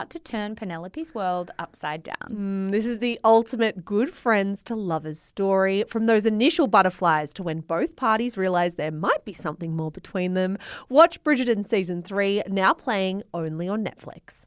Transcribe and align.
to 0.00 0.18
turn 0.18 0.56
Penelope's 0.56 1.14
world 1.14 1.50
upside 1.58 2.02
down. 2.02 2.28
Mm, 2.30 2.70
this 2.70 2.86
is 2.86 2.98
the 2.98 3.20
ultimate 3.24 3.84
good 3.84 4.12
friends 4.12 4.62
to 4.64 4.74
lovers 4.74 5.20
story. 5.20 5.84
From 5.88 6.06
those 6.06 6.26
initial 6.26 6.66
butterflies 6.66 7.32
to 7.34 7.42
when 7.42 7.60
both 7.60 7.94
parties 7.94 8.36
realize 8.36 8.74
there 8.74 8.90
might 8.90 9.24
be 9.24 9.32
something 9.32 9.76
more 9.76 9.90
between 9.90 10.34
them. 10.34 10.58
Watch 10.88 11.22
Bridgerton 11.22 11.68
season 11.68 12.02
three, 12.02 12.42
now 12.48 12.72
playing 12.72 13.22
only 13.34 13.68
on 13.68 13.84
Netflix. 13.84 14.46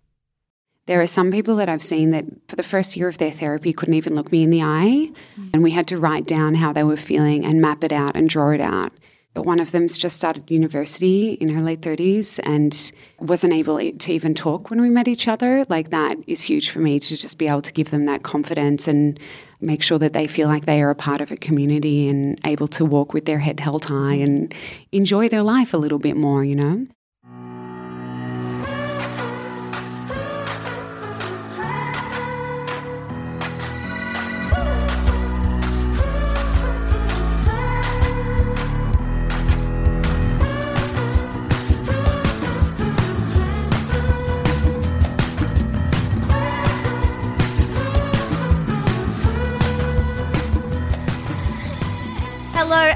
There 0.87 1.01
are 1.01 1.07
some 1.07 1.31
people 1.31 1.55
that 1.55 1.69
I've 1.69 1.81
seen 1.81 2.11
that 2.11 2.25
for 2.47 2.55
the 2.55 2.63
first 2.63 2.95
year 2.95 3.07
of 3.07 3.17
their 3.17 3.31
therapy 3.31 3.73
couldn't 3.73 3.95
even 3.95 4.13
look 4.13 4.31
me 4.31 4.43
in 4.43 4.51
the 4.51 4.61
eye. 4.61 5.09
And 5.53 5.63
we 5.63 5.71
had 5.71 5.87
to 5.87 5.97
write 5.97 6.25
down 6.27 6.55
how 6.55 6.73
they 6.73 6.83
were 6.83 6.97
feeling 6.97 7.43
and 7.43 7.59
map 7.59 7.83
it 7.83 7.91
out 7.91 8.15
and 8.15 8.29
draw 8.29 8.51
it 8.51 8.61
out. 8.61 8.93
One 9.35 9.59
of 9.59 9.71
them's 9.71 9.97
just 9.97 10.15
started 10.15 10.49
university 10.49 11.33
in 11.33 11.49
her 11.49 11.61
late 11.61 11.81
30s 11.81 12.39
and 12.43 12.91
wasn't 13.19 13.53
able 13.53 13.77
to 13.77 14.13
even 14.13 14.33
talk 14.33 14.69
when 14.69 14.81
we 14.81 14.89
met 14.89 15.09
each 15.09 15.27
other. 15.27 15.65
Like, 15.67 15.89
that 15.89 16.17
is 16.25 16.43
huge 16.43 16.69
for 16.69 16.79
me 16.79 16.99
to 17.01 17.17
just 17.17 17.37
be 17.37 17.47
able 17.47 17.61
to 17.63 17.73
give 17.73 17.89
them 17.89 18.05
that 18.05 18.23
confidence 18.23 18.87
and 18.87 19.19
make 19.59 19.81
sure 19.81 19.97
that 19.99 20.13
they 20.13 20.27
feel 20.27 20.47
like 20.47 20.65
they 20.65 20.81
are 20.81 20.89
a 20.89 20.95
part 20.95 21.19
of 21.19 21.31
a 21.31 21.37
community 21.37 22.07
and 22.07 22.39
able 22.45 22.67
to 22.69 22.85
walk 22.85 23.13
with 23.13 23.25
their 23.25 23.39
head 23.39 23.59
held 23.59 23.85
high 23.85 24.13
and 24.13 24.53
enjoy 24.93 25.27
their 25.27 25.43
life 25.43 25.73
a 25.73 25.77
little 25.77 25.99
bit 25.99 26.15
more, 26.15 26.43
you 26.43 26.55
know? 26.55 26.87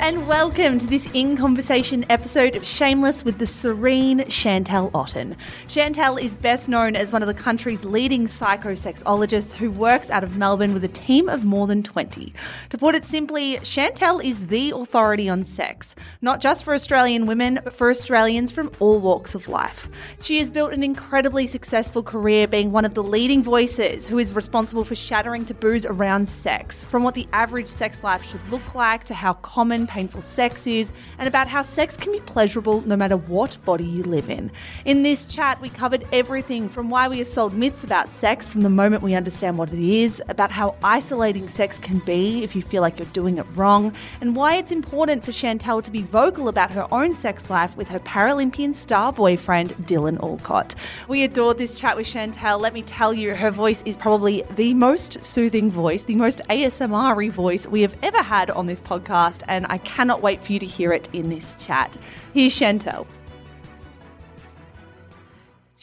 And 0.09 0.27
welcome 0.29 0.77
to 0.77 0.85
this 0.85 1.09
In 1.15 1.35
Conversation 1.35 2.05
episode 2.07 2.55
of 2.55 2.63
Shameless 2.63 3.25
with 3.25 3.39
the 3.39 3.47
serene 3.47 4.29
Chantelle 4.29 4.91
Otten. 4.93 5.35
Chantelle 5.67 6.17
is 6.17 6.35
best 6.35 6.69
known 6.69 6.95
as 6.95 7.11
one 7.11 7.23
of 7.23 7.27
the 7.27 7.33
country's 7.33 7.83
leading 7.83 8.27
psychosexologists 8.27 9.53
who 9.53 9.71
works 9.71 10.11
out 10.11 10.23
of 10.23 10.37
Melbourne 10.37 10.75
with 10.75 10.83
a 10.83 10.87
team 10.87 11.29
of 11.29 11.45
more 11.45 11.65
than 11.65 11.81
20. 11.81 12.31
To 12.69 12.77
put 12.77 12.93
it 12.93 13.05
simply, 13.05 13.57
Chantelle 13.63 14.19
is 14.19 14.49
the 14.49 14.69
authority 14.69 15.27
on 15.27 15.43
sex, 15.43 15.95
not 16.21 16.41
just 16.41 16.63
for 16.63 16.75
Australian 16.75 17.25
women, 17.25 17.59
but 17.63 17.73
for 17.73 17.89
Australians 17.89 18.51
from 18.51 18.71
all 18.79 18.99
walks 18.99 19.33
of 19.33 19.47
life. 19.47 19.89
She 20.21 20.37
has 20.37 20.51
built 20.51 20.73
an 20.73 20.83
incredibly 20.83 21.47
successful 21.47 22.03
career 22.03 22.47
being 22.47 22.71
one 22.71 22.85
of 22.85 22.93
the 22.93 23.03
leading 23.03 23.41
voices 23.41 24.07
who 24.07 24.19
is 24.19 24.31
responsible 24.31 24.83
for 24.83 24.93
shattering 24.93 25.43
taboos 25.43 25.87
around 25.87 26.29
sex, 26.29 26.83
from 26.83 27.01
what 27.01 27.15
the 27.15 27.27
average 27.33 27.67
sex 27.67 28.03
life 28.03 28.23
should 28.23 28.47
look 28.51 28.75
like 28.75 29.05
to 29.05 29.15
how 29.15 29.33
common 29.33 29.87
painful 29.87 30.18
sex 30.21 30.65
is, 30.67 30.91
and 31.17 31.27
about 31.27 31.47
how 31.47 31.61
sex 31.61 31.95
can 31.95 32.11
be 32.11 32.19
pleasurable 32.21 32.81
no 32.81 32.95
matter 32.95 33.17
what 33.17 33.57
body 33.65 33.85
you 33.85 34.03
live 34.03 34.29
in. 34.29 34.51
In 34.85 35.03
this 35.03 35.25
chat, 35.25 35.61
we 35.61 35.69
covered 35.69 36.05
everything 36.11 36.69
from 36.69 36.89
why 36.89 37.07
we 37.07 37.21
are 37.21 37.25
sold 37.25 37.53
myths 37.53 37.83
about 37.83 38.11
sex 38.11 38.47
from 38.47 38.61
the 38.61 38.69
moment 38.69 39.03
we 39.03 39.15
understand 39.15 39.57
what 39.57 39.71
it 39.71 39.79
is, 39.79 40.21
about 40.27 40.51
how 40.51 40.75
isolating 40.83 41.47
sex 41.47 41.77
can 41.77 41.99
be 41.99 42.43
if 42.43 42.55
you 42.55 42.61
feel 42.61 42.81
like 42.81 42.99
you're 42.99 43.07
doing 43.09 43.37
it 43.37 43.45
wrong, 43.55 43.93
and 44.21 44.35
why 44.35 44.55
it's 44.55 44.71
important 44.71 45.23
for 45.23 45.31
Chantelle 45.31 45.81
to 45.81 45.91
be 45.91 46.01
vocal 46.01 46.47
about 46.47 46.71
her 46.71 46.87
own 46.91 47.15
sex 47.15 47.49
life 47.49 47.75
with 47.77 47.87
her 47.89 47.99
Paralympian 47.99 48.73
star 48.73 49.13
boyfriend, 49.13 49.69
Dylan 49.87 50.21
Alcott. 50.21 50.75
We 51.07 51.23
adored 51.23 51.57
this 51.57 51.75
chat 51.75 51.95
with 51.95 52.07
Chantelle. 52.07 52.59
Let 52.59 52.73
me 52.73 52.81
tell 52.81 53.13
you, 53.13 53.35
her 53.35 53.51
voice 53.51 53.83
is 53.83 53.97
probably 53.97 54.43
the 54.55 54.73
most 54.73 55.23
soothing 55.23 55.69
voice, 55.69 56.03
the 56.03 56.15
most 56.15 56.41
ASMR 56.49 57.29
voice 57.29 57.67
we 57.67 57.81
have 57.81 57.95
ever 58.01 58.21
had 58.21 58.49
on 58.51 58.65
this 58.65 58.81
podcast, 58.81 59.43
and 59.47 59.65
I 59.69 59.77
cannot 59.79 60.08
wait 60.21 60.43
for 60.43 60.51
you 60.51 60.59
to 60.59 60.65
hear 60.65 60.91
it 60.91 61.07
in 61.13 61.29
this 61.29 61.55
chat. 61.55 61.97
Here's 62.33 62.53
Chantelle. 62.53 63.07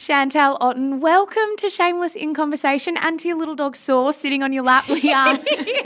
Chantelle 0.07 0.55
Otten, 0.61 1.01
welcome 1.01 1.57
to 1.57 1.69
Shameless 1.69 2.15
in 2.15 2.33
Conversation 2.33 2.95
and 2.95 3.19
to 3.19 3.27
your 3.27 3.35
little 3.35 3.55
dog 3.55 3.75
Saw 3.75 4.11
sitting 4.11 4.41
on 4.41 4.53
your 4.53 4.63
lap. 4.63 4.85
We 4.97 5.11
are 5.11 5.37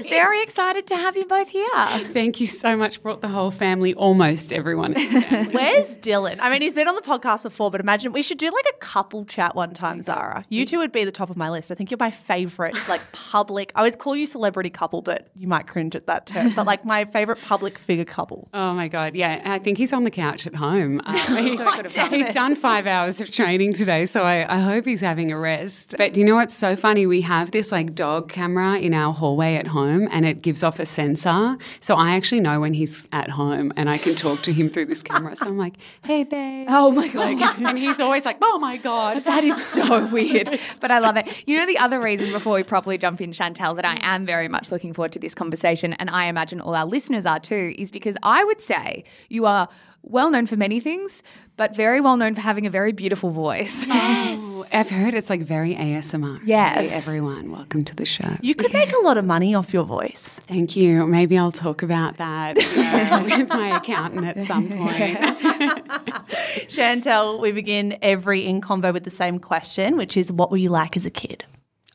very 0.09 0.44
excited 0.44 0.86
to 0.88 0.96
have 0.96 1.18
you 1.18 1.26
both 1.26 1.50
here. 1.50 1.68
Thank 2.14 2.40
you 2.40 2.46
so 2.46 2.78
much. 2.78 3.02
Brought 3.02 3.22
the 3.22 3.28
whole 3.30 3.50
family, 3.50 3.96
almost 3.96 4.54
everyone. 4.54 4.94
Where's 4.94 5.98
Dylan? 5.98 6.38
I 6.40 6.52
mean, 6.52 6.62
he's 6.62 6.76
been 6.76 6.88
on 6.88 6.94
the 6.94 7.02
podcast 7.02 7.42
before, 7.42 7.72
but 7.72 7.81
imagine 7.81 8.14
we 8.14 8.22
should 8.22 8.38
do 8.38 8.46
like 8.46 8.66
a 8.70 8.78
couple 8.78 9.26
chat 9.26 9.56
one 9.56 9.74
time, 9.74 10.04
Zara. 10.04 10.46
You 10.50 10.68
two 10.68 10.78
would 10.78 10.92
be 10.92 11.04
the 11.04 11.12
top 11.12 11.31
of 11.31 11.38
my 11.38 11.50
list. 11.50 11.72
I 11.72 11.76
think 11.76 11.90
you're 11.90 11.98
my 12.00 12.12
favorite, 12.12 12.76
like 12.88 13.02
public. 13.12 13.72
I 13.74 13.80
always 13.80 13.96
call 13.96 14.16
you 14.16 14.28
celebrity 14.28 14.70
couple, 14.70 15.02
but 15.02 15.30
you 15.36 15.48
might 15.48 15.66
cringe 15.66 15.96
at 15.96 16.06
that 16.06 16.28
term. 16.28 16.54
But 16.56 16.68
like 16.68 16.86
my 16.86 17.06
favorite 17.06 17.42
public 17.42 17.80
figure 17.80 18.06
couple. 18.06 18.50
Oh 18.54 18.74
my 18.76 18.88
god, 18.88 19.16
yeah. 19.16 19.42
I 19.46 19.58
think 19.58 19.80
he's 19.80 19.94
on 19.94 20.04
the 20.04 20.12
couch 20.12 20.46
at 20.46 20.54
home. 20.54 21.02
Um, 21.06 21.16
he's, 21.38 21.64
he's 22.10 22.34
done 22.36 22.56
five 22.56 22.86
hours 22.86 23.20
of 23.20 23.31
training 23.31 23.74
today 23.74 24.06
so 24.12 24.24
I, 24.24 24.54
I 24.54 24.60
hope 24.60 24.86
he's 24.86 25.02
having 25.02 25.32
a 25.32 25.38
rest. 25.38 25.96
But 25.98 26.14
do 26.14 26.20
you 26.20 26.26
know 26.26 26.36
what's 26.36 26.54
so 26.54 26.76
funny? 26.76 27.06
We 27.06 27.22
have 27.22 27.52
this 27.52 27.72
like 27.72 27.96
dog 27.96 28.30
camera 28.30 28.78
in 28.78 28.94
our 28.94 29.14
hallway 29.14 29.56
at 29.56 29.68
home 29.68 30.10
and 30.12 30.26
it 30.26 30.42
gives 30.42 30.64
off 30.64 30.80
a 30.80 30.86
sensor. 30.86 31.58
So 31.80 31.96
I 31.96 32.16
actually 32.16 32.42
know 32.42 32.60
when 32.60 32.74
he's 32.74 33.08
at 33.14 33.30
home 33.30 33.72
and 33.78 33.90
I 33.90 33.98
can 33.98 34.16
talk 34.16 34.42
to 34.44 34.54
him 34.54 34.70
through 34.70 34.86
this 34.86 35.02
camera. 35.02 35.36
So 35.36 35.48
I'm 35.48 35.58
like, 35.58 35.76
hey, 36.04 36.26
babe. 36.26 36.68
Oh 36.70 36.92
my 36.92 37.08
God. 37.08 37.40
Like, 37.40 37.60
and 37.60 37.78
he's 37.78 38.00
always 38.00 38.26
like, 38.26 38.38
oh 38.42 38.60
my 38.60 38.78
God. 38.78 39.24
That 39.24 39.44
is 39.44 39.66
so 39.66 40.06
weird. 40.12 40.60
But 40.82 40.92
I 40.92 41.00
love 41.00 41.16
it. 41.16 41.48
You 41.48 41.58
know, 41.58 41.66
the 41.66 41.78
other 41.78 42.02
reason 42.02 42.32
before 42.32 42.56
we 42.56 42.64
properly 42.64 42.98
jump 42.98 43.22
in, 43.22 43.32
Chantelle, 43.32 43.76
that 43.76 43.86
I 43.86 43.98
am 44.02 44.26
very 44.26 44.50
much 44.50 44.72
looking 44.72 44.94
forward 44.94 45.14
to 45.14 45.20
this 45.20 45.34
conversation, 45.34 45.94
and 45.94 46.10
I 46.10 46.26
imagine 46.26 46.60
all 46.60 46.76
our 46.76 46.86
listeners 46.86 47.26
are 47.26 47.40
too, 47.40 47.74
is 47.78 47.92
because 47.92 48.18
I 48.24 48.44
would 48.44 48.62
say 48.62 49.06
you 49.30 49.46
are 49.46 49.70
well 50.03 50.29
known 50.31 50.45
for 50.45 50.56
many 50.56 50.79
things, 50.79 51.23
but 51.57 51.75
very 51.75 52.01
well 52.01 52.17
known 52.17 52.35
for 52.35 52.41
having 52.41 52.66
a 52.66 52.69
very 52.69 52.91
beautiful 52.91 53.31
voice. 53.31 53.85
Yes. 54.01 54.39
Oh, 54.41 54.66
I've 54.73 54.89
heard 54.89 55.13
it's 55.13 55.29
like 55.29 55.41
very 55.41 55.75
ASMR. 55.75 56.39
Yes. 56.45 56.89
Hey, 56.89 56.95
everyone, 56.95 57.51
welcome 57.51 57.84
to 57.84 57.95
the 57.95 58.06
show. 58.06 58.35
You 58.41 58.56
could 58.56 58.72
make 58.72 58.91
a 58.94 59.00
lot 59.00 59.17
of 59.17 59.25
money 59.25 59.53
off 59.53 59.73
your 59.73 59.84
voice. 59.84 60.39
Thank 60.47 60.75
you. 60.75 61.06
Maybe 61.07 61.38
I'll 61.38 61.51
talk 61.51 61.81
about 61.84 62.17
that 62.17 62.57
uh, 62.57 63.23
with 63.39 63.50
my 63.50 63.75
accountant 63.78 64.25
at 64.25 64.44
some 64.44 64.69
point. 64.69 65.17
Chantelle, 66.69 67.39
we 67.39 67.51
begin 67.51 67.97
every 68.01 68.45
in 68.45 68.62
convo 68.62 68.94
with 68.94 69.03
the 69.03 69.09
same 69.09 69.39
question, 69.39 69.97
which 69.97 70.16
is 70.16 70.31
what 70.31 70.51
were 70.51 70.57
you 70.57 70.69
like 70.69 70.95
as 70.95 71.06
a 71.06 71.12
kid? 71.12 71.44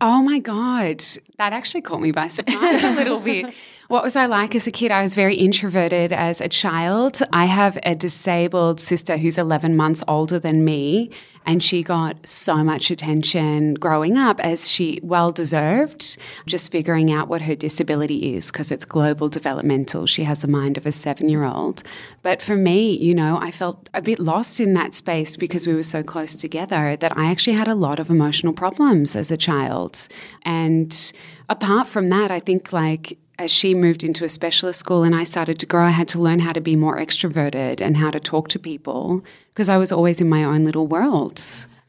Oh 0.00 0.20
my 0.22 0.38
God. 0.38 1.02
That 1.38 1.52
actually 1.54 1.80
caught 1.80 2.02
me 2.02 2.12
by 2.12 2.28
surprise 2.28 2.84
a 2.84 2.94
little 2.96 3.20
bit. 3.20 3.54
What 3.88 4.02
was 4.02 4.16
I 4.16 4.26
like 4.26 4.56
as 4.56 4.66
a 4.66 4.72
kid? 4.72 4.90
I 4.90 5.00
was 5.00 5.14
very 5.14 5.36
introverted 5.36 6.12
as 6.12 6.40
a 6.40 6.48
child. 6.48 7.20
I 7.32 7.44
have 7.44 7.78
a 7.84 7.94
disabled 7.94 8.80
sister 8.80 9.16
who's 9.16 9.38
11 9.38 9.76
months 9.76 10.02
older 10.08 10.40
than 10.40 10.64
me, 10.64 11.10
and 11.44 11.62
she 11.62 11.84
got 11.84 12.26
so 12.26 12.64
much 12.64 12.90
attention 12.90 13.74
growing 13.74 14.18
up 14.18 14.40
as 14.40 14.68
she 14.68 14.98
well 15.04 15.30
deserved, 15.30 16.16
just 16.46 16.72
figuring 16.72 17.12
out 17.12 17.28
what 17.28 17.42
her 17.42 17.54
disability 17.54 18.34
is 18.34 18.50
because 18.50 18.72
it's 18.72 18.84
global 18.84 19.28
developmental. 19.28 20.04
She 20.04 20.24
has 20.24 20.40
the 20.40 20.48
mind 20.48 20.76
of 20.76 20.84
a 20.84 20.90
seven 20.90 21.28
year 21.28 21.44
old. 21.44 21.84
But 22.22 22.42
for 22.42 22.56
me, 22.56 22.98
you 22.98 23.14
know, 23.14 23.38
I 23.40 23.52
felt 23.52 23.88
a 23.94 24.02
bit 24.02 24.18
lost 24.18 24.58
in 24.58 24.74
that 24.74 24.94
space 24.94 25.36
because 25.36 25.64
we 25.64 25.74
were 25.74 25.84
so 25.84 26.02
close 26.02 26.34
together 26.34 26.96
that 26.96 27.16
I 27.16 27.30
actually 27.30 27.54
had 27.54 27.68
a 27.68 27.76
lot 27.76 28.00
of 28.00 28.10
emotional 28.10 28.52
problems 28.52 29.14
as 29.14 29.30
a 29.30 29.36
child. 29.36 30.08
And 30.42 31.12
apart 31.48 31.86
from 31.86 32.08
that, 32.08 32.32
I 32.32 32.40
think 32.40 32.72
like 32.72 33.16
as 33.38 33.50
she 33.50 33.74
moved 33.74 34.02
into 34.02 34.24
a 34.24 34.28
specialist 34.28 34.80
school 34.80 35.02
and 35.02 35.14
I 35.14 35.24
started 35.24 35.58
to 35.58 35.66
grow, 35.66 35.84
I 35.84 35.90
had 35.90 36.08
to 36.08 36.20
learn 36.20 36.40
how 36.40 36.52
to 36.52 36.60
be 36.60 36.76
more 36.76 36.98
extroverted 36.98 37.80
and 37.80 37.96
how 37.96 38.10
to 38.10 38.20
talk 38.20 38.48
to 38.48 38.58
people 38.58 39.22
because 39.50 39.68
I 39.68 39.76
was 39.76 39.92
always 39.92 40.20
in 40.20 40.28
my 40.28 40.44
own 40.44 40.64
little 40.64 40.86
world. 40.86 41.42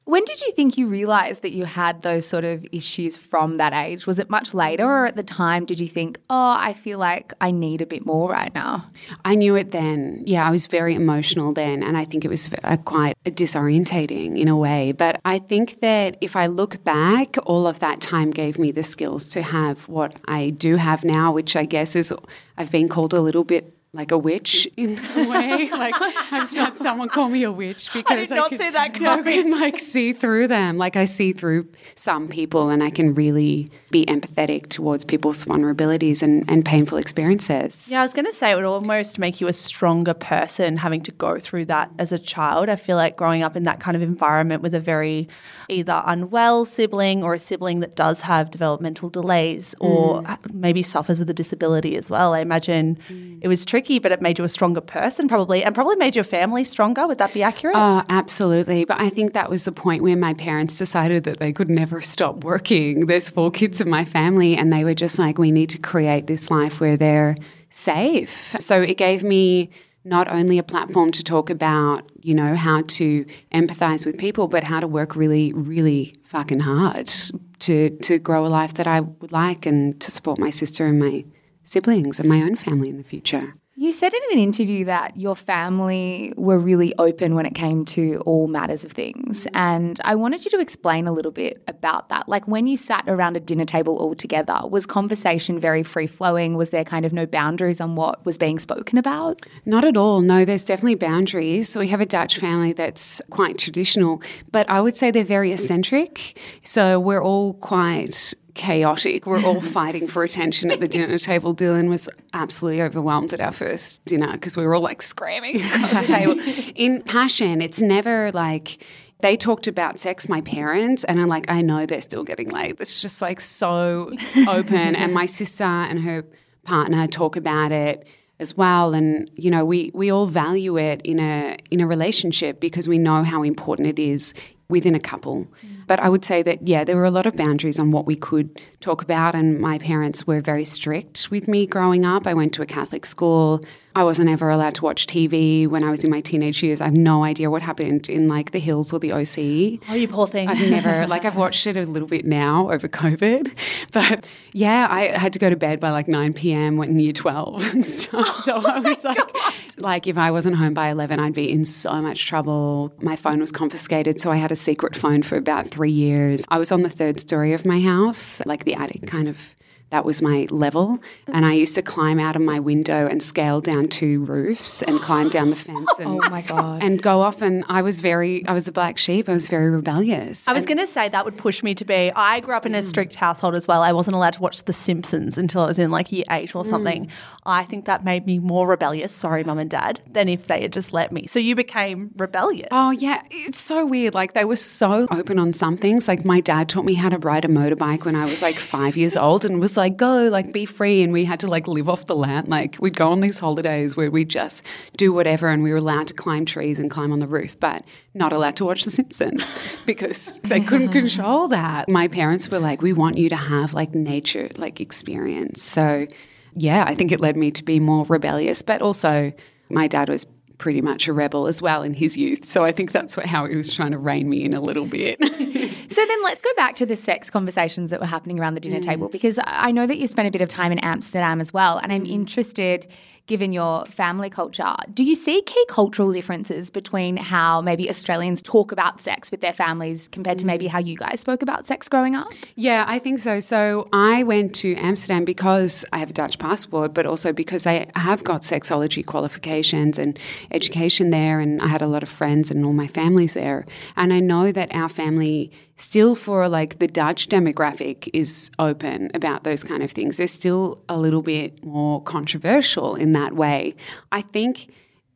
When 0.08 0.24
did 0.24 0.40
you 0.40 0.54
think 0.54 0.78
you 0.78 0.88
realized 0.88 1.42
that 1.42 1.52
you 1.52 1.66
had 1.66 2.02
those 2.02 2.26
sort 2.26 2.46
of 2.46 2.66
issues 2.72 3.18
from 3.18 3.58
that 3.58 3.74
age? 3.74 4.08
Was 4.08 4.20
it 4.20 4.30
much 4.30 4.54
later, 4.54 4.86
or 4.86 5.06
at 5.06 5.18
the 5.18 5.22
time 5.22 5.66
did 5.66 5.82
you 5.82 5.88
think, 5.90 6.18
oh, 6.30 6.56
I 6.58 6.72
feel 6.72 6.98
like 6.98 7.34
I 7.42 7.52
need 7.52 7.82
a 7.82 7.86
bit 7.86 8.06
more 8.06 8.32
right 8.32 8.56
now? 8.56 8.86
I 9.26 9.36
knew 9.36 9.56
it 9.56 9.72
then. 9.72 10.24
Yeah, 10.26 10.48
I 10.48 10.50
was 10.50 10.68
very 10.68 10.96
emotional 10.96 11.52
then, 11.52 11.84
and 11.84 11.98
I 11.98 12.06
think 12.06 12.24
it 12.24 12.30
was 12.30 12.50
uh, 12.64 12.78
quite 12.78 13.18
disorientating 13.26 14.40
in 14.40 14.48
a 14.48 14.56
way. 14.56 14.94
But 14.94 15.20
I 15.26 15.40
think 15.40 15.82
that 15.82 16.16
if 16.22 16.38
I 16.38 16.46
look 16.48 16.82
back, 16.86 17.36
all 17.46 17.68
of 17.68 17.80
that 17.80 18.00
time 18.00 18.32
gave 18.32 18.58
me 18.58 18.72
the 18.72 18.84
skills 18.84 19.28
to 19.30 19.42
have 19.42 19.90
what 19.90 20.16
I 20.26 20.52
do 20.52 20.78
have 20.78 21.04
now, 21.04 21.34
which 21.34 21.58
I 21.58 21.66
guess 21.66 21.98
is 21.98 22.14
I've 22.58 22.72
been 22.72 22.88
called 22.88 23.14
a 23.14 23.20
little 23.20 23.44
bit 23.44 23.77
like 23.94 24.12
a 24.12 24.18
witch 24.18 24.68
in 24.78 25.00
a 25.16 25.30
way. 25.30 25.70
like 25.72 25.96
I've 26.00 26.52
had 26.52 26.78
someone 26.78 27.10
call 27.10 27.30
me 27.30 27.44
a 27.44 27.52
witch 27.52 27.92
because 27.94 28.12
I 28.12 28.26
did 28.26 28.30
not 28.30 28.50
can, 28.50 28.58
see 28.58 28.70
that 28.70 28.94
coming. 28.94 29.28
I 29.28 29.42
can 29.42 29.52
like 29.52 29.80
see 29.80 30.14
through 30.14 30.48
them. 30.48 30.78
Like 30.78 30.96
I 30.96 31.06
see 31.06 31.34
through 31.34 31.68
some 31.96 32.28
people 32.28 32.70
and 32.70 32.84
I 32.84 32.90
can 32.90 33.14
really 33.14 33.72
be 33.90 34.06
empathetic 34.06 34.68
towards 34.68 35.04
people's 35.04 35.46
vulnerabilities 35.46 36.22
and, 36.22 36.44
and 36.50 36.66
painful 36.66 36.98
experiences. 36.98 37.88
Yeah, 37.90 38.00
I 38.00 38.04
was 38.04 38.14
going 38.14 38.26
to 38.26 38.34
say 38.34 38.52
it 38.52 38.56
would 38.56 38.66
almost 38.66 39.18
make 39.18 39.40
you 39.40 39.48
a 39.48 39.54
stronger 39.54 40.14
person 40.14 40.78
having 40.78 41.02
to 41.04 41.12
go 41.12 41.40
through 41.40 41.66
that 41.66 41.90
as 41.98 42.12
a 42.12 42.20
child. 42.20 42.70
I 42.70 42.76
feel 42.76 42.98
like 42.98 43.16
growing 43.16 43.44
up 43.44 43.56
in 43.56 43.64
that 43.64 43.80
kind 43.80 43.96
of 43.96 44.04
environment 44.04 44.62
with 44.62 44.76
a 44.76 44.80
very 44.80 45.30
either 45.70 46.02
unwell 46.06 46.66
sibling 46.66 47.24
or 47.24 47.34
a 47.34 47.40
sibling 47.40 47.80
that 47.80 47.96
does 47.96 48.22
have 48.22 48.52
developmental 48.52 49.10
delays 49.10 49.74
or 49.80 50.22
mm. 50.22 50.54
maybe 50.54 50.82
suffers 50.82 51.20
with 51.20 51.30
a 51.30 51.34
disability 51.34 51.96
as 51.96 52.10
well. 52.10 52.34
I 52.34 52.40
imagine 52.40 52.98
mm. 53.10 53.40
it 53.42 53.48
was 53.48 53.66
tricky, 53.78 54.00
but 54.00 54.12
it 54.12 54.24
made 54.24 54.40
you 54.40 54.44
a 54.44 54.50
stronger 54.50 54.82
person 54.82 55.28
probably 55.28 55.64
and 55.64 55.76
probably 55.76 55.96
made 55.98 56.16
your 56.16 56.24
family 56.24 56.64
stronger. 56.64 57.06
Would 57.06 57.20
that 57.20 57.32
be 57.32 57.44
accurate? 57.44 57.76
Oh, 57.78 58.02
absolutely. 58.10 58.86
But 58.86 59.00
I 59.00 59.10
think 59.10 59.34
that 59.34 59.52
was 59.52 59.66
the 59.66 59.72
point 59.72 60.02
where 60.02 60.18
my 60.18 60.34
parents 60.34 60.80
decided 60.80 61.26
that 61.26 61.38
they 61.38 61.54
could 61.54 61.70
never 61.70 62.02
stop 62.02 62.44
working. 62.44 63.06
There's 63.06 63.30
four 63.30 63.52
kids 63.52 63.80
in 63.80 63.88
my 63.88 64.04
family, 64.04 64.58
and 64.58 64.74
they 64.74 64.84
were 64.84 64.96
just 64.96 65.20
like, 65.20 65.38
we 65.38 65.52
need 65.52 65.70
to 65.70 65.78
create 65.78 66.26
this 66.26 66.50
life 66.50 66.82
where 66.82 66.98
they're 66.98 67.38
safe. 67.70 68.56
So 68.60 68.82
it 68.82 68.98
gave 68.98 69.22
me 69.24 69.70
not 70.04 70.28
only 70.28 70.58
a 70.58 70.64
platform 70.64 71.12
to 71.12 71.24
talk 71.24 71.52
about, 71.52 72.10
you 72.24 72.34
know, 72.34 72.56
how 72.56 72.82
to 72.88 73.26
empathize 73.54 74.08
with 74.08 74.18
people, 74.18 74.48
but 74.48 74.64
how 74.64 74.80
to 74.80 74.88
work 74.88 75.16
really, 75.16 75.54
really 75.54 76.16
fucking 76.24 76.62
hard 76.62 77.12
to 77.60 77.92
to 78.08 78.18
grow 78.18 78.44
a 78.44 78.48
life 78.48 78.74
that 78.74 78.88
I 78.88 79.02
would 79.02 79.32
like 79.32 79.68
and 79.68 80.00
to 80.02 80.10
support 80.10 80.40
my 80.40 80.50
sister 80.50 80.88
and 80.88 80.98
my 80.98 81.26
siblings 81.64 82.20
and 82.20 82.28
my 82.28 82.42
own 82.42 82.56
family 82.56 82.90
in 82.90 82.98
the 82.98 83.04
future. 83.04 83.54
You 83.80 83.92
said 83.92 84.12
in 84.12 84.22
an 84.32 84.40
interview 84.40 84.86
that 84.86 85.18
your 85.18 85.36
family 85.36 86.34
were 86.36 86.58
really 86.58 86.96
open 86.98 87.36
when 87.36 87.46
it 87.46 87.54
came 87.54 87.86
to 87.86 88.24
all 88.26 88.48
matters 88.48 88.84
of 88.84 88.92
things. 88.92 89.46
Mm. 89.46 89.50
And 89.54 90.00
I 90.04 90.16
wanted 90.16 90.44
you 90.44 90.50
to 90.50 90.60
explain 90.60 91.06
a 91.06 91.12
little 91.12 91.32
bit 91.32 91.62
about 91.68 92.10
that. 92.10 92.28
Like 92.28 92.48
when 92.48 92.66
you 92.66 92.76
sat 92.76 93.04
around 93.08 93.38
a 93.38 93.40
dinner 93.40 93.66
table 93.66 94.00
all 94.00 94.16
together, 94.16 94.60
was 94.68 94.88
conversation 94.88 95.60
very 95.60 95.84
free 95.84 96.08
flowing? 96.08 96.56
Was 96.56 96.72
there 96.72 96.84
kind 96.84 97.06
of 97.06 97.14
no 97.14 97.28
boundaries 97.28 97.80
on 97.80 97.96
what 97.96 98.26
was 98.26 98.40
being 98.40 98.58
spoken 98.58 98.98
about? 98.98 99.46
Not 99.64 99.86
at 99.86 99.96
all. 99.96 100.22
No, 100.22 100.44
there's 100.44 100.66
definitely 100.66 100.96
boundaries. 100.96 101.70
So 101.70 101.80
we 101.80 101.90
have 101.90 102.02
a 102.02 102.08
Dutch 102.08 102.40
family 102.40 102.74
that's 102.74 103.22
quite 103.30 103.60
traditional, 103.60 104.24
but 104.52 104.68
I 104.72 104.82
would 104.82 104.96
say 104.96 105.12
they're 105.12 105.24
very 105.24 105.52
eccentric. 105.52 106.40
So 106.64 107.00
we're 107.00 107.24
all 107.24 107.54
quite 107.54 108.34
chaotic. 108.58 109.26
We're 109.26 109.44
all 109.46 109.62
fighting 109.78 110.08
for 110.08 110.24
attention 110.24 110.72
at 110.72 110.82
the 110.82 110.88
dinner 110.88 111.18
table. 111.18 111.56
Dylan 111.56 111.88
was 111.88 112.10
absolutely 112.34 112.82
overwhelmed 112.82 113.34
at 113.34 113.40
our 113.40 113.54
first 113.54 114.04
dinner 114.04 114.34
because 114.34 114.58
we 114.58 114.64
were 114.64 114.76
all 114.76 114.82
like 114.82 115.02
screaming 115.02 115.62
across 115.62 115.92
the 115.92 116.08
table. 116.08 116.72
In 116.76 117.02
passion, 117.04 117.62
it's 117.62 117.82
never 117.82 118.32
like 118.34 118.84
they 119.20 119.38
talked 119.38 119.68
about 119.68 120.00
sex, 120.00 120.28
my 120.28 120.42
parents, 120.42 121.04
and 121.04 121.20
I'm 121.20 121.28
like, 121.28 121.50
I 121.50 121.62
know 121.62 121.86
they're 121.86 122.02
still 122.02 122.24
getting 122.24 122.50
laid. 122.50 122.78
It's 122.80 123.02
just 123.02 123.22
like 123.22 123.40
so 123.40 124.12
open. 124.48 124.96
and 124.96 125.14
my 125.14 125.26
sister 125.26 125.64
and 125.64 126.02
her 126.02 126.26
partner 126.64 127.08
talk 127.08 127.38
about 127.38 127.72
it 127.72 128.08
as 128.40 128.56
well 128.56 128.94
and 128.94 129.32
you 129.36 129.50
know 129.50 129.66
we 129.66 129.90
we 129.96 130.12
all 130.12 130.28
value 130.28 130.78
it 130.78 131.02
in 131.04 131.20
a 131.20 131.58
in 131.72 131.80
a 131.80 131.88
relationship 131.88 132.60
because 132.60 132.88
we 132.88 133.00
know 133.00 133.24
how 133.24 133.42
important 133.42 133.88
it 133.88 133.98
is 133.98 134.34
within 134.70 134.96
a 134.96 135.00
couple. 135.00 135.46
Mm. 135.46 135.88
But 135.88 136.00
I 136.00 136.10
would 136.10 136.26
say 136.26 136.44
that, 136.44 136.68
yeah, 136.68 136.84
there 136.84 136.96
were 136.96 137.06
a 137.06 137.12
lot 137.12 137.26
of 137.26 137.36
boundaries 137.38 137.80
on 137.80 137.92
what 137.92 138.06
we 138.06 138.16
could 138.16 138.62
talk 138.82 139.02
about. 139.02 139.36
And 139.36 139.60
my 139.60 139.78
parents 139.78 140.28
were 140.28 140.42
very 140.42 140.66
strict 140.66 141.32
with 141.32 141.48
me 141.48 141.66
growing 141.66 142.06
up. 142.06 142.28
I 142.28 142.34
went 142.34 142.54
to 142.54 142.62
a 142.62 142.66
Catholic 142.66 143.06
school. 143.06 143.64
I 143.98 144.04
wasn't 144.04 144.30
ever 144.30 144.52
allowed 144.52 144.76
to 144.76 144.84
watch 144.84 145.08
TV 145.08 145.68
when 145.68 145.84
I 145.84 145.90
was 145.90 146.04
in 146.04 146.12
my 146.12 146.22
teenage 146.22 146.62
years. 146.62 146.82
I 146.82 146.86
have 146.86 146.96
no 146.96 147.24
idea 147.24 147.50
what 147.50 147.64
happened 147.64 148.10
in 148.10 148.28
like 148.28 148.52
the 148.52 148.60
hills 148.60 148.94
or 148.94 149.00
the 149.00 149.12
OC. 149.12 149.82
Oh, 149.90 149.96
you 149.96 150.08
poor 150.08 150.28
thing. 150.28 150.48
I've 150.48 150.70
never, 150.70 151.08
like, 151.08 151.26
I've 151.26 151.36
watched 151.36 151.66
it 151.66 151.76
a 151.76 151.82
little 151.82 152.08
bit 152.08 152.24
now 152.24 152.72
over 152.72 152.88
COVID. 152.88 153.52
But 153.94 154.30
yeah, 154.54 154.88
I 154.90 155.18
had 155.18 155.34
to 155.34 155.40
go 155.40 155.50
to 155.50 155.56
bed 155.56 155.80
by 155.80 155.90
like 155.90 156.08
9 156.08 156.34
p.m. 156.34 156.78
when 156.78 157.00
year 157.00 157.14
12 157.14 157.74
and 157.74 157.86
stuff. 157.86 158.42
So 158.42 158.62
oh 158.64 158.64
I 158.68 158.80
was 158.80 159.04
like, 159.04 159.18
God. 159.18 159.54
like, 159.78 160.06
if 160.06 160.18
I 160.18 160.30
wasn't 160.30 160.58
home 160.58 160.76
by 160.76 160.90
11, 160.90 161.20
I'd 161.20 161.34
be 161.34 161.52
in 161.52 161.66
so 161.66 162.00
much 162.02 162.28
trouble. 162.28 162.94
My 163.02 163.16
phone 163.16 163.40
was 163.40 163.52
confiscated. 163.52 164.22
So 164.22 164.32
I 164.32 164.36
had 164.36 164.52
a 164.52 164.56
secret 164.56 164.96
phone 164.96 165.24
for 165.24 165.38
about 165.38 165.70
three 165.70 165.92
years. 165.92 166.46
I 166.50 166.60
was 166.60 166.72
on 166.72 166.84
the 166.84 166.90
third 166.90 167.20
story 167.20 167.54
of 167.54 167.66
my 167.66 167.80
house, 167.80 168.46
like 168.46 168.66
the 168.66 168.76
attic 168.76 169.08
kind 169.08 169.28
of 169.28 169.57
that 169.90 170.04
was 170.04 170.22
my 170.22 170.48
level. 170.50 171.00
And 171.28 171.46
I 171.46 171.54
used 171.54 171.76
to 171.76 171.82
climb 171.82 172.20
out 172.20 172.36
of 172.36 172.42
my 172.42 172.60
window 172.60 173.08
and 173.08 173.24
scale 173.24 173.62
down 173.62 173.88
two 173.88 174.26
roofs 174.26 174.82
and 174.82 175.00
climb 175.00 175.30
down 175.30 175.50
the 175.50 175.56
fence 175.56 175.90
and, 176.00 176.10
oh 176.10 176.30
my 176.30 176.42
God. 176.42 176.84
and 176.84 177.02
go 177.02 177.22
off. 177.22 177.42
And 177.42 177.64
I 177.70 177.82
was 177.82 178.02
very, 178.02 178.46
I 178.48 178.54
was 178.54 178.68
a 178.68 178.72
black 178.72 178.98
sheep. 178.98 179.30
I 179.30 179.34
was 179.34 179.48
very 179.48 179.70
rebellious. 179.70 180.48
I 180.48 180.54
was 180.54 180.66
going 180.66 180.80
to 180.80 180.88
say 180.88 181.08
that 181.08 181.24
would 181.24 181.38
push 181.38 181.64
me 181.64 181.74
to 181.76 181.86
be, 181.86 182.12
I 182.16 182.42
grew 182.42 182.56
up 182.56 182.66
in 182.66 182.76
a 182.76 182.84
strict 182.84 183.16
household 183.16 183.56
as 183.56 183.68
well. 183.68 183.82
I 183.82 183.94
wasn't 183.94 184.16
allowed 184.16 184.34
to 184.34 184.42
watch 184.42 184.64
The 184.64 184.74
Simpsons 184.74 185.38
until 185.38 185.62
I 185.62 185.68
was 185.68 185.80
in 185.80 185.90
like 185.90 186.12
year 186.12 186.26
eight 186.32 186.54
or 186.54 186.66
something. 186.66 187.06
Mm. 187.06 187.12
I 187.46 187.64
think 187.64 187.86
that 187.86 188.04
made 188.04 188.26
me 188.26 188.40
more 188.40 188.68
rebellious, 188.68 189.14
sorry, 189.14 189.46
mum 189.46 189.58
and 189.58 189.70
dad, 189.70 190.02
than 190.12 190.28
if 190.28 190.48
they 190.48 190.64
had 190.64 190.74
just 190.74 190.92
let 190.92 191.14
me. 191.14 191.28
So 191.28 191.40
you 191.40 191.56
became 191.56 192.12
rebellious. 192.18 192.68
Oh, 192.72 192.92
yeah. 192.92 193.22
It's 193.32 193.60
so 193.60 193.86
weird. 193.86 194.14
Like 194.14 194.34
they 194.34 194.44
were 194.44 194.58
so 194.58 195.08
open 195.12 195.40
on 195.40 195.54
some 195.54 195.78
things. 195.78 196.10
Like 196.10 196.26
my 196.26 196.42
dad 196.42 196.68
taught 196.68 196.84
me 196.84 196.96
how 196.96 197.08
to 197.08 197.18
ride 197.20 197.46
a 197.46 197.48
motorbike 197.48 198.04
when 198.04 198.16
I 198.16 198.26
was 198.26 198.42
like 198.42 198.60
five 198.60 198.98
years 198.98 199.16
old 199.16 199.46
and 199.46 199.62
was 199.62 199.77
like, 199.78 199.98
go, 199.98 200.28
like 200.28 200.52
be 200.52 200.66
free. 200.66 201.02
And 201.04 201.14
we 201.14 201.26
had 201.26 201.40
to 201.42 201.48
like 201.48 201.68
live 201.68 201.88
off 201.88 202.06
the 202.06 202.16
land. 202.16 202.48
Like 202.48 202.78
we'd 202.80 202.98
go 202.98 203.12
on 203.12 203.20
these 203.20 203.38
holidays 203.38 203.96
where 203.96 204.12
we'd 204.12 204.30
just 204.30 204.64
do 204.98 205.14
whatever 205.14 205.50
and 205.50 205.64
we 205.64 205.72
were 205.72 205.78
allowed 205.78 206.08
to 206.08 206.14
climb 206.14 206.46
trees 206.46 206.80
and 206.80 206.90
climb 206.92 207.12
on 207.12 207.20
the 207.20 207.28
roof, 207.28 207.60
but 207.60 207.86
not 208.14 208.34
allowed 208.34 208.56
to 208.58 208.66
watch 208.66 208.84
The 208.84 208.92
Simpsons 208.92 209.56
because 209.86 210.40
they 210.40 210.60
couldn't 210.60 210.90
control 210.92 211.48
that. 211.50 211.88
My 211.88 212.08
parents 212.08 212.50
were 212.50 212.60
like, 212.60 212.82
we 212.82 212.94
want 212.94 213.18
you 213.18 213.30
to 213.30 213.36
have 213.36 213.74
like 213.74 213.96
nature, 213.96 214.50
like 214.58 214.82
experience. 214.82 215.62
So 215.62 216.08
yeah, 216.54 216.84
I 216.88 216.96
think 216.96 217.12
it 217.12 217.20
led 217.20 217.38
me 217.38 217.52
to 217.52 217.64
be 217.64 217.80
more 217.80 218.04
rebellious, 218.06 218.64
but 218.64 218.82
also 218.82 219.32
my 219.70 219.88
dad 219.88 220.10
was 220.10 220.26
pretty 220.58 220.82
much 220.82 221.08
a 221.08 221.14
rebel 221.14 221.48
as 221.48 221.62
well 221.62 221.84
in 221.84 221.94
his 221.94 222.18
youth. 222.18 222.46
So 222.46 222.66
I 222.66 222.72
think 222.72 222.92
that's 222.92 223.16
how 223.16 223.46
he 223.46 223.56
was 223.56 223.74
trying 223.74 223.92
to 223.92 223.98
rein 223.98 224.28
me 224.28 224.44
in 224.44 224.54
a 224.54 224.62
little 224.62 224.86
bit. 224.86 225.20
so 225.24 226.06
then 226.06 226.24
let's 226.24 226.42
go 226.42 226.50
back 226.56 226.76
to 226.76 226.86
the 226.86 226.96
sex 226.96 227.30
conversations 227.30 227.92
that 227.92 228.00
were 228.00 228.08
happening 228.08 228.40
around 228.40 228.56
the 228.56 228.60
dinner 228.60 228.80
mm. 228.80 228.86
table 228.86 229.10
because 229.10 229.40
I 229.44 229.72
know 229.72 229.86
that 229.86 229.98
you 229.98 230.08
spent 230.08 230.28
a 230.28 230.32
bit 230.32 230.42
of 230.42 230.50
time 230.50 230.72
in 230.72 230.80
Amsterdam 230.80 231.40
as 231.40 231.54
well. 231.54 231.78
And 231.78 231.94
I'm 231.94 232.06
mm. 232.06 232.12
interested 232.12 232.88
given 233.28 233.54
your 233.54 233.86
family 233.86 234.30
culture. 234.30 234.76
Do 234.94 235.04
you 235.04 235.16
see 235.16 235.42
key 235.42 235.66
cultural 235.70 236.12
differences 236.12 236.70
between 236.70 237.18
how 237.18 237.62
maybe 237.62 237.90
Australians 237.90 238.42
talk 238.42 238.72
about 238.72 239.02
sex 239.02 239.30
with 239.30 239.42
their 239.42 239.54
families 239.54 240.08
compared 240.08 240.40
to 240.40 240.46
maybe 240.46 240.66
mm. 240.66 240.70
how 240.70 240.80
you 240.80 240.98
guys 240.98 241.20
spoke 241.20 241.42
about 241.42 241.68
sex 241.68 241.88
growing 241.88 242.16
up? 242.16 242.28
Yeah, 242.56 242.86
I 242.88 243.00
think 243.00 243.20
so. 243.20 243.40
So 243.40 243.88
I 243.94 244.24
went 244.24 244.56
to 244.56 244.76
Amsterdam 244.76 245.26
because 245.26 245.86
I 245.92 246.00
have 246.00 246.10
a 246.10 246.14
Dutch 246.14 246.40
passport, 246.40 246.94
but 246.94 247.06
also 247.06 247.34
because 247.34 247.68
I 247.68 247.88
have 247.96 248.24
got 248.24 248.42
sexology 248.42 249.06
qualifications 249.06 250.00
and 250.00 250.18
education 250.52 251.10
there, 251.10 251.40
and 251.40 251.62
I 251.62 251.68
had 251.68 251.82
a 251.82 251.88
lot 251.88 252.04
of 252.04 252.10
friends 252.10 252.50
and 252.50 252.66
all 252.66 252.74
my 252.74 252.88
families 252.88 253.34
there. 253.34 253.66
And 253.98 254.14
I 254.14 254.20
know 254.20 254.52
that 254.52 254.74
our 254.74 254.90
family 254.90 255.52
still 255.78 256.16
for 256.16 256.50
like 256.50 256.80
the 256.80 256.88
Dutch 256.88 257.30
demographic 257.30 258.10
is 258.14 258.52
open 258.60 259.12
about 259.14 259.44
those 259.44 259.64
kind 259.64 259.84
of 259.84 259.92
things. 259.92 260.18
They're 260.18 260.28
still 260.28 260.84
a 260.90 260.98
little 260.98 261.22
bit 261.22 261.64
more 261.64 262.02
controversial 262.02 262.96
in 262.96 263.14
that 263.14 263.34
way. 263.34 263.76
I 264.12 264.22
think 264.22 264.70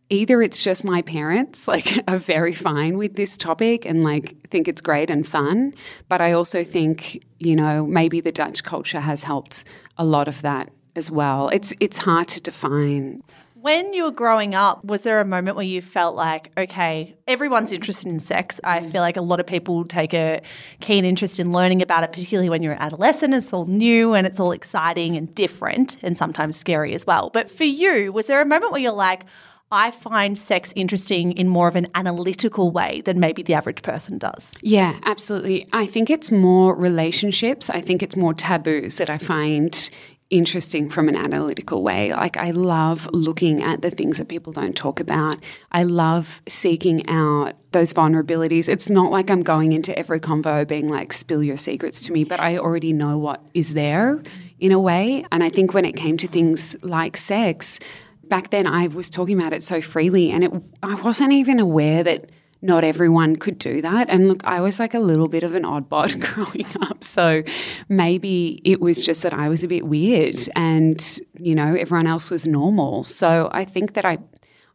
either 0.09 0.41
it's 0.41 0.63
just 0.63 0.83
my 0.83 1.01
parents 1.01 1.67
like 1.67 2.03
are 2.07 2.17
very 2.17 2.53
fine 2.53 2.97
with 2.97 3.15
this 3.15 3.35
topic 3.35 3.85
and 3.85 4.03
like 4.03 4.49
think 4.49 4.67
it's 4.67 4.81
great 4.81 5.09
and 5.09 5.27
fun, 5.27 5.73
but 6.07 6.21
I 6.21 6.31
also 6.31 6.63
think, 6.63 7.23
you 7.39 7.55
know, 7.55 7.85
maybe 7.85 8.21
the 8.21 8.31
Dutch 8.31 8.63
culture 8.63 8.99
has 8.99 9.23
helped 9.23 9.63
a 9.97 10.05
lot 10.05 10.27
of 10.27 10.41
that 10.43 10.69
as 10.95 11.09
well. 11.09 11.49
It's 11.49 11.73
it's 11.79 11.97
hard 11.97 12.27
to 12.29 12.41
define. 12.41 13.23
When 13.61 13.93
you 13.93 14.05
were 14.05 14.11
growing 14.11 14.55
up, 14.55 14.83
was 14.83 15.01
there 15.01 15.21
a 15.21 15.25
moment 15.25 15.55
where 15.55 15.63
you 15.63 15.83
felt 15.83 16.15
like, 16.15 16.51
okay, 16.57 17.15
everyone's 17.27 17.71
interested 17.71 18.07
in 18.07 18.19
sex? 18.19 18.59
I 18.63 18.79
mm. 18.79 18.91
feel 18.91 19.01
like 19.01 19.17
a 19.17 19.21
lot 19.21 19.39
of 19.39 19.45
people 19.45 19.85
take 19.85 20.15
a 20.15 20.41
keen 20.79 21.05
interest 21.05 21.39
in 21.39 21.51
learning 21.51 21.83
about 21.83 22.03
it, 22.03 22.11
particularly 22.11 22.49
when 22.49 22.63
you're 22.63 22.73
an 22.73 22.81
adolescent. 22.81 23.35
It's 23.35 23.53
all 23.53 23.67
new 23.67 24.15
and 24.15 24.25
it's 24.25 24.39
all 24.39 24.51
exciting 24.51 25.15
and 25.15 25.33
different 25.35 25.97
and 26.01 26.17
sometimes 26.17 26.57
scary 26.57 26.95
as 26.95 27.05
well. 27.05 27.29
But 27.31 27.51
for 27.51 27.63
you, 27.63 28.11
was 28.11 28.25
there 28.25 28.41
a 28.41 28.47
moment 28.47 28.71
where 28.71 28.81
you're 28.81 28.93
like, 28.93 29.25
I 29.71 29.91
find 29.91 30.35
sex 30.35 30.73
interesting 30.75 31.31
in 31.33 31.47
more 31.47 31.67
of 31.67 31.75
an 31.75 31.85
analytical 31.93 32.71
way 32.71 33.01
than 33.01 33.19
maybe 33.19 33.43
the 33.43 33.53
average 33.53 33.83
person 33.83 34.17
does. 34.17 34.51
Yeah, 34.61 34.99
absolutely. 35.05 35.67
I 35.71 35.85
think 35.85 36.09
it's 36.09 36.31
more 36.31 36.75
relationships. 36.75 37.69
I 37.69 37.79
think 37.79 38.01
it's 38.01 38.17
more 38.17 38.33
taboos 38.33 38.97
that 38.97 39.11
I 39.11 39.19
find 39.19 39.89
interesting 40.31 40.89
from 40.89 41.09
an 41.09 41.15
analytical 41.15 41.83
way. 41.83 42.11
Like, 42.13 42.38
I 42.38 42.51
love 42.51 43.07
looking 43.11 43.61
at 43.61 43.81
the 43.81 43.91
things 43.91 44.17
that 44.17 44.29
people 44.29 44.53
don't 44.53 44.75
talk 44.75 45.00
about. 45.00 45.38
I 45.71 45.83
love 45.83 46.41
seeking 46.47 47.07
out 47.07 47.55
those 47.71 47.93
vulnerabilities. 47.93 48.67
It's 48.67 48.89
not 48.89 49.11
like 49.11 49.29
I'm 49.29 49.43
going 49.43 49.73
into 49.73 49.97
every 50.00 50.19
convo 50.19 50.67
being 50.67 50.88
like, 50.88 51.13
spill 51.13 51.43
your 51.43 51.57
secrets 51.57 52.00
to 52.05 52.13
me, 52.13 52.23
but 52.23 52.39
I 52.39 52.57
already 52.57 52.93
know 52.93 53.17
what 53.17 53.41
is 53.53 53.73
there 53.73 54.23
in 54.59 54.71
a 54.71 54.79
way. 54.79 55.25
And 55.31 55.43
I 55.43 55.50
think 55.50 55.73
when 55.73 55.85
it 55.85 55.95
came 55.95 56.17
to 56.17 56.27
things 56.27 56.75
like 56.81 57.17
sex, 57.17 57.79
back 58.23 58.50
then 58.50 58.65
I 58.65 58.88
was 58.88 59.09
talking 59.09 59.38
about 59.38 59.53
it 59.53 59.61
so 59.61 59.81
freely 59.81 60.31
and 60.31 60.43
it, 60.43 60.51
I 60.81 60.95
wasn't 60.95 61.33
even 61.33 61.59
aware 61.59 62.03
that 62.03 62.29
not 62.61 62.83
everyone 62.83 63.35
could 63.35 63.57
do 63.57 63.81
that. 63.81 64.09
And 64.09 64.27
look, 64.27 64.43
I 64.43 64.61
was 64.61 64.79
like 64.79 64.93
a 64.93 64.99
little 64.99 65.27
bit 65.27 65.43
of 65.43 65.55
an 65.55 65.63
oddbot 65.63 66.19
growing 66.33 66.65
up. 66.81 67.03
So 67.03 67.43
maybe 67.89 68.61
it 68.63 68.79
was 68.79 69.01
just 69.01 69.23
that 69.23 69.33
I 69.33 69.49
was 69.49 69.63
a 69.63 69.67
bit 69.67 69.85
weird 69.85 70.39
and, 70.55 71.19
you 71.39 71.55
know, 71.55 71.75
everyone 71.75 72.07
else 72.07 72.29
was 72.29 72.47
normal. 72.47 73.03
So 73.03 73.49
I 73.51 73.65
think 73.65 73.93
that 73.93 74.05
I 74.05 74.19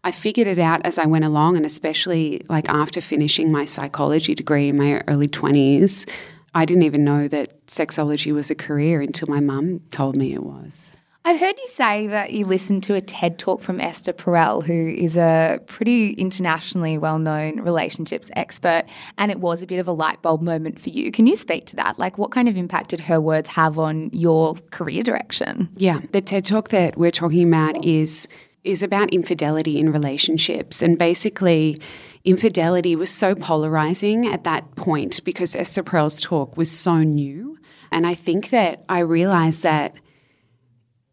I 0.05 0.13
figured 0.13 0.47
it 0.47 0.61
out 0.61 0.83
as 0.85 0.99
I 0.99 1.07
went 1.07 1.25
along 1.25 1.57
and 1.57 1.67
especially 1.67 2.41
like 2.49 2.69
after 2.69 3.01
finishing 3.01 3.51
my 3.51 3.65
psychology 3.65 4.37
degree 4.37 4.69
in 4.69 4.77
my 4.77 5.03
early 5.09 5.27
20s, 5.27 6.09
I 6.55 6.65
didn't 6.65 6.85
even 6.85 7.03
know 7.03 7.27
that 7.27 7.67
sexology 7.67 8.33
was 8.33 8.49
a 8.49 8.55
career 8.55 9.01
until 9.01 9.27
my 9.27 9.41
mum 9.41 9.81
told 9.91 10.17
me 10.17 10.33
it 10.33 10.45
was. 10.45 10.97
I've 11.27 11.41
heard 11.41 11.59
you 11.59 11.67
say 11.67 12.07
that 12.07 12.33
you 12.35 12.47
listened 12.47 12.85
to 12.85 12.95
a 12.95 13.01
TED 13.01 13.37
talk 13.37 13.61
from 13.61 13.81
Esther 13.81 14.13
Perel, 14.13 14.65
who 14.65 14.73
is 14.73 15.17
a 15.17 15.61
pretty 15.67 16.13
internationally 16.13 16.99
well 16.99 17.19
known 17.19 17.63
relationships 17.63 18.31
expert, 18.37 18.85
and 19.19 19.33
it 19.33 19.41
was 19.41 19.61
a 19.61 19.67
bit 19.67 19.81
of 19.81 19.89
a 19.89 19.93
light 19.93 20.23
bulb 20.23 20.41
moment 20.41 20.79
for 20.81 20.91
you. 20.91 21.11
Can 21.11 21.27
you 21.27 21.35
speak 21.35 21.67
to 21.67 21.77
that? 21.77 21.99
Like, 21.99 22.17
what 22.17 22.31
kind 22.31 22.49
of 22.49 22.57
impact 22.57 22.91
did 22.91 23.01
her 23.01 23.21
words 23.21 23.51
have 23.51 23.77
on 23.77 24.09
your 24.13 24.55
career 24.71 25.03
direction? 25.03 25.69
Yeah, 25.77 25.99
the 26.13 26.21
TED 26.21 26.45
talk 26.45 26.69
that 26.69 26.97
we're 26.97 27.11
talking 27.11 27.49
about 27.49 27.85
is 27.85 28.29
is 28.63 28.85
about 28.85 29.11
infidelity 29.11 29.81
in 29.81 29.91
relationships 29.91 30.81
and 30.81 30.97
basically 30.97 31.77
infidelity 32.25 32.95
was 32.95 33.11
so 33.11 33.35
polarizing 33.35 34.29
at 34.29 34.45
that 34.45 34.77
point 34.77 35.25
because 35.25 35.57
Esther 35.57 35.83
Perel's 35.83 36.21
talk 36.21 36.57
was 36.57 36.71
so 36.71 36.99
new 36.99 37.59
and 37.91 38.07
I 38.07 38.15
think 38.15 38.51
that 38.51 38.85
I 38.89 39.01
realized 39.01 39.63
that 39.63 39.97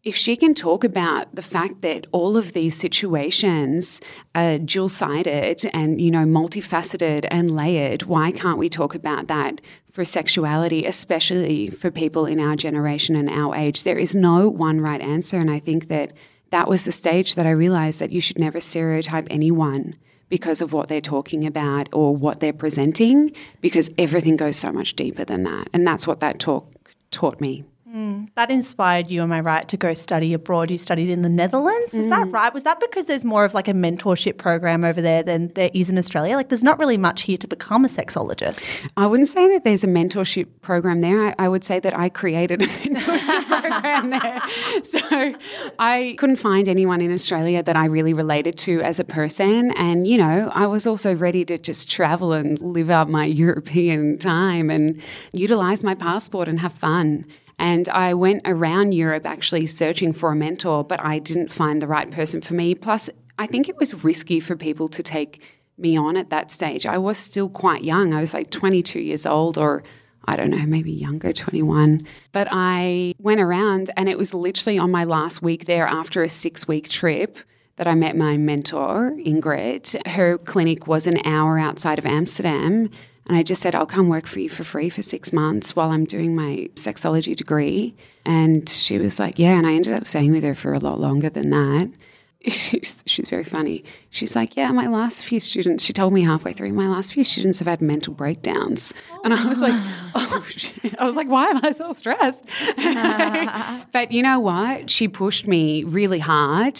if 0.04 0.14
she 0.14 0.36
can 0.36 0.54
talk 0.54 0.84
about 0.84 1.34
the 1.34 1.42
fact 1.42 1.80
that 1.80 2.06
all 2.12 2.36
of 2.36 2.52
these 2.52 2.76
situations 2.76 4.02
are 4.34 4.58
dual 4.58 4.90
sided 4.90 5.64
and, 5.72 5.98
you 5.98 6.10
know, 6.10 6.26
multifaceted 6.26 7.26
and 7.30 7.48
layered, 7.48 8.02
why 8.02 8.30
can't 8.30 8.58
we 8.58 8.68
talk 8.68 8.94
about 8.94 9.28
that 9.28 9.62
for 9.90 10.04
sexuality, 10.04 10.84
especially 10.84 11.70
for 11.70 11.90
people 11.90 12.26
in 12.26 12.38
our 12.38 12.54
generation 12.54 13.16
and 13.16 13.30
our 13.30 13.56
age? 13.56 13.82
There 13.82 13.98
is 13.98 14.14
no 14.14 14.46
one 14.48 14.78
right 14.80 15.00
answer. 15.00 15.38
And 15.38 15.50
I 15.50 15.58
think 15.58 15.88
that 15.88 16.12
that 16.50 16.68
was 16.68 16.84
the 16.84 16.92
stage 16.92 17.34
that 17.36 17.46
I 17.46 17.50
realized 17.50 17.98
that 18.00 18.12
you 18.12 18.20
should 18.20 18.38
never 18.38 18.60
stereotype 18.60 19.26
anyone 19.30 19.96
because 20.28 20.60
of 20.60 20.74
what 20.74 20.88
they're 20.88 21.00
talking 21.00 21.46
about 21.46 21.88
or 21.94 22.14
what 22.14 22.40
they're 22.40 22.52
presenting, 22.52 23.32
because 23.62 23.88
everything 23.96 24.36
goes 24.36 24.56
so 24.56 24.70
much 24.70 24.96
deeper 24.96 25.24
than 25.24 25.44
that. 25.44 25.68
And 25.72 25.86
that's 25.86 26.06
what 26.06 26.20
that 26.20 26.38
talk 26.38 26.70
taught 27.10 27.40
me. 27.40 27.64
Mm, 27.94 28.28
that 28.34 28.50
inspired 28.50 29.08
you, 29.08 29.22
am 29.22 29.30
I 29.30 29.38
right, 29.38 29.68
to 29.68 29.76
go 29.76 29.94
study 29.94 30.34
abroad? 30.34 30.68
You 30.68 30.78
studied 30.78 31.08
in 31.08 31.22
the 31.22 31.28
Netherlands. 31.28 31.94
Was 31.94 32.06
mm. 32.06 32.10
that 32.10 32.28
right? 32.32 32.52
Was 32.52 32.64
that 32.64 32.80
because 32.80 33.06
there's 33.06 33.24
more 33.24 33.44
of 33.44 33.54
like 33.54 33.68
a 33.68 33.72
mentorship 33.72 34.36
program 34.36 34.82
over 34.82 35.00
there 35.00 35.22
than 35.22 35.52
there 35.54 35.70
is 35.72 35.88
in 35.88 35.96
Australia? 35.96 36.34
Like, 36.34 36.48
there's 36.48 36.64
not 36.64 36.80
really 36.80 36.96
much 36.96 37.22
here 37.22 37.36
to 37.36 37.46
become 37.46 37.84
a 37.84 37.88
sexologist. 37.88 38.90
I 38.96 39.06
wouldn't 39.06 39.28
say 39.28 39.46
that 39.52 39.62
there's 39.62 39.84
a 39.84 39.86
mentorship 39.86 40.48
program 40.60 41.02
there. 41.02 41.24
I, 41.24 41.34
I 41.38 41.48
would 41.48 41.62
say 41.62 41.78
that 41.78 41.96
I 41.96 42.08
created 42.08 42.62
a 42.62 42.66
mentorship 42.66 43.46
program 43.46 44.10
there. 44.10 44.42
So 44.82 45.34
I 45.78 46.16
couldn't 46.18 46.36
find 46.36 46.68
anyone 46.68 47.00
in 47.00 47.12
Australia 47.12 47.62
that 47.62 47.76
I 47.76 47.84
really 47.84 48.12
related 48.12 48.58
to 48.58 48.80
as 48.80 48.98
a 48.98 49.04
person. 49.04 49.70
And, 49.76 50.08
you 50.08 50.18
know, 50.18 50.50
I 50.52 50.66
was 50.66 50.88
also 50.88 51.14
ready 51.14 51.44
to 51.44 51.58
just 51.58 51.88
travel 51.88 52.32
and 52.32 52.58
live 52.60 52.90
out 52.90 53.08
my 53.08 53.24
European 53.44 54.18
time 54.18 54.68
and 54.68 55.00
utilize 55.32 55.84
my 55.84 55.94
passport 55.94 56.48
and 56.48 56.58
have 56.58 56.72
fun. 56.72 57.24
And 57.58 57.88
I 57.88 58.14
went 58.14 58.42
around 58.44 58.92
Europe 58.92 59.26
actually 59.26 59.66
searching 59.66 60.12
for 60.12 60.32
a 60.32 60.36
mentor, 60.36 60.84
but 60.84 61.00
I 61.00 61.18
didn't 61.18 61.52
find 61.52 61.80
the 61.80 61.86
right 61.86 62.10
person 62.10 62.40
for 62.40 62.54
me. 62.54 62.74
Plus, 62.74 63.10
I 63.38 63.46
think 63.46 63.68
it 63.68 63.76
was 63.78 64.04
risky 64.04 64.40
for 64.40 64.56
people 64.56 64.88
to 64.88 65.02
take 65.02 65.42
me 65.76 65.96
on 65.96 66.16
at 66.16 66.30
that 66.30 66.50
stage. 66.50 66.86
I 66.86 66.98
was 66.98 67.18
still 67.18 67.48
quite 67.48 67.82
young. 67.82 68.14
I 68.14 68.20
was 68.20 68.34
like 68.34 68.50
22 68.50 69.00
years 69.00 69.26
old 69.26 69.58
or 69.58 69.82
I 70.26 70.36
don't 70.36 70.50
know, 70.50 70.64
maybe 70.64 70.92
younger, 70.92 71.32
21. 71.32 72.00
But 72.32 72.48
I 72.50 73.14
went 73.18 73.40
around 73.40 73.90
and 73.96 74.08
it 74.08 74.16
was 74.16 74.32
literally 74.32 74.78
on 74.78 74.90
my 74.90 75.04
last 75.04 75.42
week 75.42 75.66
there 75.66 75.86
after 75.86 76.22
a 76.22 76.28
six 76.28 76.66
week 76.66 76.88
trip 76.88 77.38
that 77.76 77.86
I 77.86 77.94
met 77.94 78.16
my 78.16 78.36
mentor, 78.36 79.12
Ingrid. 79.18 80.06
Her 80.08 80.38
clinic 80.38 80.86
was 80.86 81.06
an 81.06 81.20
hour 81.26 81.58
outside 81.58 81.98
of 81.98 82.06
Amsterdam. 82.06 82.90
And 83.26 83.36
I 83.36 83.42
just 83.42 83.62
said, 83.62 83.74
I'll 83.74 83.86
come 83.86 84.08
work 84.08 84.26
for 84.26 84.40
you 84.40 84.48
for 84.48 84.64
free 84.64 84.90
for 84.90 85.02
six 85.02 85.32
months 85.32 85.74
while 85.74 85.90
I'm 85.90 86.04
doing 86.04 86.34
my 86.36 86.68
sexology 86.74 87.34
degree. 87.34 87.94
And 88.24 88.68
she 88.68 88.98
was 88.98 89.18
like, 89.18 89.38
Yeah. 89.38 89.56
And 89.56 89.66
I 89.66 89.74
ended 89.74 89.94
up 89.94 90.06
staying 90.06 90.32
with 90.32 90.44
her 90.44 90.54
for 90.54 90.74
a 90.74 90.78
lot 90.78 91.00
longer 91.00 91.30
than 91.30 91.50
that. 91.50 91.90
She's, 92.46 93.02
she's 93.06 93.30
very 93.30 93.44
funny. 93.44 93.84
She's 94.10 94.36
like, 94.36 94.54
Yeah, 94.54 94.70
my 94.72 94.86
last 94.86 95.24
few 95.24 95.40
students, 95.40 95.82
she 95.82 95.94
told 95.94 96.12
me 96.12 96.24
halfway 96.24 96.52
through, 96.52 96.74
my 96.74 96.86
last 96.86 97.14
few 97.14 97.24
students 97.24 97.58
have 97.60 97.68
had 97.68 97.80
mental 97.80 98.12
breakdowns. 98.12 98.92
And 99.24 99.32
I 99.32 99.48
was 99.48 99.60
like, 99.60 99.72
Oh, 100.14 100.28
oh 100.32 100.44
shit. 100.48 100.94
I 100.98 101.06
was 101.06 101.16
like, 101.16 101.28
Why 101.28 101.46
am 101.46 101.64
I 101.64 101.72
so 101.72 101.92
stressed? 101.92 102.44
but 103.92 104.12
you 104.12 104.22
know 104.22 104.40
what? 104.40 104.90
She 104.90 105.08
pushed 105.08 105.46
me 105.46 105.84
really 105.84 106.18
hard 106.18 106.78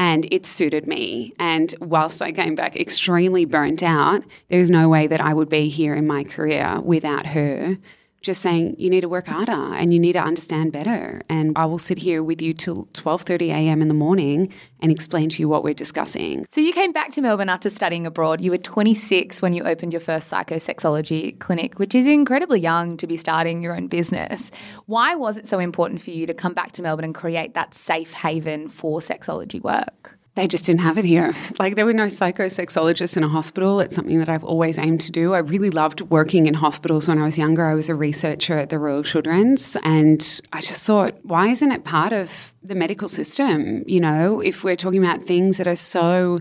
and 0.00 0.26
it 0.30 0.46
suited 0.46 0.86
me. 0.86 1.34
And 1.38 1.74
whilst 1.78 2.22
I 2.22 2.32
came 2.32 2.54
back 2.54 2.74
extremely 2.74 3.44
burnt 3.44 3.82
out, 3.82 4.24
there 4.48 4.58
was 4.58 4.70
no 4.70 4.88
way 4.88 5.06
that 5.06 5.20
I 5.20 5.34
would 5.34 5.50
be 5.50 5.68
here 5.68 5.94
in 5.94 6.06
my 6.06 6.24
career 6.24 6.80
without 6.80 7.26
her 7.26 7.76
just 8.20 8.42
saying 8.42 8.76
you 8.78 8.90
need 8.90 9.00
to 9.00 9.08
work 9.08 9.26
harder 9.26 9.52
and 9.52 9.92
you 9.92 9.98
need 9.98 10.12
to 10.12 10.18
understand 10.18 10.72
better 10.72 11.22
and 11.28 11.52
I 11.56 11.64
will 11.64 11.78
sit 11.78 11.98
here 11.98 12.22
with 12.22 12.42
you 12.42 12.52
till 12.52 12.86
12:30 12.92 13.48
a.m. 13.48 13.82
in 13.82 13.88
the 13.88 13.94
morning 13.94 14.52
and 14.80 14.92
explain 14.92 15.28
to 15.30 15.42
you 15.42 15.48
what 15.48 15.64
we're 15.64 15.74
discussing. 15.74 16.46
So 16.48 16.60
you 16.60 16.72
came 16.72 16.92
back 16.92 17.10
to 17.12 17.20
Melbourne 17.20 17.48
after 17.48 17.70
studying 17.70 18.06
abroad. 18.06 18.40
You 18.40 18.50
were 18.50 18.58
26 18.58 19.42
when 19.42 19.52
you 19.52 19.62
opened 19.64 19.92
your 19.92 20.00
first 20.00 20.30
psychosexology 20.30 21.38
clinic, 21.38 21.78
which 21.78 21.94
is 21.94 22.06
incredibly 22.06 22.60
young 22.60 22.96
to 22.98 23.06
be 23.06 23.16
starting 23.16 23.62
your 23.62 23.76
own 23.76 23.88
business. 23.88 24.50
Why 24.86 25.14
was 25.14 25.36
it 25.36 25.48
so 25.48 25.58
important 25.58 26.02
for 26.02 26.10
you 26.10 26.26
to 26.26 26.34
come 26.34 26.54
back 26.54 26.72
to 26.72 26.82
Melbourne 26.82 27.04
and 27.04 27.14
create 27.14 27.54
that 27.54 27.74
safe 27.74 28.12
haven 28.12 28.68
for 28.68 29.00
sexology 29.00 29.62
work? 29.62 30.19
They 30.40 30.48
just 30.48 30.64
didn't 30.64 30.80
have 30.80 30.96
it 30.96 31.04
here. 31.04 31.34
Like 31.58 31.76
there 31.76 31.84
were 31.84 31.92
no 31.92 32.06
psychosexologists 32.06 33.14
in 33.14 33.22
a 33.22 33.28
hospital. 33.28 33.78
It's 33.78 33.94
something 33.94 34.18
that 34.20 34.30
I've 34.30 34.42
always 34.42 34.78
aimed 34.78 35.02
to 35.02 35.12
do. 35.12 35.34
I 35.34 35.38
really 35.38 35.68
loved 35.68 36.00
working 36.00 36.46
in 36.46 36.54
hospitals 36.54 37.06
when 37.06 37.18
I 37.18 37.24
was 37.24 37.36
younger. 37.36 37.66
I 37.66 37.74
was 37.74 37.90
a 37.90 37.94
researcher 37.94 38.58
at 38.58 38.70
the 38.70 38.78
Royal 38.78 39.02
Children's 39.02 39.76
and 39.82 40.40
I 40.54 40.62
just 40.62 40.86
thought, 40.86 41.14
why 41.24 41.48
isn't 41.48 41.70
it 41.70 41.84
part 41.84 42.14
of 42.14 42.54
the 42.62 42.74
medical 42.74 43.06
system? 43.06 43.84
You 43.86 44.00
know, 44.00 44.40
if 44.40 44.64
we're 44.64 44.76
talking 44.76 45.04
about 45.04 45.24
things 45.24 45.58
that 45.58 45.66
are 45.66 45.76
so 45.76 46.40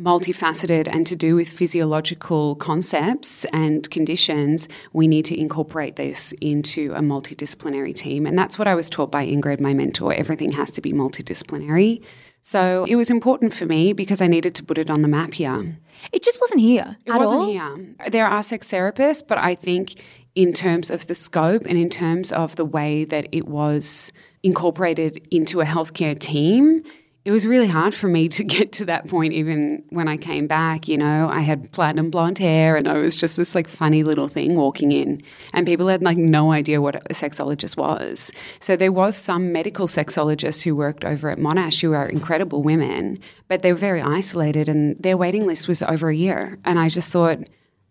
multifaceted 0.00 0.86
and 0.86 1.04
to 1.08 1.16
do 1.16 1.34
with 1.34 1.48
physiological 1.48 2.54
concepts 2.56 3.44
and 3.46 3.90
conditions, 3.90 4.68
we 4.92 5.08
need 5.08 5.24
to 5.24 5.38
incorporate 5.38 5.96
this 5.96 6.32
into 6.40 6.92
a 6.94 7.00
multidisciplinary 7.00 7.94
team. 7.94 8.24
And 8.24 8.38
that's 8.38 8.56
what 8.56 8.68
I 8.68 8.76
was 8.76 8.88
taught 8.88 9.10
by 9.10 9.26
Ingrid, 9.26 9.60
my 9.60 9.74
mentor. 9.74 10.14
Everything 10.14 10.52
has 10.52 10.70
to 10.70 10.80
be 10.80 10.92
multidisciplinary. 10.92 12.02
So 12.42 12.84
it 12.88 12.96
was 12.96 13.08
important 13.08 13.54
for 13.54 13.66
me 13.66 13.92
because 13.92 14.20
I 14.20 14.26
needed 14.26 14.54
to 14.56 14.64
put 14.64 14.76
it 14.76 14.90
on 14.90 15.02
the 15.02 15.08
map 15.08 15.34
here. 15.34 15.78
It 16.12 16.24
just 16.24 16.40
wasn't 16.40 16.60
here. 16.60 16.96
It 17.06 17.12
wasn't 17.12 17.40
all? 17.40 17.46
here. 17.46 17.94
There 18.10 18.26
are 18.26 18.42
sex 18.42 18.68
therapists, 18.68 19.22
but 19.26 19.38
I 19.38 19.54
think 19.54 20.02
in 20.34 20.52
terms 20.52 20.90
of 20.90 21.06
the 21.06 21.14
scope 21.14 21.62
and 21.66 21.78
in 21.78 21.88
terms 21.88 22.32
of 22.32 22.56
the 22.56 22.64
way 22.64 23.04
that 23.04 23.28
it 23.30 23.46
was 23.46 24.12
incorporated 24.42 25.26
into 25.30 25.60
a 25.60 25.64
healthcare 25.64 26.18
team, 26.18 26.82
it 27.24 27.30
was 27.30 27.46
really 27.46 27.68
hard 27.68 27.94
for 27.94 28.08
me 28.08 28.28
to 28.28 28.42
get 28.56 28.72
to 28.72 28.84
that 28.86 29.08
point 29.08 29.32
even 29.32 29.84
when 29.90 30.08
I 30.08 30.16
came 30.16 30.46
back. 30.46 30.88
You 30.88 30.98
know, 30.98 31.28
I 31.28 31.40
had 31.40 31.70
platinum 31.72 32.10
blonde 32.10 32.38
hair 32.38 32.76
and 32.76 32.88
I 32.88 32.94
was 32.94 33.16
just 33.16 33.36
this 33.36 33.54
like 33.54 33.68
funny 33.68 34.02
little 34.02 34.28
thing 34.28 34.56
walking 34.56 34.92
in, 34.92 35.22
and 35.52 35.66
people 35.66 35.88
had 35.88 36.02
like 36.02 36.18
no 36.18 36.52
idea 36.52 36.80
what 36.80 36.96
a 36.96 37.14
sexologist 37.14 37.76
was. 37.76 38.32
So 38.60 38.76
there 38.76 38.92
was 38.92 39.16
some 39.16 39.52
medical 39.52 39.86
sexologists 39.86 40.62
who 40.62 40.74
worked 40.74 41.04
over 41.04 41.30
at 41.30 41.38
Monash 41.38 41.80
who 41.80 41.92
are 41.92 42.08
incredible 42.08 42.62
women, 42.62 43.18
but 43.48 43.62
they 43.62 43.72
were 43.72 43.78
very 43.78 44.00
isolated 44.00 44.68
and 44.68 45.00
their 45.00 45.16
waiting 45.16 45.46
list 45.46 45.68
was 45.68 45.82
over 45.82 46.08
a 46.10 46.16
year. 46.16 46.58
And 46.64 46.78
I 46.78 46.88
just 46.88 47.12
thought, 47.12 47.38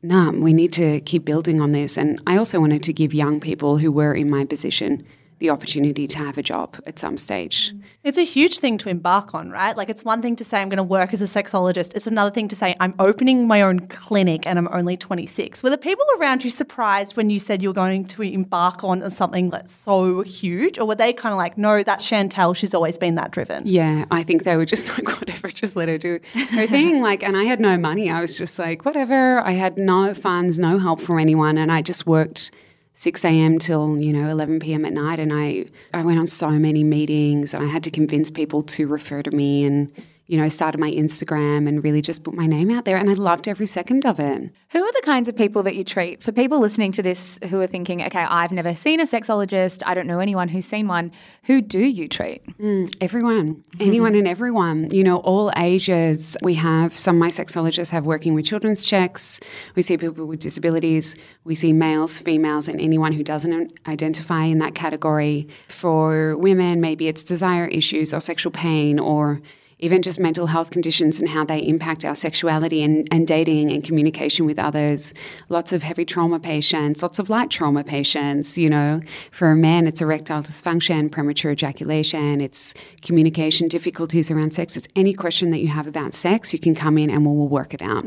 nah, 0.04 0.32
we 0.32 0.54
need 0.54 0.74
to 0.74 1.00
keep 1.02 1.26
building 1.26 1.62
on 1.62 1.72
this. 1.72 1.98
And 1.98 2.22
I 2.26 2.38
also 2.38 2.60
wanted 2.60 2.84
to 2.84 2.94
give 2.94 3.14
young 3.14 3.40
people 3.40 3.78
who 3.78 3.92
were 3.92 4.14
in 4.14 4.30
my 4.30 4.46
position 4.46 5.06
the 5.42 5.50
opportunity 5.50 6.08
to 6.08 6.20
have 6.20 6.38
a 6.38 6.44
job 6.44 6.78
at 6.86 6.98
some 6.98 7.18
stage. 7.18 7.74
Mm. 7.74 7.82
It's 8.04 8.18
a 8.18 8.24
huge 8.24 8.60
thing 8.60 8.78
to 8.78 8.90
embark 8.90 9.36
on, 9.36 9.50
right? 9.50 9.76
Like, 9.76 9.90
it's 9.90 10.06
one 10.06 10.22
thing 10.22 10.36
to 10.38 10.44
say 10.44 10.62
I'm 10.62 10.70
going 10.70 10.78
to 10.78 10.84
work 10.84 11.14
as 11.14 11.22
a 11.22 11.26
sexologist. 11.26 11.94
It's 11.96 12.08
another 12.08 12.32
thing 12.32 12.48
to 12.48 12.56
say 12.56 12.76
I'm 12.80 12.94
opening 13.00 13.48
my 13.48 13.62
own 13.62 13.80
clinic 13.88 14.46
and 14.46 14.58
I'm 14.58 14.70
only 14.72 14.96
26. 14.96 15.64
Were 15.64 15.72
the 15.72 15.78
people 15.78 16.06
around 16.18 16.44
you 16.44 16.52
surprised 16.52 17.18
when 17.18 17.30
you 17.30 17.40
said 17.40 17.62
you 17.62 17.70
were 17.70 17.74
going 17.74 18.06
to 18.06 18.22
embark 18.22 18.84
on 18.84 19.10
something 19.12 19.50
that's 19.50 19.74
so 19.74 20.22
huge? 20.22 20.78
Or 20.78 20.86
were 20.86 20.96
they 20.96 21.12
kind 21.12 21.34
of 21.34 21.38
like, 21.38 21.58
no, 21.58 21.82
that's 21.82 22.06
Chantelle. 22.06 22.54
She's 22.54 22.76
always 22.76 23.00
been 23.00 23.16
that 23.16 23.32
driven? 23.32 23.66
Yeah, 23.66 24.06
I 24.12 24.22
think 24.22 24.44
they 24.44 24.56
were 24.56 24.66
just 24.66 24.90
like, 24.98 25.20
whatever, 25.20 25.50
just 25.50 25.76
let 25.76 25.90
her 25.90 25.98
do 25.98 26.20
her 26.52 26.68
thing. 26.68 27.02
Like, 27.02 27.24
and 27.24 27.36
I 27.36 27.46
had 27.46 27.60
no 27.60 27.78
money. 27.80 28.12
I 28.12 28.22
was 28.22 28.38
just 28.38 28.60
like, 28.60 28.86
whatever. 28.86 29.40
I 29.40 29.54
had 29.54 29.76
no 29.76 30.14
funds, 30.14 30.60
no 30.60 30.78
help 30.78 31.02
from 31.02 31.18
anyone. 31.18 31.58
And 31.58 31.72
I 31.72 31.82
just 31.82 32.06
worked 32.06 32.52
6 32.94 33.26
a.m. 33.26 33.58
till, 33.58 33.98
you 33.98 34.14
know, 34.14 34.30
11 34.30 34.60
p.m. 34.60 34.86
at 34.86 34.94
night. 34.94 35.20
And 35.20 35.34
I, 35.34 35.66
I 35.94 36.04
went 36.04 36.20
on 36.20 36.28
so 36.28 36.52
many 36.52 36.84
meetings 36.84 37.54
and 37.54 37.64
I 37.64 37.68
had 37.68 37.84
to 37.84 37.92
convince 37.92 38.30
people 38.30 38.62
to 38.64 38.88
refer 38.88 39.24
to 39.24 39.32
me 39.32 39.64
and 39.64 39.92
you 40.32 40.38
know, 40.38 40.48
started 40.48 40.80
my 40.80 40.90
Instagram 40.90 41.68
and 41.68 41.84
really 41.84 42.02
just 42.02 42.24
put 42.24 42.34
my 42.34 42.48
name 42.48 42.72
out 42.72 42.86
there. 42.86 42.96
And 42.96 43.10
I 43.10 43.14
loved 43.16 43.50
every 43.50 43.68
second 43.68 44.06
of 44.06 44.18
it. 44.18 44.50
Who 44.70 44.82
are 44.82 44.92
the 44.94 45.02
kinds 45.04 45.28
of 45.28 45.36
people 45.36 45.62
that 45.64 45.76
you 45.76 45.84
treat? 45.84 46.24
For 46.24 46.32
people 46.32 46.62
listening 46.62 46.94
to 46.94 47.04
this 47.04 47.38
who 47.50 47.60
are 47.60 47.68
thinking, 47.68 48.02
okay, 48.04 48.22
I've 48.22 48.54
never 48.54 48.74
seen 48.74 49.02
a 49.02 49.06
sexologist, 49.06 49.84
I 49.86 49.94
don't 49.94 50.08
know 50.08 50.20
anyone 50.20 50.48
who's 50.48 50.66
seen 50.66 50.88
one, 50.88 51.12
who 51.44 51.62
do 51.62 51.80
you 51.80 52.08
treat? 52.08 52.46
Mm, 52.60 52.96
everyone, 53.02 53.62
anyone 53.82 54.16
and 54.16 54.26
everyone, 54.26 54.90
you 54.92 55.04
know, 55.04 55.18
all 55.18 55.52
ages. 55.58 56.38
We 56.42 56.54
have 56.54 56.98
some 56.98 57.18
of 57.18 57.20
my 57.20 57.28
sexologists 57.28 57.90
have 57.90 58.06
working 58.06 58.34
with 58.34 58.46
children's 58.46 58.86
checks. 58.86 59.42
We 59.76 59.82
see 59.82 59.98
people 59.98 60.26
with 60.26 60.40
disabilities. 60.40 61.18
We 61.44 61.56
see 61.56 61.74
males, 61.74 62.20
females, 62.20 62.70
and 62.70 62.80
anyone 62.80 63.12
who 63.12 63.24
doesn't 63.24 63.78
identify 63.86 64.46
in 64.46 64.60
that 64.60 64.76
category. 64.76 65.50
For 65.68 66.38
women, 66.38 66.80
maybe 66.80 67.10
it's 67.10 67.22
desire 67.22 67.68
issues 67.68 68.14
or 68.14 68.22
sexual 68.22 68.54
pain 68.54 68.98
or 68.98 69.42
even 69.82 70.02
just 70.02 70.20
mental 70.20 70.48
health 70.48 70.70
conditions 70.70 71.20
and 71.20 71.28
how 71.28 71.44
they 71.44 71.60
impact 71.60 72.06
our 72.06 72.16
sexuality 72.16 72.84
and, 72.84 73.08
and 73.12 73.28
dating 73.28 73.72
and 73.72 73.84
communication 73.84 74.46
with 74.46 74.60
others. 74.60 75.14
Lots 75.50 75.74
of 75.74 75.84
heavy 75.84 76.06
trauma 76.06 76.40
patients, 76.40 77.02
lots 77.02 77.20
of 77.20 77.30
light 77.30 77.50
trauma 77.50 77.84
patients. 77.84 78.58
You 78.58 78.70
know, 78.70 79.02
for 79.32 79.52
a 79.52 79.56
man, 79.56 79.88
it's 79.88 80.02
erectile 80.02 80.44
dysfunction, 80.44 81.12
premature 81.12 81.52
ejaculation, 81.52 82.40
it's 82.40 82.74
communication 83.02 83.68
difficulties 83.68 84.32
around 84.32 84.54
sex. 84.54 84.78
It's 84.78 84.88
any 84.96 85.14
question 85.14 85.50
that 85.50 85.60
you 85.60 85.68
have 85.68 85.88
about 85.88 86.14
sex, 86.14 86.54
you 86.54 86.60
can 86.60 86.76
come 86.76 86.98
in 86.98 87.10
and 87.10 87.26
we'll, 87.26 87.36
we'll 87.36 87.48
work 87.48 87.74
it 87.74 87.82
out. 87.82 88.06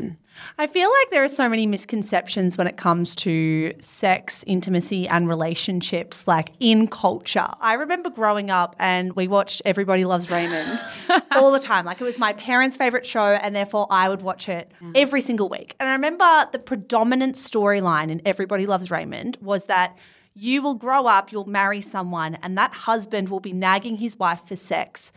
I 0.57 0.67
feel 0.67 0.89
like 0.99 1.09
there 1.11 1.23
are 1.23 1.29
so 1.29 1.49
many 1.49 1.65
misconceptions 1.65 2.57
when 2.57 2.67
it 2.67 2.77
comes 2.77 3.15
to 3.17 3.73
sex, 3.79 4.43
intimacy, 4.47 5.07
and 5.07 5.27
relationships, 5.27 6.27
like 6.27 6.51
in 6.59 6.87
culture. 6.87 7.47
I 7.59 7.73
remember 7.73 8.09
growing 8.09 8.49
up 8.49 8.75
and 8.79 9.13
we 9.15 9.27
watched 9.27 9.61
Everybody 9.65 10.05
Loves 10.05 10.29
Raymond 10.29 10.83
all 11.31 11.51
the 11.51 11.59
time. 11.65 11.85
Like 11.85 11.99
it 11.99 12.03
was 12.03 12.19
my 12.19 12.33
parents' 12.33 12.77
favorite 12.77 13.05
show, 13.05 13.33
and 13.33 13.55
therefore 13.55 13.87
I 13.89 14.09
would 14.09 14.21
watch 14.21 14.47
it 14.49 14.71
every 14.93 15.21
single 15.21 15.49
week. 15.49 15.75
And 15.79 15.89
I 15.89 15.93
remember 15.93 16.47
the 16.51 16.59
predominant 16.59 17.35
storyline 17.35 18.09
in 18.09 18.21
Everybody 18.25 18.65
Loves 18.65 18.91
Raymond 18.91 19.37
was 19.41 19.65
that 19.65 19.97
you 20.33 20.61
will 20.61 20.75
grow 20.75 21.05
up, 21.05 21.31
you'll 21.31 21.45
marry 21.45 21.81
someone, 21.81 22.35
and 22.35 22.57
that 22.57 22.73
husband 22.73 23.29
will 23.29 23.39
be 23.39 23.53
nagging 23.53 23.97
his 23.97 24.17
wife 24.19 24.41
for 24.45 24.55
sex 24.55 25.11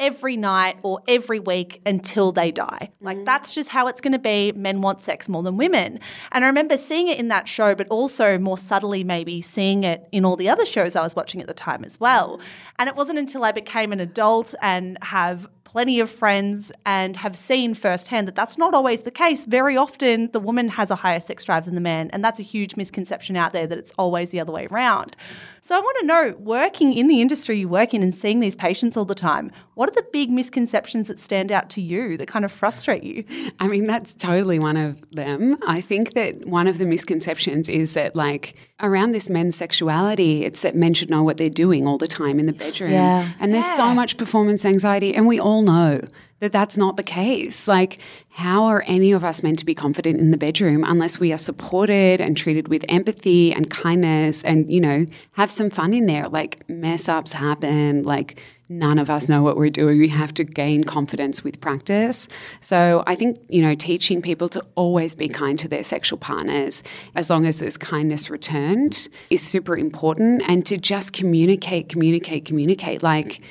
every 0.00 0.34
night 0.36 0.78
or 0.82 1.00
every 1.06 1.38
week 1.38 1.82
until 1.84 2.32
they 2.32 2.50
die. 2.50 2.90
Like 3.00 3.18
mm. 3.18 3.24
that's 3.26 3.54
just 3.54 3.68
how 3.68 3.86
it's 3.86 4.00
going 4.00 4.14
to 4.14 4.18
be. 4.18 4.50
Men 4.52 4.80
want 4.80 5.02
sex 5.02 5.28
more 5.28 5.42
than 5.42 5.58
women. 5.58 6.00
And 6.32 6.42
I 6.42 6.48
remember 6.48 6.78
seeing 6.78 7.08
it 7.08 7.18
in 7.18 7.28
that 7.28 7.46
show, 7.46 7.74
but 7.74 7.86
also 7.88 8.38
more 8.38 8.56
subtly, 8.56 9.04
maybe 9.04 9.42
seeing 9.42 9.84
it 9.84 10.08
in 10.10 10.24
all 10.24 10.36
the 10.36 10.48
other 10.48 10.64
shows 10.64 10.96
I 10.96 11.02
was 11.02 11.14
watching 11.14 11.42
at 11.42 11.46
the 11.46 11.54
time 11.54 11.84
as 11.84 12.00
well. 12.00 12.38
Mm. 12.38 12.42
And 12.78 12.88
it 12.88 12.96
wasn't 12.96 13.18
until 13.18 13.44
I 13.44 13.52
became 13.52 13.92
an 13.92 14.00
adult 14.00 14.54
and 14.62 14.96
have 15.02 15.46
plenty 15.70 16.00
of 16.00 16.10
friends 16.10 16.72
and 16.84 17.16
have 17.16 17.36
seen 17.36 17.74
firsthand 17.74 18.26
that 18.26 18.34
that's 18.34 18.58
not 18.58 18.74
always 18.74 19.02
the 19.02 19.10
case. 19.10 19.44
Very 19.44 19.76
often, 19.76 20.28
the 20.32 20.40
woman 20.40 20.68
has 20.70 20.90
a 20.90 20.96
higher 20.96 21.20
sex 21.20 21.44
drive 21.44 21.64
than 21.64 21.76
the 21.76 21.80
man, 21.80 22.10
and 22.12 22.24
that's 22.24 22.40
a 22.40 22.42
huge 22.42 22.74
misconception 22.74 23.36
out 23.36 23.52
there 23.52 23.68
that 23.68 23.78
it's 23.78 23.92
always 23.96 24.30
the 24.30 24.40
other 24.40 24.50
way 24.50 24.66
around. 24.68 25.16
So, 25.62 25.76
I 25.76 25.78
want 25.78 25.96
to 26.00 26.06
know 26.06 26.34
working 26.38 26.94
in 26.94 27.06
the 27.06 27.20
industry 27.20 27.58
you 27.58 27.68
work 27.68 27.92
in 27.92 28.02
and 28.02 28.14
seeing 28.14 28.40
these 28.40 28.56
patients 28.56 28.96
all 28.96 29.04
the 29.04 29.14
time, 29.14 29.52
what 29.74 29.88
are 29.88 29.92
the 29.92 30.06
big 30.12 30.30
misconceptions 30.30 31.06
that 31.08 31.20
stand 31.20 31.52
out 31.52 31.68
to 31.70 31.82
you 31.82 32.16
that 32.16 32.28
kind 32.28 32.44
of 32.44 32.52
frustrate 32.52 33.02
you? 33.02 33.24
I 33.58 33.68
mean, 33.68 33.86
that's 33.86 34.14
totally 34.14 34.58
one 34.58 34.76
of 34.76 35.02
them. 35.10 35.58
I 35.66 35.80
think 35.80 36.14
that 36.14 36.46
one 36.46 36.66
of 36.66 36.78
the 36.78 36.86
misconceptions 36.86 37.68
is 37.68 37.94
that, 37.94 38.16
like, 38.16 38.56
around 38.80 39.12
this 39.12 39.28
men's 39.28 39.56
sexuality, 39.56 40.44
it's 40.44 40.62
that 40.62 40.74
men 40.74 40.94
should 40.94 41.10
know 41.10 41.22
what 41.22 41.36
they're 41.36 41.50
doing 41.50 41.86
all 41.86 41.98
the 41.98 42.08
time 42.08 42.38
in 42.38 42.46
the 42.46 42.52
bedroom. 42.52 42.92
Yeah. 42.92 43.30
And 43.38 43.52
there's 43.52 43.66
yeah. 43.66 43.76
so 43.76 43.94
much 43.94 44.16
performance 44.16 44.64
anxiety, 44.64 45.14
and 45.14 45.26
we 45.26 45.38
all 45.38 45.62
know 45.62 46.00
that 46.40 46.52
that's 46.52 46.76
not 46.76 46.96
the 46.96 47.02
case. 47.02 47.68
Like, 47.68 47.98
how 48.30 48.64
are 48.64 48.82
any 48.86 49.12
of 49.12 49.24
us 49.24 49.42
meant 49.42 49.58
to 49.60 49.64
be 49.64 49.74
confident 49.74 50.20
in 50.20 50.30
the 50.30 50.38
bedroom 50.38 50.84
unless 50.86 51.20
we 51.20 51.32
are 51.32 51.38
supported 51.38 52.20
and 52.20 52.36
treated 52.36 52.68
with 52.68 52.84
empathy 52.88 53.52
and 53.52 53.70
kindness 53.70 54.42
and, 54.42 54.70
you 54.70 54.80
know, 54.80 55.06
have 55.32 55.50
some 55.50 55.70
fun 55.70 55.94
in 55.94 56.06
there? 56.06 56.28
Like, 56.28 56.68
mess 56.68 57.08
ups 57.08 57.32
happen. 57.32 58.02
Like, 58.02 58.40
none 58.70 58.98
of 58.98 59.10
us 59.10 59.28
know 59.28 59.42
what 59.42 59.56
we're 59.56 59.68
doing. 59.68 59.98
We 59.98 60.08
have 60.08 60.32
to 60.34 60.44
gain 60.44 60.84
confidence 60.84 61.44
with 61.44 61.60
practice. 61.60 62.28
So, 62.60 63.02
I 63.06 63.16
think, 63.16 63.38
you 63.48 63.60
know, 63.60 63.74
teaching 63.74 64.22
people 64.22 64.48
to 64.50 64.62
always 64.76 65.14
be 65.14 65.28
kind 65.28 65.58
to 65.58 65.68
their 65.68 65.84
sexual 65.84 66.18
partners, 66.18 66.82
as 67.14 67.28
long 67.28 67.44
as 67.44 67.58
there's 67.58 67.76
kindness 67.76 68.30
returned, 68.30 69.08
is 69.28 69.42
super 69.42 69.76
important. 69.76 70.42
And 70.48 70.64
to 70.66 70.78
just 70.78 71.12
communicate, 71.12 71.90
communicate, 71.90 72.46
communicate. 72.46 73.02
Like, 73.02 73.42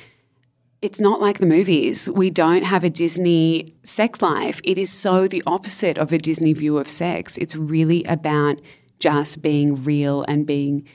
it's 0.82 1.00
not 1.00 1.20
like 1.20 1.38
the 1.38 1.46
movies. 1.46 2.08
We 2.08 2.30
don't 2.30 2.62
have 2.62 2.84
a 2.84 2.90
Disney 2.90 3.74
sex 3.84 4.22
life. 4.22 4.60
It 4.64 4.78
is 4.78 4.90
so 4.90 5.28
the 5.28 5.42
opposite 5.46 5.98
of 5.98 6.12
a 6.12 6.18
Disney 6.18 6.54
view 6.54 6.78
of 6.78 6.90
sex. 6.90 7.36
It's 7.36 7.54
really 7.54 8.02
about 8.04 8.60
just 8.98 9.42
being 9.42 9.82
real 9.84 10.24
and 10.26 10.46
being 10.46 10.86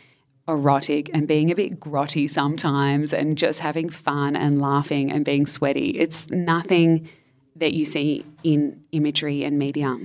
erotic 0.48 1.10
and 1.14 1.28
being 1.28 1.52
a 1.52 1.56
bit 1.56 1.80
grotty 1.80 2.30
sometimes 2.30 3.14
and 3.14 3.38
just 3.38 3.60
having 3.60 3.90
fun 3.90 4.36
and 4.36 4.62
laughing 4.62 5.12
and 5.12 5.26
being 5.26 5.46
sweaty. 5.46 5.90
It's 5.90 6.30
nothing 6.30 7.08
that 7.56 7.74
you 7.74 7.86
see 7.86 8.26
in 8.44 8.84
imagery 8.92 9.44
and 9.44 9.58
media. 9.58 9.98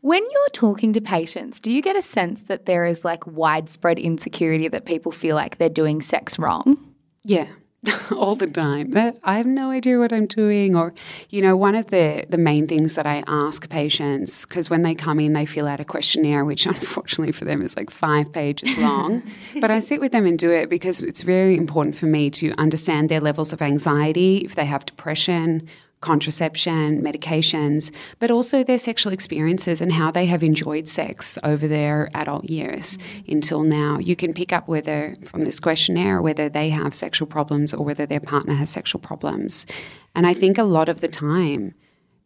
When 0.00 0.22
you're 0.22 0.48
talking 0.52 0.92
to 0.92 1.00
patients, 1.00 1.58
do 1.58 1.72
you 1.72 1.82
get 1.82 1.96
a 1.96 2.02
sense 2.02 2.42
that 2.42 2.66
there 2.66 2.84
is 2.84 3.04
like 3.04 3.26
widespread 3.26 3.98
insecurity 3.98 4.68
that 4.68 4.84
people 4.84 5.10
feel 5.10 5.34
like 5.34 5.58
they're 5.58 5.68
doing 5.68 6.02
sex 6.02 6.38
wrong? 6.38 6.94
Yeah. 7.24 7.48
all 8.16 8.34
the 8.34 8.46
time. 8.46 8.94
I 9.22 9.36
have 9.36 9.46
no 9.46 9.70
idea 9.70 9.98
what 9.98 10.12
I'm 10.12 10.26
doing. 10.26 10.76
Or, 10.76 10.94
you 11.30 11.42
know, 11.42 11.56
one 11.56 11.74
of 11.74 11.88
the, 11.88 12.24
the 12.28 12.38
main 12.38 12.66
things 12.66 12.94
that 12.94 13.06
I 13.06 13.22
ask 13.26 13.68
patients, 13.68 14.46
because 14.46 14.70
when 14.70 14.82
they 14.82 14.94
come 14.94 15.20
in, 15.20 15.32
they 15.32 15.46
fill 15.46 15.66
out 15.66 15.80
a 15.80 15.84
questionnaire, 15.84 16.44
which 16.44 16.66
unfortunately 16.74 17.32
for 17.32 17.44
them 17.44 17.62
is 17.62 17.76
like 17.76 17.90
five 17.90 18.32
pages 18.32 18.76
long. 18.78 19.22
but 19.60 19.70
I 19.70 19.78
sit 19.78 20.00
with 20.00 20.12
them 20.12 20.26
and 20.26 20.38
do 20.38 20.50
it 20.50 20.68
because 20.68 21.02
it's 21.02 21.22
very 21.22 21.56
important 21.56 21.96
for 21.96 22.06
me 22.06 22.30
to 22.30 22.52
understand 22.58 23.08
their 23.08 23.20
levels 23.20 23.52
of 23.52 23.62
anxiety, 23.62 24.38
if 24.38 24.54
they 24.54 24.66
have 24.66 24.86
depression 24.86 25.68
contraception, 26.00 27.02
medications, 27.02 27.90
but 28.18 28.30
also 28.30 28.62
their 28.62 28.78
sexual 28.78 29.12
experiences 29.12 29.80
and 29.80 29.92
how 29.92 30.10
they 30.10 30.26
have 30.26 30.42
enjoyed 30.42 30.86
sex 30.86 31.38
over 31.42 31.66
their 31.66 32.08
adult 32.14 32.44
years 32.44 32.96
mm-hmm. 32.96 33.32
until 33.32 33.62
now. 33.62 33.98
You 33.98 34.14
can 34.14 34.34
pick 34.34 34.52
up 34.52 34.68
whether 34.68 35.16
from 35.24 35.42
this 35.42 35.58
questionnaire 35.58 36.20
whether 36.20 36.48
they 36.48 36.70
have 36.70 36.94
sexual 36.94 37.26
problems 37.26 37.72
or 37.72 37.84
whether 37.84 38.06
their 38.06 38.20
partner 38.20 38.54
has 38.54 38.70
sexual 38.70 39.00
problems. 39.00 39.66
And 40.14 40.26
I 40.26 40.34
think 40.34 40.58
a 40.58 40.64
lot 40.64 40.88
of 40.88 41.00
the 41.00 41.08
time, 41.08 41.74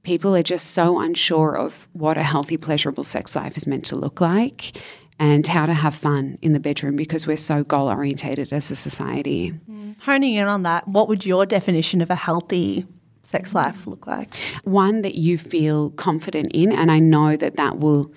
people 0.02 0.34
are 0.34 0.42
just 0.42 0.72
so 0.72 1.00
unsure 1.00 1.56
of 1.56 1.88
what 1.92 2.16
a 2.16 2.22
healthy, 2.22 2.56
pleasurable 2.56 3.04
sex 3.04 3.36
life 3.36 3.56
is 3.56 3.66
meant 3.66 3.84
to 3.86 3.96
look 3.96 4.20
like 4.20 4.76
and 5.18 5.46
how 5.46 5.66
to 5.66 5.74
have 5.74 5.94
fun 5.94 6.38
in 6.40 6.54
the 6.54 6.60
bedroom 6.60 6.96
because 6.96 7.26
we're 7.26 7.36
so 7.36 7.62
goal 7.62 7.88
orientated 7.88 8.52
as 8.52 8.70
a 8.70 8.76
society. 8.76 9.52
Mm. 9.70 10.00
Honing 10.00 10.34
in 10.34 10.48
on 10.48 10.62
that, 10.62 10.88
what 10.88 11.08
would 11.08 11.26
your 11.26 11.44
definition 11.44 12.00
of 12.00 12.10
a 12.10 12.14
healthy 12.14 12.86
sex 13.30 13.50
mm-hmm. 13.50 13.58
life 13.58 13.86
look 13.86 14.06
like? 14.06 14.34
One 14.64 15.02
that 15.02 15.14
you 15.14 15.38
feel 15.38 15.90
confident 15.90 16.50
in, 16.52 16.72
and 16.72 16.90
I 16.90 16.98
know 16.98 17.36
that 17.36 17.56
that 17.56 17.78
will 17.78 18.12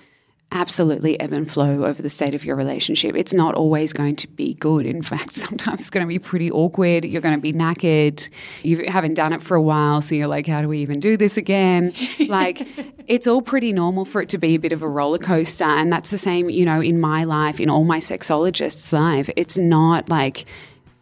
absolutely 0.54 1.18
ebb 1.18 1.32
and 1.32 1.50
flow 1.50 1.84
over 1.84 2.00
the 2.00 2.08
state 2.08 2.32
of 2.32 2.44
your 2.44 2.54
relationship. 2.54 3.16
It's 3.16 3.32
not 3.32 3.54
always 3.54 3.92
going 3.92 4.14
to 4.16 4.28
be 4.28 4.54
good. 4.54 4.86
In 4.86 5.02
fact, 5.02 5.32
sometimes 5.44 5.82
it's 5.82 5.90
going 5.90 6.06
to 6.06 6.08
be 6.08 6.20
pretty 6.20 6.50
awkward. 6.50 7.04
You're 7.04 7.20
going 7.20 7.34
to 7.34 7.40
be 7.40 7.52
knackered. 7.52 8.28
You 8.62 8.84
haven't 8.88 9.14
done 9.14 9.32
it 9.32 9.42
for 9.42 9.56
a 9.56 9.62
while, 9.62 10.00
so 10.00 10.14
you're 10.14 10.28
like, 10.28 10.46
how 10.46 10.60
do 10.60 10.68
we 10.68 10.78
even 10.78 11.00
do 11.00 11.16
this 11.16 11.36
again? 11.36 11.92
like, 12.28 12.66
it's 13.08 13.26
all 13.26 13.42
pretty 13.42 13.72
normal 13.72 14.04
for 14.04 14.22
it 14.22 14.28
to 14.30 14.38
be 14.38 14.54
a 14.54 14.58
bit 14.58 14.72
of 14.72 14.82
a 14.82 14.88
roller 14.88 15.18
coaster. 15.18 15.64
And 15.64 15.92
that's 15.92 16.10
the 16.10 16.18
same, 16.18 16.48
you 16.48 16.64
know, 16.64 16.80
in 16.80 17.00
my 17.00 17.24
life, 17.24 17.58
in 17.58 17.68
all 17.68 17.84
my 17.84 17.98
sexologists' 17.98 18.92
life. 18.92 19.28
It's 19.36 19.58
not 19.58 20.08
like, 20.08 20.44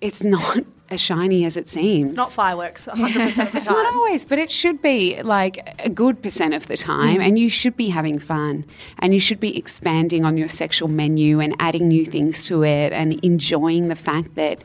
it's 0.00 0.24
not 0.24 0.64
as 0.92 1.00
shiny 1.00 1.44
as 1.44 1.56
it 1.56 1.68
seems. 1.68 2.10
It's 2.10 2.16
not 2.16 2.30
fireworks 2.30 2.86
100% 2.86 2.92
of 2.94 3.12
the 3.14 3.32
time. 3.32 3.48
It's 3.56 3.66
not 3.66 3.86
always, 3.94 4.24
but 4.24 4.38
it 4.38 4.50
should 4.50 4.82
be 4.82 5.22
like 5.22 5.74
a 5.78 5.88
good 5.88 6.22
percent 6.22 6.54
of 6.54 6.66
the 6.66 6.76
time. 6.76 7.18
Mm. 7.18 7.26
And 7.26 7.38
you 7.38 7.48
should 7.48 7.76
be 7.76 7.88
having 7.88 8.18
fun 8.18 8.64
and 8.98 9.14
you 9.14 9.20
should 9.20 9.40
be 9.40 9.56
expanding 9.56 10.24
on 10.24 10.36
your 10.36 10.48
sexual 10.48 10.88
menu 10.88 11.40
and 11.40 11.56
adding 11.58 11.88
new 11.88 12.04
things 12.04 12.44
to 12.44 12.62
it 12.64 12.92
and 12.92 13.12
enjoying 13.24 13.88
the 13.88 13.96
fact 13.96 14.34
that 14.34 14.62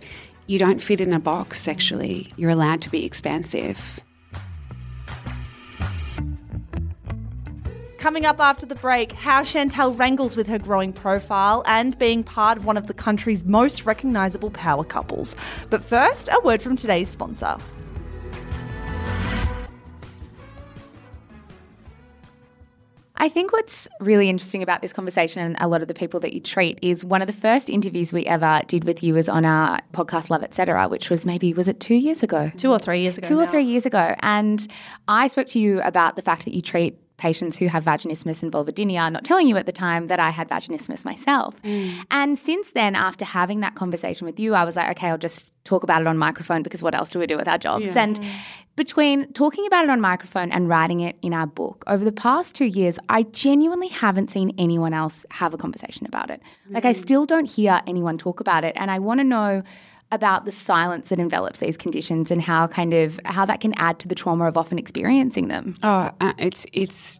you 0.47 0.59
don't 0.59 0.79
fit 0.79 1.01
in 1.01 1.13
a 1.13 1.19
box 1.19 1.59
sexually. 1.59 2.29
You're 2.37 2.51
allowed 2.51 2.81
to 2.81 2.89
be 2.89 3.05
expansive. 3.05 4.01
Coming 8.07 8.25
up 8.25 8.39
after 8.39 8.65
the 8.65 8.75
break, 8.75 9.11
how 9.11 9.43
Chantelle 9.43 9.93
wrangles 9.93 10.37
with 10.37 10.47
her 10.47 10.57
growing 10.57 10.93
profile 10.93 11.61
and 11.65 11.99
being 11.99 12.23
part 12.23 12.57
of 12.57 12.65
one 12.65 12.77
of 12.77 12.87
the 12.87 12.93
country's 12.93 13.43
most 13.43 13.85
recognisable 13.85 14.49
power 14.49 14.85
couples. 14.85 15.35
But 15.69 15.83
first, 15.83 16.29
a 16.31 16.39
word 16.41 16.61
from 16.61 16.77
today's 16.77 17.09
sponsor. 17.09 17.57
I 23.17 23.27
think 23.27 23.51
what's 23.51 23.89
really 23.99 24.29
interesting 24.29 24.63
about 24.63 24.81
this 24.81 24.93
conversation 24.93 25.41
and 25.41 25.57
a 25.59 25.67
lot 25.67 25.81
of 25.81 25.89
the 25.89 25.93
people 25.93 26.21
that 26.21 26.31
you 26.31 26.39
treat 26.39 26.79
is 26.81 27.03
one 27.03 27.21
of 27.21 27.27
the 27.27 27.33
first 27.33 27.69
interviews 27.69 28.13
we 28.13 28.25
ever 28.25 28.61
did 28.67 28.85
with 28.85 29.03
you 29.03 29.15
was 29.15 29.27
on 29.27 29.43
our 29.43 29.81
podcast 29.91 30.29
Love 30.29 30.43
Etc., 30.43 30.87
which 30.87 31.09
was 31.09 31.25
maybe 31.25 31.53
was 31.53 31.67
it 31.67 31.81
two 31.81 31.95
years 31.95 32.23
ago? 32.23 32.53
Two 32.55 32.71
or 32.71 32.79
three 32.79 33.01
years 33.01 33.17
ago. 33.17 33.27
Two 33.27 33.35
now. 33.35 33.41
or 33.41 33.47
three 33.47 33.65
years 33.65 33.85
ago. 33.85 34.15
And 34.19 34.65
I 35.09 35.27
spoke 35.27 35.47
to 35.47 35.59
you 35.59 35.81
about 35.81 36.15
the 36.15 36.21
fact 36.21 36.45
that 36.45 36.53
you 36.53 36.61
treat 36.61 36.97
patients 37.17 37.57
who 37.57 37.67
have 37.67 37.83
vaginismus 37.83 38.43
and 38.43 38.51
vulvodynia, 38.51 39.11
not 39.11 39.23
telling 39.23 39.47
you 39.47 39.57
at 39.57 39.65
the 39.65 39.71
time 39.71 40.07
that 40.07 40.19
I 40.19 40.29
had 40.29 40.47
vaginismus 40.47 41.03
myself. 41.03 41.59
Mm. 41.63 42.05
And 42.11 42.37
since 42.37 42.71
then, 42.71 42.95
after 42.95 43.25
having 43.25 43.59
that 43.61 43.75
conversation 43.75 44.25
with 44.25 44.39
you, 44.39 44.53
I 44.53 44.63
was 44.63 44.75
like, 44.75 44.89
okay, 44.91 45.07
I'll 45.07 45.17
just 45.17 45.51
talk 45.63 45.83
about 45.83 46.01
it 46.01 46.07
on 46.07 46.17
microphone 46.17 46.63
because 46.63 46.81
what 46.83 46.93
else 46.93 47.09
do 47.09 47.19
we 47.19 47.27
do 47.27 47.35
with 47.35 47.47
our 47.47 47.57
jobs? 47.57 47.87
Yeah. 47.87 48.03
And 48.03 48.19
between 48.75 49.33
talking 49.33 49.65
about 49.65 49.83
it 49.83 49.89
on 49.89 49.99
microphone 49.99 50.51
and 50.51 50.69
writing 50.69 50.99
it 50.99 51.17
in 51.23 51.33
our 51.33 51.47
book, 51.47 51.83
over 51.87 52.05
the 52.05 52.11
past 52.11 52.55
two 52.55 52.65
years, 52.65 52.99
I 53.09 53.23
genuinely 53.23 53.87
haven't 53.87 54.29
seen 54.29 54.53
anyone 54.59 54.93
else 54.93 55.25
have 55.31 55.55
a 55.55 55.57
conversation 55.57 56.05
about 56.05 56.29
it. 56.29 56.39
Mm. 56.69 56.75
Like, 56.75 56.85
I 56.85 56.93
still 56.93 57.25
don't 57.25 57.49
hear 57.49 57.81
anyone 57.87 58.19
talk 58.19 58.39
about 58.39 58.63
it. 58.63 58.73
And 58.77 58.91
I 58.91 58.99
want 58.99 59.19
to 59.19 59.23
know 59.23 59.63
about 60.11 60.45
the 60.45 60.51
silence 60.51 61.09
that 61.09 61.19
envelops 61.19 61.59
these 61.59 61.77
conditions 61.77 62.31
and 62.31 62.41
how 62.41 62.67
kind 62.67 62.93
of 62.93 63.19
how 63.25 63.45
that 63.45 63.59
can 63.59 63.73
add 63.75 63.99
to 63.99 64.07
the 64.07 64.15
trauma 64.15 64.45
of 64.45 64.57
often 64.57 64.79
experiencing 64.79 65.47
them. 65.47 65.77
Oh, 65.83 66.11
uh, 66.21 66.33
it's 66.37 66.65
it's 66.73 67.19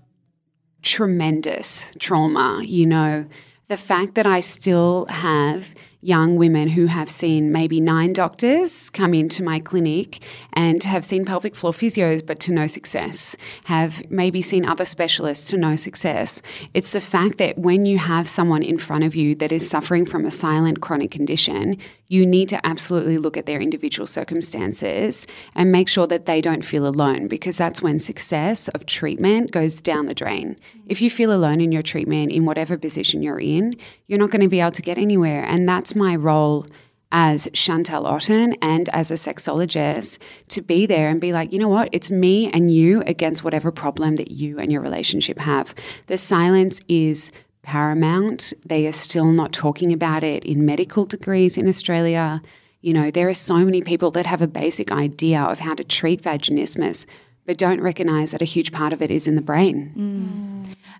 tremendous 0.82 1.93
trauma, 2.00 2.62
you 2.63 2.86
know. 2.86 3.26
The 3.67 3.78
fact 3.78 4.15
that 4.15 4.26
I 4.26 4.39
still 4.39 5.06
have 5.10 5.73
young 6.02 6.38
women 6.38 6.69
who 6.69 6.86
have 6.86 7.10
seen 7.10 7.52
maybe 7.52 7.82
nine 7.82 8.13
doctors 8.13 8.89
come 8.89 9.13
into 9.13 9.43
my 9.43 9.60
clinic 9.60 10.23
and 10.54 10.84
have 10.84 11.04
seen 11.04 11.26
pelvic 11.26 11.56
floor 11.56 11.73
physios 11.73 12.26
but 12.26 12.39
to 12.39 12.54
no 12.54 12.67
success, 12.67 13.36
have 13.65 14.10
maybe 14.10 14.41
seen 14.41 14.65
other 14.65 14.86
specialists 14.86 15.50
to 15.50 15.58
no 15.58 15.76
success. 15.76 16.41
It's 16.73 16.93
the 16.93 17.02
fact 17.02 17.39
that 17.39 17.58
when 17.58 17.86
you 17.86 17.97
have 17.97 18.30
someone 18.30 18.63
in 18.63 18.78
front 18.78 19.04
of 19.04 19.15
you 19.15 19.36
that 19.36 19.52
is 19.52 19.67
suffering 19.67 20.06
from 20.06 20.26
a 20.26 20.32
silent 20.32 20.82
chronic 20.82 21.12
condition, 21.12 21.78
you 22.07 22.25
need 22.25 22.49
to 22.49 22.65
absolutely 22.65 23.17
look 23.17 23.35
at 23.37 23.45
their 23.45 23.59
individual 23.59 24.07
circumstances 24.07 25.27
and 25.55 25.71
make 25.71 25.89
sure 25.89 26.07
that 26.07 26.25
they 26.25 26.41
don't 26.41 26.63
feel 26.63 26.87
alone 26.87 27.27
because 27.27 27.57
that's 27.57 27.81
when 27.81 27.99
success 27.99 28.67
of 28.69 28.85
treatment 28.85 29.51
goes 29.51 29.81
down 29.81 30.05
the 30.05 30.13
drain. 30.13 30.57
If 30.85 31.01
you 31.01 31.09
feel 31.09 31.33
alone 31.33 31.59
in 31.59 31.71
your 31.71 31.81
treatment, 31.81 32.31
in 32.31 32.45
whatever 32.45 32.77
position 32.77 33.21
you're 33.21 33.39
in, 33.39 33.75
you're 34.07 34.19
not 34.19 34.31
going 34.31 34.41
to 34.41 34.47
be 34.47 34.61
able 34.61 34.71
to 34.71 34.81
get 34.81 34.97
anywhere. 34.97 35.43
And 35.43 35.67
that's 35.67 35.95
my 35.95 36.15
role 36.15 36.65
as 37.11 37.49
Chantelle 37.53 38.05
Otten 38.05 38.53
and 38.61 38.89
as 38.89 39.11
a 39.11 39.15
sexologist 39.15 40.17
to 40.49 40.61
be 40.61 40.85
there 40.85 41.09
and 41.09 41.21
be 41.21 41.31
like, 41.31 41.53
you 41.53 41.59
know 41.59 41.69
what, 41.69 41.89
it's 41.91 42.11
me 42.11 42.49
and 42.51 42.69
you 42.69 43.01
against 43.05 43.43
whatever 43.43 43.71
problem 43.71 44.17
that 44.17 44.31
you 44.31 44.59
and 44.59 44.71
your 44.71 44.81
relationship 44.81 45.39
have. 45.39 45.73
The 46.07 46.17
silence 46.17 46.81
is 46.87 47.31
paramount. 47.67 48.53
They 48.65 48.88
are 48.88 48.93
still 48.93 49.25
not 49.25 49.51
talking 49.51 49.91
about 49.91 50.23
it 50.23 50.45
in 50.45 50.65
medical 50.65 51.06
degrees 51.06 51.58
in 51.58 51.67
Australia. 51.67 52.41
You 52.82 52.93
know, 52.93 53.12
there 53.12 53.27
are 53.27 53.34
so 53.34 53.58
many 53.58 53.82
people 53.82 54.10
that 54.12 54.25
have 54.25 54.41
a 54.41 54.47
basic 54.47 54.89
idea 54.89 55.41
of 55.41 55.60
how 55.60 55.75
to 55.75 55.84
treat 55.84 56.21
vaginismus, 56.21 57.06
but 57.45 57.58
don't 57.58 57.82
recognize 57.82 58.32
that 58.32 58.41
a 58.41 58.45
huge 58.45 58.71
part 58.71 58.93
of 58.93 59.01
it 59.01 59.12
is 59.12 59.27
in 59.27 59.36
the 59.36 59.41
brain. 59.41 59.91
Mm. 59.97 60.56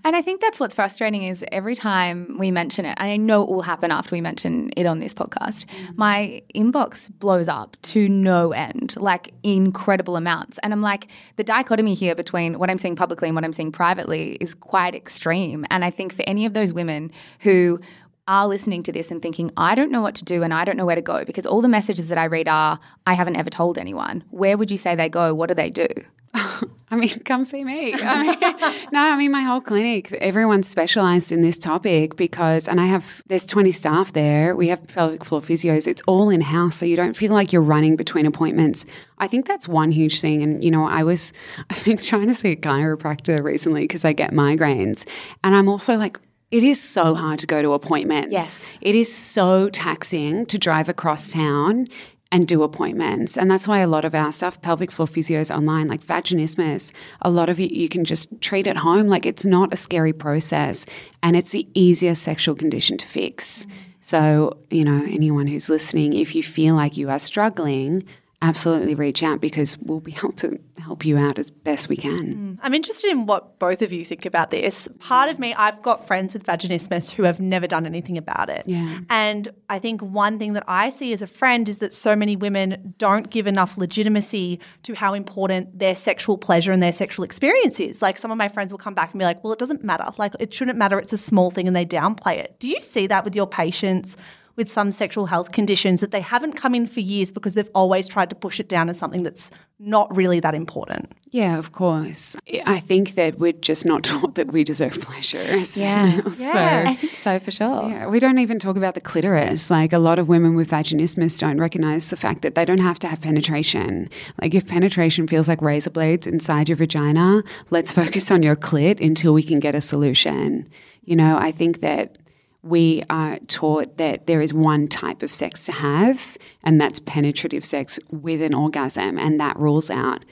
And 0.08 0.16
I 0.16 0.22
think 0.22 0.40
that's 0.40 0.58
what's 0.58 0.74
frustrating 0.74 1.24
is 1.24 1.44
every 1.52 1.76
time 1.76 2.38
we 2.40 2.50
mention 2.50 2.86
it, 2.86 2.96
and 2.98 3.10
I 3.10 3.18
know 3.18 3.44
it 3.44 3.50
will 3.50 3.62
happen 3.62 3.92
after 3.92 4.16
we 4.16 4.22
mention 4.22 4.70
it 4.78 4.86
on 4.86 5.00
this 5.00 5.14
podcast, 5.14 5.66
mm. 5.66 5.98
my 5.98 6.42
inbox 6.56 7.10
blows 7.20 7.50
up 7.50 7.76
to 7.82 8.08
no 8.08 8.54
end, 8.54 8.96
like 8.96 9.34
incredible 9.44 10.16
amounts. 10.16 10.60
And 10.64 10.72
I'm 10.72 10.82
like, 10.82 11.08
the 11.36 11.44
dichotomy 11.44 11.94
here 11.94 12.16
between 12.16 12.58
what 12.58 12.70
I'm 12.70 12.78
saying 12.78 12.96
publicly 12.96 13.28
and 13.28 13.36
what 13.36 13.44
I'm 13.44 13.52
saying 13.52 13.74
privately 13.74 14.38
is 14.40 14.56
quite 14.56 14.96
extreme. 14.96 15.66
And 15.72 15.84
I 15.84 15.90
think 15.90 16.14
for 16.14 16.24
any 16.26 16.46
of 16.46 16.54
those 16.54 16.72
women 16.72 17.12
who 17.42 17.82
are 18.28 18.48
listening 18.48 18.84
to 18.84 18.92
this 18.92 19.12
and 19.12 19.22
thinking, 19.22 19.52
I 19.58 19.76
don't 19.76 19.92
know 19.92 20.02
what 20.02 20.16
to 20.16 20.26
do 20.26 20.44
and 20.44 20.54
I 20.54 20.66
don't 20.66 20.78
know 20.78 20.86
where 20.86 20.96
to 20.96 21.02
go 21.02 21.26
because 21.26 21.46
all 21.46 21.62
the 21.62 21.68
messages 21.68 22.10
that 22.10 22.18
I 22.18 22.26
read 22.26 22.48
are, 22.48 22.80
I 23.06 23.14
haven't 23.14 23.36
ever 23.36 23.50
told 23.50 23.78
anyone. 23.78 24.24
Where 24.32 24.58
would 24.58 24.72
you 24.72 24.78
say 24.78 24.96
they 24.96 25.10
go? 25.10 25.34
What 25.34 25.48
do 25.48 25.56
they 25.56 25.70
do? 25.70 25.88
I 26.90 26.96
mean, 26.96 27.10
come 27.26 27.44
see 27.44 27.64
me. 27.64 27.94
I 27.94 28.24
mean, 28.24 28.88
no, 28.92 29.00
I 29.00 29.16
mean, 29.18 29.32
my 29.32 29.42
whole 29.42 29.60
clinic, 29.60 30.12
everyone's 30.14 30.68
specialized 30.68 31.32
in 31.32 31.42
this 31.42 31.58
topic 31.58 32.16
because, 32.16 32.68
and 32.68 32.80
I 32.80 32.86
have, 32.86 33.22
there's 33.28 33.44
20 33.46 33.72
staff 33.72 34.14
there. 34.14 34.56
We 34.56 34.70
have 34.70 34.88
pelvic 34.88 35.26
floor 35.26 35.42
physios. 35.42 35.88
It's 35.88 36.02
all 36.08 36.30
in 36.30 36.42
house. 36.42 36.78
So 36.78 36.86
you 36.86 36.96
don't 36.96 37.16
feel 37.16 37.34
like 37.34 37.52
you're 37.52 37.62
running 37.62 37.96
between 37.96 38.26
appointments. 38.26 38.86
I 39.18 39.28
think 39.28 39.48
that's 39.48 39.68
one 39.68 39.92
huge 39.92 40.22
thing. 40.22 40.42
And, 40.42 40.64
you 40.64 40.72
know, 40.72 40.88
I 40.88 41.04
was, 41.04 41.34
I've 41.70 41.84
been 41.84 41.98
trying 41.98 42.28
to 42.28 42.36
see 42.36 42.52
a 42.52 42.56
chiropractor 42.56 43.44
recently 43.44 43.82
because 43.82 44.06
I 44.06 44.14
get 44.14 44.32
migraines. 44.32 45.08
And 45.44 45.56
I'm 45.56 45.68
also 45.68 45.96
like, 45.96 46.20
it 46.52 46.64
is 46.64 46.82
so 46.82 47.14
hard 47.14 47.40
to 47.40 47.48
go 47.48 47.62
to 47.62 47.74
appointments. 47.74 48.32
Yes. 48.32 48.74
It 48.82 48.96
is 48.96 49.14
so 49.14 49.70
taxing 49.70 50.46
to 50.48 50.58
drive 50.58 50.90
across 50.90 51.32
town 51.32 51.88
and 52.32 52.48
do 52.48 52.64
appointments. 52.64 53.38
And 53.38 53.50
that's 53.50 53.68
why 53.68 53.80
a 53.80 53.88
lot 53.88 54.06
of 54.06 54.14
our 54.14 54.32
stuff, 54.32 54.62
pelvic 54.62 54.92
floor 54.92 55.08
physios 55.08 55.56
online, 55.56 55.88
like 55.88 56.04
vaginismus, 56.04 56.92
a 57.22 57.30
lot 57.30 57.50
of 57.50 57.60
it 57.60 57.72
you 57.72 57.88
can 57.90 58.04
just 58.04 58.30
treat 58.42 58.68
at 58.68 58.78
home. 58.78 59.08
Like 59.08 59.26
it's 59.26 59.46
not 59.46 59.74
a 59.74 59.78
scary 59.78 60.14
process 60.14 60.86
and 61.24 61.36
it's 61.36 61.52
the 61.52 61.68
easiest 61.74 62.24
sexual 62.24 62.56
condition 62.56 62.98
to 62.98 63.08
fix. 63.08 63.66
Mm. 63.66 63.72
So, 64.02 64.58
you 64.70 64.86
know, 64.86 65.04
anyone 65.06 65.48
who's 65.48 65.70
listening, 65.70 66.14
if 66.14 66.34
you 66.36 66.44
feel 66.44 66.76
like 66.76 66.96
you 66.96 67.10
are 67.10 67.20
struggling, 67.20 68.04
absolutely 68.42 68.94
reach 68.94 69.24
out 69.24 69.42
because 69.42 69.78
we'll 69.80 70.00
be 70.00 70.14
able 70.14 70.32
to 70.32 70.60
help 70.80 71.04
you 71.04 71.18
out 71.18 71.40
as 71.40 71.50
best 71.50 71.90
we 71.90 71.98
can. 71.98 72.36
Mm. 72.36 72.60
I'm 72.62 72.74
interested 72.74 73.10
in 73.10 73.26
what 73.26 73.58
both 73.58 73.82
of 73.82 73.92
you 73.92 74.06
think 74.06 74.26
about 74.26 74.52
this. 74.52 74.88
Part 75.00 75.30
of 75.30 75.40
me, 75.40 75.56
I've 75.56 75.82
got 75.82 76.06
friends 76.06 76.34
with 76.34 76.44
vaginismus 76.44 77.12
who 77.12 77.24
have 77.24 77.40
never 77.40 77.66
done 77.66 77.88
anything 77.88 78.18
about 78.18 78.50
it. 78.50 78.64
Yeah. 78.68 79.00
And 79.10 79.50
I 79.70 79.80
think 79.80 80.02
one 80.02 80.38
thing 80.38 80.54
that 80.54 80.64
I 80.68 80.90
see 80.90 81.14
as 81.14 81.24
a 81.24 81.28
friend 81.28 81.68
is 81.68 81.78
that 81.78 81.94
so 81.94 82.16
many 82.16 82.36
women 82.36 82.94
don't 83.00 83.30
give 83.30 83.48
enough 83.48 83.76
legitimacy 83.76 84.60
to 84.84 84.94
how 84.94 85.16
important 85.16 85.80
their 85.80 85.96
sexual 85.96 86.38
pleasure 86.38 86.72
and 86.72 86.82
their 86.82 86.94
sexual 86.94 87.26
experience 87.26 87.80
is. 87.80 88.04
Like 88.04 88.20
some 88.20 88.30
of 88.30 88.38
my 88.38 88.50
friends 88.50 88.72
will 88.72 88.78
come 88.78 88.94
back 88.94 89.14
and 89.14 89.20
be 89.20 89.26
like, 89.26 89.44
well, 89.44 89.52
it 89.52 89.60
doesn't 89.60 89.84
matter. 89.84 90.10
Like 90.18 90.36
it 90.40 90.54
shouldn't 90.54 90.78
matter. 90.78 91.00
It's 91.00 91.14
a 91.14 91.18
small 91.18 91.50
thing 91.50 91.68
and 91.68 91.76
they 91.76 91.86
downplay 91.86 92.38
it. 92.38 92.60
Do 92.60 92.68
you 92.68 92.82
see 92.82 93.08
that 93.08 93.26
with 93.26 93.36
your 93.36 93.48
patients? 93.48 94.16
With 94.58 94.72
some 94.72 94.92
sexual 94.92 95.28
health 95.28 95.52
conditions 95.52 96.02
that 96.02 96.12
they 96.12 96.20
haven't 96.20 96.54
come 96.54 96.76
in 96.76 96.88
for 96.88 97.00
years 97.00 97.32
because 97.32 97.54
they've 97.54 97.70
always 97.74 98.08
tried 98.08 98.30
to 98.32 98.36
push 98.36 98.60
it 98.60 98.68
down 98.68 98.90
as 98.90 98.98
something 98.98 99.24
that's 99.24 99.52
not 99.80 100.14
really 100.16 100.40
that 100.40 100.56
important. 100.56 101.14
Yeah, 101.30 101.60
of 101.60 101.72
course. 101.72 102.36
I 102.66 102.80
think 102.80 103.14
that 103.14 103.38
we're 103.38 103.52
just 103.52 103.86
not 103.86 104.04
taught 104.04 104.36
that 104.36 104.52
we 104.52 104.64
deserve 104.64 105.00
pleasure 105.00 105.38
as 105.38 105.78
yeah. 105.78 106.12
females. 106.12 106.40
Yeah, 106.40 106.54
so, 106.54 106.90
I 106.90 106.96
think 106.96 107.14
so 107.14 107.40
for 107.40 107.52
sure. 107.52 107.90
Yeah, 107.90 108.08
we 108.08 108.20
don't 108.20 108.40
even 108.40 108.58
talk 108.58 108.76
about 108.76 108.96
the 108.96 109.02
clitoris. 109.02 109.70
Like 109.70 109.94
a 109.94 110.00
lot 110.00 110.18
of 110.18 110.28
women 110.28 110.56
with 110.56 110.72
vaginismus 110.72 111.40
don't 111.40 111.60
recognize 111.60 112.10
the 112.10 112.18
fact 112.18 112.42
that 112.42 112.56
they 112.56 112.66
don't 112.66 112.80
have 112.80 112.98
to 113.00 113.08
have 113.08 113.22
penetration. 113.22 114.10
Like 114.42 114.56
if 114.56 114.68
penetration 114.68 115.28
feels 115.28 115.48
like 115.48 115.62
razor 115.62 115.92
blades 115.92 116.26
inside 116.26 116.70
your 116.70 116.78
vagina, 116.78 117.44
let's 117.70 117.92
focus 117.92 118.32
on 118.32 118.42
your 118.42 118.56
clit 118.56 119.00
until 119.06 119.34
we 119.34 119.44
can 119.44 119.60
get 119.60 119.76
a 119.76 119.82
solution. 119.82 120.68
You 121.04 121.16
know, 121.16 121.38
I 121.38 121.52
think 121.52 121.82
that 121.82 122.18
we 122.64 123.04
are 123.10 123.40
taught 123.48 123.98
that 123.98 124.28
there 124.28 124.42
is 124.42 124.54
one 124.54 124.88
type 124.88 125.22
of 125.22 125.32
sex 125.32 125.66
to 125.66 125.72
have, 125.72 126.38
and 126.64 126.80
that's 126.82 127.00
penetrative 127.00 127.64
sex 127.64 128.00
with 128.12 128.42
an 128.42 128.54
orgasm, 128.54 129.18
and 129.18 129.40
that 129.40 129.58
rules 129.58 129.90
out 129.90 130.26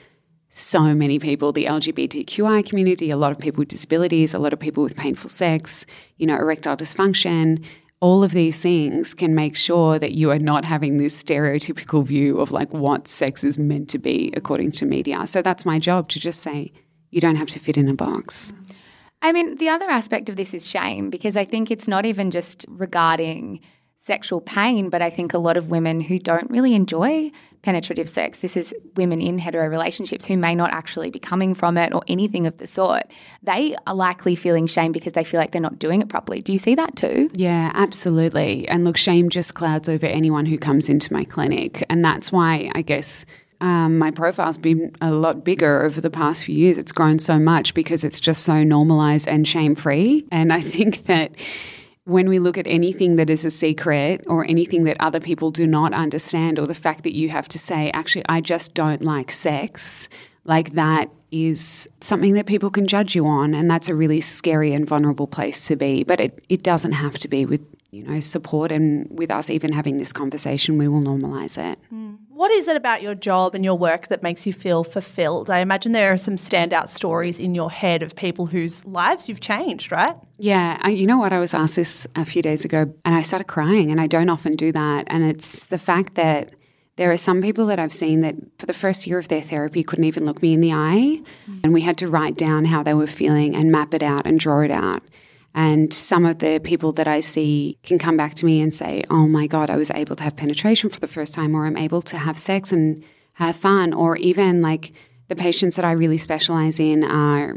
so 0.48 0.94
many 0.94 1.18
people 1.18 1.52
the 1.52 1.66
LGBTQI 1.66 2.64
community, 2.64 3.10
a 3.10 3.16
lot 3.16 3.32
of 3.32 3.38
people 3.38 3.60
with 3.60 3.68
disabilities, 3.68 4.32
a 4.32 4.38
lot 4.38 4.52
of 4.52 4.58
people 4.58 4.82
with 4.82 4.96
painful 4.96 5.28
sex, 5.28 5.84
you 6.16 6.26
know, 6.26 6.36
erectile 6.36 6.76
dysfunction. 6.76 7.62
All 8.00 8.24
of 8.24 8.32
these 8.32 8.60
things 8.60 9.12
can 9.12 9.34
make 9.34 9.56
sure 9.56 9.98
that 9.98 10.12
you 10.12 10.30
are 10.30 10.38
not 10.38 10.64
having 10.64 10.96
this 10.96 11.22
stereotypical 11.22 12.04
view 12.04 12.40
of 12.40 12.52
like 12.52 12.72
what 12.72 13.08
sex 13.08 13.44
is 13.44 13.58
meant 13.58 13.88
to 13.90 13.98
be 13.98 14.32
according 14.36 14.72
to 14.72 14.86
media. 14.86 15.26
So 15.26 15.42
that's 15.42 15.66
my 15.66 15.78
job 15.78 16.08
to 16.10 16.20
just 16.20 16.40
say, 16.40 16.72
you 17.10 17.20
don't 17.20 17.36
have 17.36 17.50
to 17.50 17.58
fit 17.58 17.76
in 17.76 17.88
a 17.88 17.94
box. 17.94 18.52
I 19.26 19.32
mean, 19.32 19.56
the 19.56 19.68
other 19.68 19.90
aspect 19.90 20.28
of 20.28 20.36
this 20.36 20.54
is 20.54 20.64
shame 20.66 21.10
because 21.10 21.36
I 21.36 21.44
think 21.44 21.72
it's 21.72 21.88
not 21.88 22.06
even 22.06 22.30
just 22.30 22.64
regarding 22.68 23.60
sexual 23.96 24.40
pain, 24.40 24.88
but 24.88 25.02
I 25.02 25.10
think 25.10 25.34
a 25.34 25.38
lot 25.38 25.56
of 25.56 25.68
women 25.68 26.00
who 26.00 26.20
don't 26.20 26.48
really 26.48 26.76
enjoy 26.76 27.32
penetrative 27.62 28.08
sex, 28.08 28.38
this 28.38 28.56
is 28.56 28.72
women 28.94 29.20
in 29.20 29.40
hetero 29.40 29.66
relationships 29.66 30.24
who 30.24 30.36
may 30.36 30.54
not 30.54 30.70
actually 30.70 31.10
be 31.10 31.18
coming 31.18 31.56
from 31.56 31.76
it 31.76 31.92
or 31.92 32.02
anything 32.06 32.46
of 32.46 32.58
the 32.58 32.68
sort, 32.68 33.02
they 33.42 33.74
are 33.88 33.96
likely 33.96 34.36
feeling 34.36 34.68
shame 34.68 34.92
because 34.92 35.14
they 35.14 35.24
feel 35.24 35.40
like 35.40 35.50
they're 35.50 35.60
not 35.60 35.80
doing 35.80 36.00
it 36.00 36.08
properly. 36.08 36.40
Do 36.40 36.52
you 36.52 36.58
see 36.60 36.76
that 36.76 36.94
too? 36.94 37.28
Yeah, 37.34 37.72
absolutely. 37.74 38.68
And 38.68 38.84
look, 38.84 38.96
shame 38.96 39.28
just 39.28 39.54
clouds 39.54 39.88
over 39.88 40.06
anyone 40.06 40.46
who 40.46 40.56
comes 40.56 40.88
into 40.88 41.12
my 41.12 41.24
clinic. 41.24 41.84
And 41.90 42.04
that's 42.04 42.30
why 42.30 42.70
I 42.76 42.82
guess 42.82 43.26
um, 43.60 43.98
my 43.98 44.10
profile's 44.10 44.58
been 44.58 44.94
a 45.00 45.10
lot 45.10 45.44
bigger 45.44 45.82
over 45.82 46.00
the 46.00 46.10
past 46.10 46.44
few 46.44 46.54
years. 46.54 46.78
It's 46.78 46.92
grown 46.92 47.18
so 47.18 47.38
much 47.38 47.74
because 47.74 48.04
it's 48.04 48.20
just 48.20 48.42
so 48.42 48.62
normalized 48.62 49.26
and 49.28 49.46
shame 49.46 49.74
free. 49.74 50.26
And 50.30 50.52
I 50.52 50.60
think 50.76 51.04
that 51.04 51.32
when 52.04 52.28
we 52.28 52.38
look 52.38 52.56
at 52.56 52.66
anything 52.66 53.16
that 53.16 53.30
is 53.30 53.44
a 53.44 53.50
secret 53.50 54.22
or 54.26 54.44
anything 54.44 54.84
that 54.84 54.96
other 55.00 55.20
people 55.20 55.50
do 55.50 55.66
not 55.66 55.92
understand, 55.92 56.58
or 56.58 56.66
the 56.66 56.74
fact 56.74 57.02
that 57.02 57.14
you 57.14 57.30
have 57.30 57.48
to 57.48 57.58
say, 57.58 57.90
actually, 57.92 58.24
I 58.28 58.40
just 58.40 58.74
don't 58.74 59.02
like 59.02 59.32
sex, 59.32 60.08
like 60.44 60.72
that 60.72 61.10
is 61.32 61.88
something 62.00 62.34
that 62.34 62.46
people 62.46 62.70
can 62.70 62.86
judge 62.86 63.16
you 63.16 63.26
on. 63.26 63.54
And 63.54 63.68
that's 63.68 63.88
a 63.88 63.94
really 63.94 64.20
scary 64.20 64.72
and 64.72 64.86
vulnerable 64.86 65.26
place 65.26 65.66
to 65.66 65.74
be. 65.74 66.04
But 66.04 66.20
it, 66.20 66.44
it 66.48 66.62
doesn't 66.62 66.92
have 66.92 67.18
to 67.18 67.28
be 67.28 67.44
with 67.44 67.66
you 67.90 68.04
know, 68.04 68.20
support 68.20 68.70
and 68.70 69.06
with 69.10 69.30
us 69.30 69.48
even 69.48 69.72
having 69.72 69.96
this 69.96 70.12
conversation, 70.12 70.78
we 70.78 70.86
will 70.86 71.00
normalize 71.00 71.56
it. 71.58 71.78
Mm. 71.92 72.18
What 72.36 72.50
is 72.50 72.68
it 72.68 72.76
about 72.76 73.00
your 73.00 73.14
job 73.14 73.54
and 73.54 73.64
your 73.64 73.78
work 73.78 74.08
that 74.08 74.22
makes 74.22 74.44
you 74.44 74.52
feel 74.52 74.84
fulfilled? 74.84 75.48
I 75.48 75.60
imagine 75.60 75.92
there 75.92 76.12
are 76.12 76.18
some 76.18 76.36
standout 76.36 76.90
stories 76.90 77.38
in 77.38 77.54
your 77.54 77.70
head 77.70 78.02
of 78.02 78.14
people 78.14 78.44
whose 78.44 78.84
lives 78.84 79.26
you've 79.26 79.40
changed, 79.40 79.90
right? 79.90 80.14
Yeah. 80.36 80.76
I, 80.82 80.90
you 80.90 81.06
know 81.06 81.16
what? 81.16 81.32
I 81.32 81.38
was 81.38 81.54
asked 81.54 81.76
this 81.76 82.06
a 82.14 82.26
few 82.26 82.42
days 82.42 82.62
ago 82.62 82.92
and 83.06 83.14
I 83.14 83.22
started 83.22 83.46
crying, 83.46 83.90
and 83.90 83.98
I 83.98 84.06
don't 84.06 84.28
often 84.28 84.52
do 84.52 84.70
that. 84.72 85.04
And 85.06 85.24
it's 85.24 85.64
the 85.64 85.78
fact 85.78 86.14
that 86.16 86.50
there 86.96 87.10
are 87.10 87.16
some 87.16 87.40
people 87.40 87.64
that 87.68 87.78
I've 87.78 87.94
seen 87.94 88.20
that 88.20 88.34
for 88.58 88.66
the 88.66 88.74
first 88.74 89.06
year 89.06 89.18
of 89.18 89.28
their 89.28 89.40
therapy 89.40 89.82
couldn't 89.82 90.04
even 90.04 90.26
look 90.26 90.42
me 90.42 90.52
in 90.52 90.60
the 90.60 90.74
eye. 90.74 91.22
Mm. 91.50 91.60
And 91.64 91.72
we 91.72 91.80
had 91.80 91.96
to 91.96 92.06
write 92.06 92.36
down 92.36 92.66
how 92.66 92.82
they 92.82 92.92
were 92.92 93.06
feeling 93.06 93.56
and 93.56 93.72
map 93.72 93.94
it 93.94 94.02
out 94.02 94.26
and 94.26 94.38
draw 94.38 94.60
it 94.60 94.70
out. 94.70 95.02
And 95.56 95.90
some 95.90 96.26
of 96.26 96.40
the 96.40 96.60
people 96.62 96.92
that 96.92 97.08
I 97.08 97.20
see 97.20 97.78
can 97.82 97.98
come 97.98 98.14
back 98.14 98.34
to 98.34 98.44
me 98.44 98.60
and 98.60 98.74
say, 98.74 99.04
oh 99.08 99.26
my 99.26 99.46
God, 99.46 99.70
I 99.70 99.76
was 99.76 99.90
able 99.90 100.14
to 100.16 100.22
have 100.22 100.36
penetration 100.36 100.90
for 100.90 101.00
the 101.00 101.08
first 101.08 101.32
time, 101.32 101.54
or 101.56 101.64
I'm 101.64 101.78
able 101.78 102.02
to 102.02 102.18
have 102.18 102.38
sex 102.38 102.72
and 102.72 103.02
have 103.32 103.56
fun. 103.56 103.94
Or 103.94 104.16
even 104.18 104.60
like 104.60 104.92
the 105.28 105.34
patients 105.34 105.76
that 105.76 105.84
I 105.86 105.92
really 105.92 106.18
specialize 106.18 106.78
in 106.78 107.02
are 107.04 107.56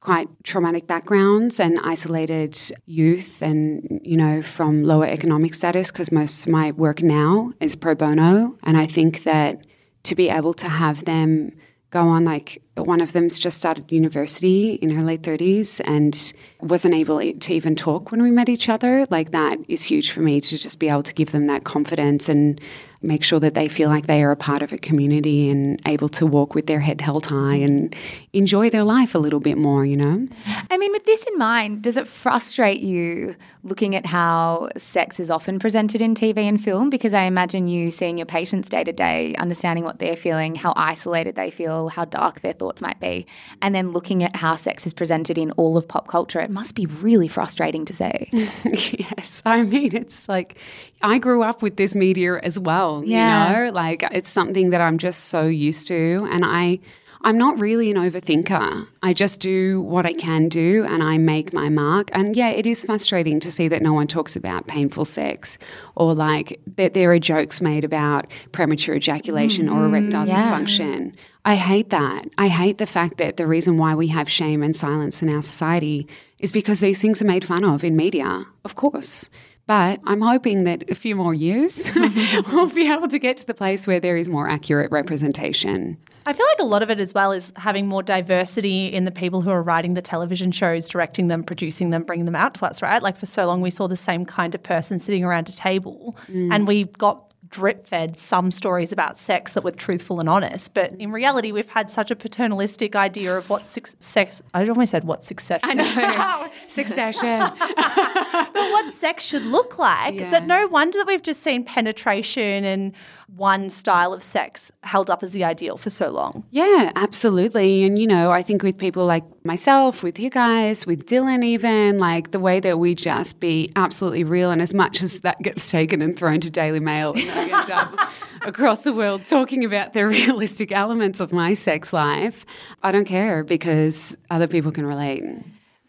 quite 0.00 0.28
traumatic 0.42 0.86
backgrounds 0.86 1.60
and 1.60 1.78
isolated 1.80 2.58
youth 2.86 3.42
and 3.42 4.00
you 4.02 4.16
know 4.16 4.40
from 4.40 4.84
lower 4.84 5.04
economic 5.04 5.52
status 5.52 5.90
because 5.90 6.10
most 6.10 6.46
of 6.46 6.52
my 6.52 6.70
work 6.70 7.02
now 7.02 7.52
is 7.60 7.74
pro 7.74 7.96
bono 7.96 8.56
and 8.62 8.76
i 8.76 8.86
think 8.86 9.24
that 9.24 9.66
to 10.04 10.14
be 10.14 10.30
able 10.30 10.54
to 10.54 10.68
have 10.68 11.04
them 11.04 11.50
go 11.90 12.02
on 12.02 12.24
like 12.24 12.62
one 12.82 13.00
of 13.00 13.12
them's 13.12 13.38
just 13.38 13.58
started 13.58 13.90
university 13.92 14.74
in 14.74 14.90
her 14.90 15.02
late 15.02 15.22
30s 15.22 15.80
and 15.84 16.32
wasn't 16.60 16.94
able 16.94 17.18
to 17.18 17.54
even 17.54 17.76
talk 17.76 18.10
when 18.10 18.22
we 18.22 18.30
met 18.30 18.48
each 18.48 18.68
other. 18.68 19.06
Like 19.10 19.30
that 19.32 19.58
is 19.68 19.84
huge 19.84 20.10
for 20.10 20.20
me 20.20 20.40
to 20.40 20.58
just 20.58 20.78
be 20.78 20.88
able 20.88 21.02
to 21.02 21.14
give 21.14 21.32
them 21.32 21.46
that 21.46 21.64
confidence 21.64 22.28
and 22.28 22.60
make 23.00 23.22
sure 23.22 23.38
that 23.38 23.54
they 23.54 23.68
feel 23.68 23.88
like 23.88 24.06
they 24.06 24.22
are 24.22 24.32
a 24.32 24.36
part 24.36 24.60
of 24.60 24.72
a 24.72 24.78
community 24.78 25.48
and 25.48 25.80
able 25.86 26.08
to 26.08 26.26
walk 26.26 26.54
with 26.54 26.66
their 26.66 26.80
head 26.80 27.00
held 27.00 27.26
high 27.26 27.54
and 27.54 27.94
enjoy 28.32 28.68
their 28.70 28.82
life 28.82 29.14
a 29.14 29.18
little 29.18 29.38
bit 29.38 29.56
more, 29.56 29.84
you 29.84 29.96
know? 29.96 30.26
I 30.70 30.76
mean, 30.78 30.90
with 30.90 31.04
this 31.04 31.22
in 31.24 31.38
mind, 31.38 31.82
does 31.82 31.96
it 31.96 32.08
frustrate 32.08 32.80
you 32.80 33.36
looking 33.62 33.94
at 33.94 34.04
how 34.04 34.68
sex 34.76 35.20
is 35.20 35.30
often 35.30 35.58
presented 35.60 36.00
in 36.00 36.14
TV 36.14 36.38
and 36.38 36.62
film? 36.62 36.90
Because 36.90 37.14
I 37.14 37.22
imagine 37.22 37.68
you 37.68 37.92
seeing 37.92 38.18
your 38.18 38.26
patients 38.26 38.68
day 38.68 38.82
to 38.82 38.92
day, 38.92 39.34
understanding 39.36 39.84
what 39.84 40.00
they're 40.00 40.16
feeling, 40.16 40.56
how 40.56 40.72
isolated 40.76 41.36
they 41.36 41.50
feel, 41.52 41.88
how 41.88 42.04
dark 42.04 42.40
their 42.40 42.52
thoughts 42.52 42.82
might 42.82 42.98
be, 42.98 43.26
and 43.62 43.74
then 43.74 43.92
looking 43.92 44.24
at 44.24 44.34
how 44.34 44.56
sex 44.56 44.86
is 44.86 44.92
presented 44.92 45.38
in 45.38 45.52
all 45.52 45.76
of 45.76 45.86
pop 45.86 46.08
culture. 46.08 46.40
It 46.40 46.50
must 46.50 46.74
be 46.74 46.86
really 46.86 47.28
frustrating 47.28 47.84
to 47.84 47.92
see. 47.92 48.28
yes. 48.64 49.42
I 49.44 49.62
mean, 49.62 49.94
it's 49.94 50.28
like 50.28 50.58
I 51.00 51.18
grew 51.18 51.42
up 51.42 51.62
with 51.62 51.76
this 51.76 51.94
media 51.94 52.38
as 52.40 52.58
well, 52.58 52.87
yeah. 53.04 53.48
you 53.48 53.66
know? 53.66 53.72
Like 53.72 54.02
it's 54.12 54.30
something 54.30 54.70
that 54.70 54.80
I'm 54.80 54.98
just 54.98 55.26
so 55.26 55.46
used 55.46 55.86
to 55.88 56.28
and 56.30 56.44
I 56.44 56.80
I'm 57.22 57.36
not 57.36 57.58
really 57.58 57.90
an 57.90 57.96
overthinker. 57.96 58.86
I 59.02 59.12
just 59.12 59.40
do 59.40 59.80
what 59.82 60.06
I 60.06 60.12
can 60.12 60.48
do 60.48 60.86
and 60.88 61.02
I 61.02 61.18
make 61.18 61.52
my 61.52 61.68
mark. 61.68 62.10
And 62.12 62.36
yeah, 62.36 62.50
it 62.50 62.64
is 62.64 62.84
frustrating 62.84 63.40
to 63.40 63.50
see 63.50 63.66
that 63.68 63.82
no 63.82 63.92
one 63.92 64.06
talks 64.06 64.36
about 64.36 64.68
painful 64.68 65.04
sex 65.04 65.58
or 65.96 66.14
like 66.14 66.60
that 66.76 66.94
there 66.94 67.10
are 67.10 67.18
jokes 67.18 67.60
made 67.60 67.84
about 67.84 68.30
premature 68.52 68.94
ejaculation 68.94 69.66
mm-hmm. 69.66 69.76
or 69.76 69.86
erectile 69.86 70.26
yeah. 70.26 70.36
dysfunction. 70.36 71.14
I 71.44 71.56
hate 71.56 71.90
that. 71.90 72.28
I 72.36 72.48
hate 72.48 72.78
the 72.78 72.86
fact 72.86 73.16
that 73.16 73.36
the 73.36 73.46
reason 73.46 73.78
why 73.78 73.94
we 73.94 74.08
have 74.08 74.28
shame 74.28 74.62
and 74.62 74.76
silence 74.76 75.20
in 75.22 75.28
our 75.28 75.42
society 75.42 76.06
is 76.38 76.52
because 76.52 76.80
these 76.80 77.00
things 77.00 77.20
are 77.20 77.26
made 77.26 77.44
fun 77.44 77.64
of 77.64 77.82
in 77.82 77.96
media, 77.96 78.46
of 78.64 78.76
course. 78.76 79.28
But 79.68 80.00
I'm 80.06 80.22
hoping 80.22 80.64
that 80.64 80.88
a 80.88 80.94
few 80.94 81.14
more 81.14 81.34
years 81.34 81.92
we'll 82.52 82.70
be 82.70 82.90
able 82.90 83.06
to 83.06 83.18
get 83.18 83.36
to 83.36 83.46
the 83.46 83.52
place 83.52 83.86
where 83.86 84.00
there 84.00 84.16
is 84.16 84.26
more 84.26 84.48
accurate 84.48 84.90
representation. 84.90 85.98
I 86.24 86.32
feel 86.32 86.46
like 86.46 86.60
a 86.60 86.64
lot 86.64 86.82
of 86.82 86.88
it 86.88 86.98
as 86.98 87.12
well 87.12 87.32
is 87.32 87.52
having 87.54 87.86
more 87.86 88.02
diversity 88.02 88.86
in 88.86 89.04
the 89.04 89.10
people 89.10 89.42
who 89.42 89.50
are 89.50 89.62
writing 89.62 89.92
the 89.92 90.00
television 90.00 90.52
shows, 90.52 90.88
directing 90.88 91.28
them, 91.28 91.44
producing 91.44 91.90
them, 91.90 92.02
bringing 92.02 92.24
them 92.24 92.34
out 92.34 92.54
to 92.54 92.64
us, 92.64 92.80
right? 92.80 93.02
Like 93.02 93.18
for 93.18 93.26
so 93.26 93.46
long, 93.46 93.60
we 93.60 93.70
saw 93.70 93.86
the 93.86 93.96
same 93.96 94.24
kind 94.24 94.54
of 94.54 94.62
person 94.62 95.00
sitting 95.00 95.22
around 95.22 95.50
a 95.50 95.52
table 95.52 96.16
mm. 96.28 96.50
and 96.50 96.66
we 96.66 96.84
got 96.84 97.34
drip 97.50 97.86
fed 97.86 98.16
some 98.16 98.50
stories 98.50 98.92
about 98.92 99.18
sex 99.18 99.52
that 99.52 99.64
were 99.64 99.70
truthful 99.70 100.20
and 100.20 100.28
honest. 100.28 100.74
But 100.74 100.92
in 100.92 101.12
reality, 101.12 101.52
we've 101.52 101.68
had 101.68 101.90
such 101.90 102.10
a 102.10 102.16
paternalistic 102.16 102.94
idea 102.94 103.36
of 103.36 103.48
what 103.48 103.66
su- 103.66 103.80
sex. 104.00 104.42
I 104.54 104.66
almost 104.66 104.90
said 104.90 105.04
what 105.04 105.24
success. 105.24 105.60
I 105.62 105.74
know 105.74 106.48
succession. 106.66 107.40
but 107.58 108.54
what 108.54 108.92
sex 108.94 109.24
should 109.24 109.42
look 109.42 109.78
like. 109.78 110.14
Yeah. 110.14 110.30
That 110.30 110.46
no 110.46 110.66
wonder 110.68 110.98
that 110.98 111.06
we've 111.06 111.22
just 111.22 111.42
seen 111.42 111.64
penetration 111.64 112.64
and 112.64 112.92
one 113.36 113.68
style 113.68 114.12
of 114.12 114.22
sex 114.22 114.72
held 114.82 115.10
up 115.10 115.22
as 115.22 115.32
the 115.32 115.44
ideal 115.44 115.76
for 115.76 115.90
so 115.90 116.10
long. 116.10 116.44
Yeah, 116.50 116.92
absolutely. 116.96 117.84
And, 117.84 117.98
you 117.98 118.06
know, 118.06 118.30
I 118.30 118.42
think 118.42 118.62
with 118.62 118.78
people 118.78 119.04
like 119.04 119.24
myself, 119.44 120.02
with 120.02 120.18
you 120.18 120.30
guys, 120.30 120.86
with 120.86 121.06
Dylan, 121.06 121.44
even, 121.44 121.98
like 121.98 122.30
the 122.30 122.40
way 122.40 122.58
that 122.60 122.78
we 122.78 122.94
just 122.94 123.38
be 123.38 123.70
absolutely 123.76 124.24
real. 124.24 124.50
And 124.50 124.62
as 124.62 124.72
much 124.72 125.02
as 125.02 125.20
that 125.20 125.38
gets 125.40 125.70
taken 125.70 126.00
and 126.00 126.18
thrown 126.18 126.40
to 126.40 126.50
Daily 126.50 126.80
Mail 126.80 127.12
and 127.12 127.30
I 127.30 127.60
end 127.60 127.70
up 127.70 128.10
across 128.42 128.82
the 128.82 128.92
world 128.92 129.24
talking 129.24 129.64
about 129.64 129.92
the 129.92 130.06
realistic 130.06 130.72
elements 130.72 131.20
of 131.20 131.32
my 131.32 131.54
sex 131.54 131.92
life, 131.92 132.46
I 132.82 132.92
don't 132.92 133.04
care 133.04 133.44
because 133.44 134.16
other 134.30 134.46
people 134.46 134.72
can 134.72 134.86
relate. 134.86 135.22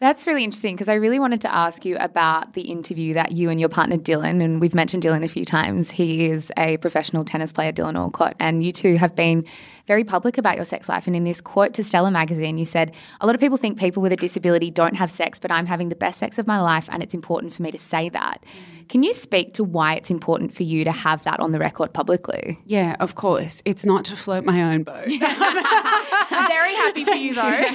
That's 0.00 0.26
really 0.26 0.44
interesting 0.44 0.74
because 0.74 0.88
I 0.88 0.94
really 0.94 1.18
wanted 1.18 1.42
to 1.42 1.54
ask 1.54 1.84
you 1.84 1.98
about 1.98 2.54
the 2.54 2.62
interview 2.62 3.12
that 3.12 3.32
you 3.32 3.50
and 3.50 3.60
your 3.60 3.68
partner 3.68 3.98
Dylan, 3.98 4.42
and 4.42 4.58
we've 4.58 4.74
mentioned 4.74 5.02
Dylan 5.02 5.22
a 5.22 5.28
few 5.28 5.44
times. 5.44 5.90
He 5.90 6.24
is 6.24 6.50
a 6.56 6.78
professional 6.78 7.22
tennis 7.22 7.52
player, 7.52 7.70
Dylan 7.70 7.96
Alcott, 7.96 8.34
and 8.40 8.64
you 8.64 8.72
two 8.72 8.96
have 8.96 9.14
been 9.14 9.44
very 9.86 10.02
public 10.02 10.38
about 10.38 10.56
your 10.56 10.64
sex 10.64 10.88
life. 10.88 11.06
And 11.06 11.14
in 11.14 11.24
this 11.24 11.42
quote 11.42 11.74
to 11.74 11.84
Stella 11.84 12.10
magazine, 12.10 12.56
you 12.56 12.64
said, 12.64 12.94
A 13.20 13.26
lot 13.26 13.34
of 13.34 13.42
people 13.42 13.58
think 13.58 13.78
people 13.78 14.02
with 14.02 14.12
a 14.12 14.16
disability 14.16 14.70
don't 14.70 14.96
have 14.96 15.10
sex, 15.10 15.38
but 15.38 15.50
I'm 15.50 15.66
having 15.66 15.90
the 15.90 15.96
best 15.96 16.18
sex 16.18 16.38
of 16.38 16.46
my 16.46 16.60
life, 16.60 16.88
and 16.90 17.02
it's 17.02 17.12
important 17.12 17.52
for 17.52 17.62
me 17.62 17.70
to 17.70 17.78
say 17.78 18.08
that. 18.08 18.42
Mm. 18.42 18.80
Can 18.90 19.02
you 19.04 19.14
speak 19.14 19.54
to 19.54 19.62
why 19.62 19.94
it's 19.94 20.10
important 20.10 20.52
for 20.52 20.64
you 20.64 20.82
to 20.82 20.90
have 20.90 21.22
that 21.22 21.38
on 21.38 21.52
the 21.52 21.60
record 21.60 21.92
publicly? 21.92 22.58
Yeah, 22.66 22.96
of 22.98 23.14
course. 23.14 23.62
It's 23.64 23.84
not 23.84 24.04
to 24.06 24.16
float 24.16 24.44
my 24.44 24.74
own 24.74 24.82
boat. 24.82 25.06
I'm 25.10 26.48
very 26.48 26.74
happy 26.74 27.04
for 27.04 27.14
you, 27.14 27.34
though. 27.34 27.42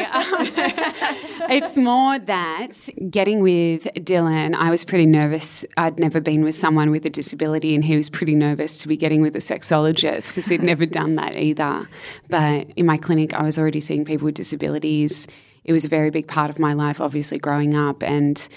Um, 0.00 0.24
it's 1.50 1.76
more 1.76 2.18
that 2.18 2.88
getting 3.08 3.40
with 3.40 3.84
Dylan, 3.94 4.54
I 4.54 4.70
was 4.70 4.84
pretty 4.84 5.06
nervous. 5.06 5.64
I'd 5.76 5.98
never 5.98 6.20
been 6.20 6.42
with 6.42 6.54
someone 6.54 6.90
with 6.90 7.04
a 7.06 7.10
disability, 7.10 7.74
and 7.74 7.84
he 7.84 7.96
was 7.96 8.08
pretty 8.08 8.34
nervous 8.34 8.78
to 8.78 8.88
be 8.88 8.96
getting 8.96 9.22
with 9.22 9.36
a 9.36 9.40
sexologist 9.40 10.28
because 10.28 10.46
he'd 10.46 10.62
never 10.62 10.86
done 10.86 11.16
that 11.16 11.36
either. 11.36 11.88
But 12.28 12.70
in 12.76 12.86
my 12.86 12.96
clinic, 12.96 13.34
I 13.34 13.42
was 13.42 13.58
already 13.58 13.80
seeing 13.80 14.04
people 14.04 14.26
with 14.26 14.34
disabilities. 14.34 15.26
It 15.64 15.72
was 15.72 15.84
a 15.84 15.88
very 15.88 16.10
big 16.10 16.26
part 16.26 16.50
of 16.50 16.58
my 16.58 16.72
life, 16.72 17.00
obviously, 17.00 17.38
growing 17.38 17.74
up. 17.74 18.02
And 18.02 18.48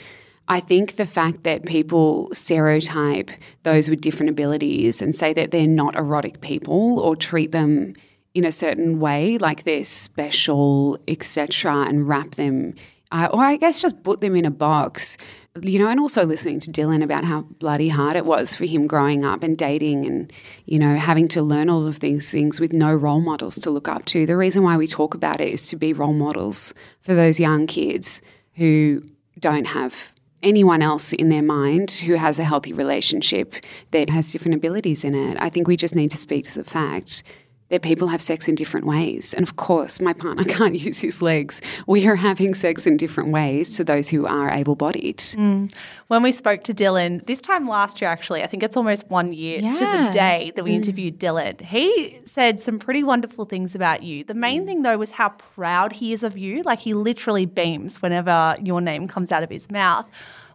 I 0.48 0.60
think 0.60 0.96
the 0.98 1.06
fact 1.06 1.44
that 1.44 1.66
people 1.66 2.30
stereotype 2.34 3.32
those 3.64 3.90
with 3.90 4.02
different 4.02 4.30
abilities 4.30 5.02
and 5.02 5.16
say 5.16 5.34
that 5.34 5.52
they're 5.52 5.68
not 5.68 5.96
erotic 5.96 6.42
people 6.42 7.00
or 7.00 7.16
treat 7.16 7.52
them 7.52 7.94
in 8.34 8.46
a 8.46 8.52
certain 8.52 9.00
way, 9.00 9.38
like 9.38 9.64
they're 9.64 9.86
special, 9.86 10.98
etc., 11.08 11.86
and 11.88 12.08
wrap 12.08 12.32
them, 12.32 12.74
uh, 13.12 13.30
or 13.32 13.44
I 13.44 13.58
guess 13.58 13.82
just 13.82 14.04
put 14.04 14.22
them 14.22 14.36
in 14.36 14.44
a 14.44 14.52
box, 14.52 15.18
you 15.62 15.78
know, 15.78 15.88
and 15.88 16.00
also 16.00 16.26
listening 16.26 16.60
to 16.62 16.72
Dylan 16.72 17.04
about 17.04 17.26
how 17.26 17.42
bloody 17.60 17.90
hard 17.90 18.16
it 18.16 18.26
was 18.26 18.56
for 18.56 18.66
him 18.66 18.88
growing 18.88 19.24
up 19.24 19.44
and 19.44 19.56
dating 19.56 20.06
and, 20.06 20.34
you 20.66 20.80
know, 20.80 20.96
having 20.96 21.28
to 21.30 21.44
learn 21.44 21.70
all 21.70 21.86
of 21.86 22.00
these 22.00 22.32
things 22.32 22.60
with 22.60 22.74
no 22.74 22.92
role 22.92 23.22
models 23.22 23.58
to 23.58 23.70
look 23.70 23.88
up 23.88 24.06
to. 24.06 24.26
The 24.26 24.36
reason 24.36 24.64
why 24.64 24.78
we 24.78 24.88
talk 24.88 25.14
about 25.14 25.40
it 25.40 25.54
is 25.54 25.68
to 25.68 25.76
be 25.76 25.94
role 25.94 26.14
models 26.14 26.74
for 27.02 27.14
those 27.14 27.40
young 27.40 27.68
kids 27.68 28.22
who 28.56 29.04
don't 29.40 29.68
have 29.68 30.16
anyone 30.42 30.82
else 30.82 31.14
in 31.14 31.30
their 31.30 31.42
mind 31.44 31.92
who 31.92 32.16
has 32.16 32.38
a 32.40 32.44
healthy 32.44 32.74
relationship 32.74 33.54
that 33.92 34.10
has 34.10 34.32
different 34.32 34.56
abilities 34.56 35.04
in 35.04 35.16
it. 35.16 35.38
I 35.40 35.50
think 35.50 35.68
we 35.68 35.78
just 35.78 35.96
need 35.96 36.12
to 36.12 36.18
speak 36.18 36.46
to 36.46 36.56
the 36.56 36.70
fact 36.70 37.24
that 37.74 37.82
people 37.82 38.08
have 38.08 38.22
sex 38.22 38.48
in 38.48 38.54
different 38.54 38.86
ways. 38.86 39.34
And 39.34 39.42
of 39.42 39.56
course, 39.56 40.00
my 40.00 40.14
partner 40.14 40.44
can't 40.58 40.78
use 40.78 41.00
his 41.00 41.24
legs. 41.24 41.60
We 41.88 42.08
are 42.08 42.16
having 42.16 42.54
sex 42.54 42.86
in 42.86 42.98
different 42.98 43.32
ways 43.32 43.76
to 43.78 43.84
those 43.84 44.08
who 44.08 44.28
are 44.28 44.52
able 44.52 44.76
bodied. 44.76 45.18
Mm. 45.18 45.74
When 46.08 46.22
we 46.22 46.32
spoke 46.32 46.64
to 46.66 46.74
Dylan, 46.76 47.26
this 47.26 47.42
time 47.42 47.68
last 47.68 48.00
year, 48.00 48.12
actually, 48.12 48.44
I 48.44 48.48
think 48.48 48.62
it's 48.62 48.78
almost 48.78 49.10
one 49.10 49.34
year 49.34 49.58
yeah. 49.58 49.74
to 49.74 49.80
the 49.80 50.12
day 50.14 50.52
that 50.56 50.64
we 50.64 50.70
mm. 50.70 50.76
interviewed 50.76 51.20
Dylan, 51.20 51.62
he 51.62 52.20
said 52.26 52.62
some 52.62 52.78
pretty 52.78 53.02
wonderful 53.02 53.46
things 53.46 53.74
about 53.74 54.04
you. 54.04 54.24
The 54.24 54.36
main 54.36 54.62
mm. 54.62 54.66
thing, 54.68 54.82
though, 54.84 55.00
was 55.00 55.10
how 55.10 55.30
proud 55.30 55.94
he 55.94 56.14
is 56.14 56.22
of 56.22 56.38
you. 56.38 56.62
Like, 56.62 56.78
he 56.78 56.94
literally 56.94 57.48
beams 57.48 58.04
whenever 58.04 58.56
your 58.62 58.82
name 58.82 59.08
comes 59.08 59.32
out 59.32 59.42
of 59.42 59.50
his 59.50 59.72
mouth. 59.72 60.06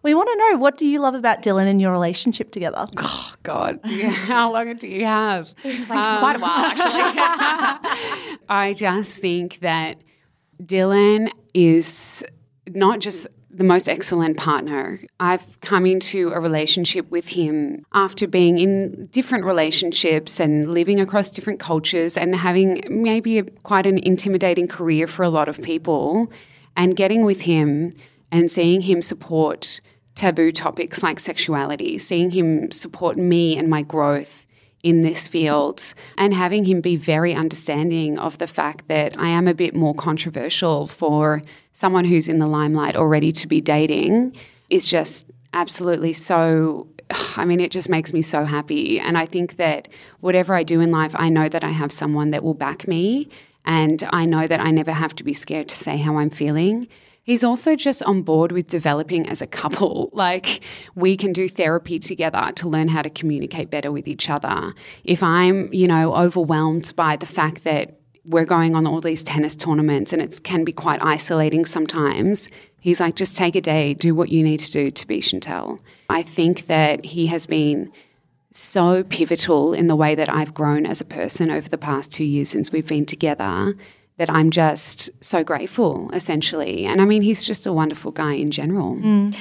We 0.02 0.14
want 0.14 0.28
to 0.28 0.36
know 0.36 0.58
what 0.58 0.76
do 0.76 0.86
you 0.86 1.00
love 1.00 1.14
about 1.14 1.42
Dylan 1.42 1.66
and 1.66 1.80
your 1.80 1.92
relationship 1.92 2.50
together? 2.50 2.86
Oh 3.00 3.34
God, 3.44 3.80
yeah, 3.86 4.08
how 4.10 4.52
long 4.52 4.76
do 4.76 4.86
you 4.86 5.06
have? 5.06 5.54
Like 5.64 5.90
um, 5.90 6.18
quite 6.18 6.36
a 6.36 6.38
while, 6.38 6.58
actually. 6.58 8.38
I 8.48 8.74
just 8.76 9.18
think 9.20 9.60
that 9.60 10.02
Dylan 10.62 11.30
is 11.54 12.24
not 12.66 12.98
just 12.98 13.26
the 13.50 13.64
most 13.64 13.88
excellent 13.88 14.36
partner. 14.36 15.00
I've 15.18 15.60
come 15.60 15.86
into 15.86 16.30
a 16.30 16.40
relationship 16.40 17.10
with 17.10 17.28
him 17.28 17.86
after 17.92 18.26
being 18.26 18.58
in 18.58 19.06
different 19.06 19.44
relationships 19.44 20.40
and 20.40 20.68
living 20.68 21.00
across 21.00 21.30
different 21.30 21.60
cultures 21.60 22.16
and 22.16 22.34
having 22.34 22.82
maybe 22.90 23.38
a, 23.38 23.44
quite 23.44 23.86
an 23.86 23.98
intimidating 23.98 24.68
career 24.68 25.06
for 25.06 25.22
a 25.22 25.30
lot 25.30 25.48
of 25.48 25.62
people. 25.62 26.30
And 26.76 26.94
getting 26.94 27.24
with 27.24 27.40
him 27.40 27.94
and 28.30 28.50
seeing 28.50 28.82
him 28.82 29.02
support 29.02 29.80
taboo 30.14 30.50
topics 30.50 31.02
like 31.02 31.20
sexuality, 31.20 31.96
seeing 31.98 32.30
him 32.30 32.70
support 32.72 33.16
me 33.16 33.56
and 33.56 33.68
my 33.68 33.82
growth 33.82 34.46
in 34.82 35.00
this 35.00 35.26
field, 35.26 35.94
and 36.16 36.32
having 36.34 36.64
him 36.64 36.80
be 36.80 36.96
very 36.96 37.34
understanding 37.34 38.18
of 38.18 38.38
the 38.38 38.46
fact 38.46 38.86
that 38.88 39.18
I 39.18 39.28
am 39.28 39.48
a 39.48 39.54
bit 39.54 39.74
more 39.74 39.94
controversial 39.94 40.86
for 40.86 41.42
someone 41.72 42.04
who's 42.04 42.28
in 42.28 42.38
the 42.38 42.46
limelight 42.46 42.96
already 42.96 43.32
to 43.32 43.48
be 43.48 43.60
dating 43.60 44.36
is 44.70 44.86
just 44.86 45.26
absolutely 45.52 46.12
so. 46.12 46.86
I 47.36 47.44
mean, 47.44 47.58
it 47.58 47.70
just 47.70 47.88
makes 47.88 48.12
me 48.12 48.20
so 48.20 48.44
happy. 48.44 49.00
And 49.00 49.16
I 49.16 49.24
think 49.24 49.56
that 49.56 49.88
whatever 50.20 50.54
I 50.54 50.62
do 50.62 50.80
in 50.80 50.90
life, 50.90 51.14
I 51.18 51.28
know 51.28 51.48
that 51.48 51.64
I 51.64 51.70
have 51.70 51.90
someone 51.90 52.30
that 52.30 52.42
will 52.42 52.54
back 52.54 52.86
me. 52.86 53.28
And 53.64 54.06
I 54.10 54.26
know 54.26 54.46
that 54.46 54.60
I 54.60 54.70
never 54.70 54.92
have 54.92 55.14
to 55.16 55.24
be 55.24 55.32
scared 55.32 55.68
to 55.68 55.76
say 55.76 55.96
how 55.96 56.18
I'm 56.18 56.30
feeling. 56.30 56.86
He's 57.28 57.44
also 57.44 57.76
just 57.76 58.02
on 58.04 58.22
board 58.22 58.52
with 58.52 58.68
developing 58.68 59.28
as 59.28 59.42
a 59.42 59.46
couple. 59.46 60.08
Like, 60.18 60.60
we 60.94 61.16
can 61.16 61.32
do 61.32 61.48
therapy 61.48 61.98
together 61.98 62.50
to 62.56 62.68
learn 62.68 62.88
how 62.88 63.02
to 63.02 63.10
communicate 63.10 63.70
better 63.70 63.92
with 63.92 64.08
each 64.08 64.28
other. 64.28 64.74
If 65.04 65.22
I'm, 65.22 65.72
you 65.72 65.86
know, 65.86 66.14
overwhelmed 66.14 66.92
by 66.96 67.16
the 67.16 67.26
fact 67.26 67.62
that 67.64 68.00
we're 68.24 68.44
going 68.44 68.74
on 68.74 68.86
all 68.86 69.00
these 69.00 69.22
tennis 69.22 69.54
tournaments 69.54 70.12
and 70.12 70.20
it 70.20 70.42
can 70.42 70.64
be 70.64 70.72
quite 70.72 71.00
isolating 71.02 71.64
sometimes, 71.64 72.48
he's 72.80 72.98
like, 72.98 73.14
just 73.14 73.36
take 73.36 73.54
a 73.54 73.60
day, 73.60 73.94
do 73.94 74.14
what 74.14 74.30
you 74.30 74.42
need 74.42 74.60
to 74.60 74.72
do 74.72 74.90
to 74.90 75.06
be 75.06 75.20
Chantelle. 75.20 75.78
I 76.08 76.22
think 76.22 76.66
that 76.66 77.04
he 77.04 77.26
has 77.26 77.46
been 77.46 77.92
so 78.50 79.04
pivotal 79.04 79.74
in 79.74 79.86
the 79.86 79.96
way 79.96 80.14
that 80.14 80.28
I've 80.28 80.54
grown 80.54 80.84
as 80.84 81.00
a 81.00 81.04
person 81.04 81.50
over 81.50 81.68
the 81.68 81.78
past 81.78 82.10
two 82.10 82.24
years 82.24 82.48
since 82.48 82.72
we've 82.72 82.88
been 82.88 83.06
together 83.06 83.74
that 84.18 84.28
I'm 84.28 84.50
just 84.50 85.10
so 85.20 85.42
grateful, 85.42 86.10
essentially. 86.12 86.84
And 86.84 87.00
I 87.00 87.04
mean, 87.04 87.22
he's 87.22 87.44
just 87.44 87.66
a 87.66 87.72
wonderful 87.72 88.10
guy 88.10 88.34
in 88.34 88.50
general. 88.50 88.96
Mm. 88.96 89.36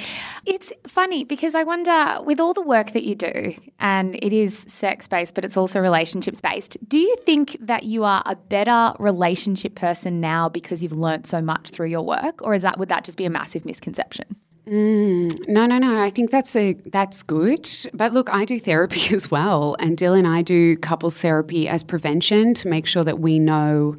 It's 0.46 0.72
funny 0.86 1.24
because 1.24 1.54
I 1.54 1.64
wonder, 1.64 2.18
with 2.24 2.40
all 2.40 2.54
the 2.54 2.62
work 2.62 2.92
that 2.92 3.02
you 3.02 3.16
do, 3.16 3.54
and 3.80 4.14
it 4.22 4.32
is 4.32 4.56
sex 4.56 5.08
based, 5.08 5.34
but 5.34 5.44
it's 5.44 5.56
also 5.56 5.80
relationships 5.80 6.40
based, 6.40 6.76
do 6.88 6.96
you 6.96 7.16
think 7.16 7.56
that 7.60 7.82
you 7.82 8.04
are 8.04 8.22
a 8.24 8.36
better 8.36 8.94
relationship 9.00 9.74
person 9.74 10.20
now 10.20 10.48
because 10.48 10.82
you've 10.82 10.92
learnt 10.92 11.26
so 11.26 11.42
much 11.42 11.70
through 11.70 11.88
your 11.88 12.02
work? 12.02 12.40
Or 12.42 12.54
is 12.54 12.62
that 12.62 12.78
would 12.78 12.88
that 12.88 13.04
just 13.04 13.18
be 13.18 13.24
a 13.24 13.30
massive 13.30 13.64
misconception? 13.64 14.36
Mm, 14.68 15.48
no, 15.48 15.66
no, 15.66 15.78
no. 15.78 16.00
I 16.00 16.10
think 16.10 16.30
that's 16.30 16.54
a 16.54 16.74
that's 16.86 17.22
good. 17.22 17.68
But 17.94 18.12
look, 18.12 18.28
I 18.30 18.44
do 18.44 18.60
therapy 18.60 19.12
as 19.14 19.28
well, 19.30 19.76
and 19.80 19.96
Dylan 19.96 20.20
and 20.20 20.28
I 20.28 20.42
do 20.42 20.76
couples 20.76 21.20
therapy 21.20 21.68
as 21.68 21.82
prevention 21.82 22.54
to 22.54 22.68
make 22.68 22.86
sure 22.86 23.02
that 23.02 23.18
we 23.18 23.38
know 23.38 23.96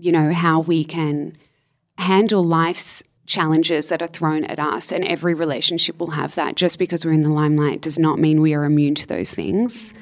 you 0.00 0.12
know, 0.12 0.32
how 0.32 0.60
we 0.60 0.84
can 0.84 1.36
handle 1.98 2.44
life's 2.44 3.02
challenges 3.26 3.88
that 3.88 4.02
are 4.02 4.08
thrown 4.08 4.44
at 4.44 4.58
us. 4.58 4.90
And 4.90 5.04
every 5.04 5.34
relationship 5.34 5.98
will 5.98 6.10
have 6.10 6.34
that. 6.34 6.56
Just 6.56 6.78
because 6.78 7.04
we're 7.04 7.12
in 7.12 7.20
the 7.20 7.30
limelight 7.30 7.80
does 7.80 7.98
not 7.98 8.18
mean 8.18 8.40
we 8.40 8.54
are 8.54 8.64
immune 8.64 8.94
to 8.96 9.06
those 9.06 9.32
things. 9.32 9.94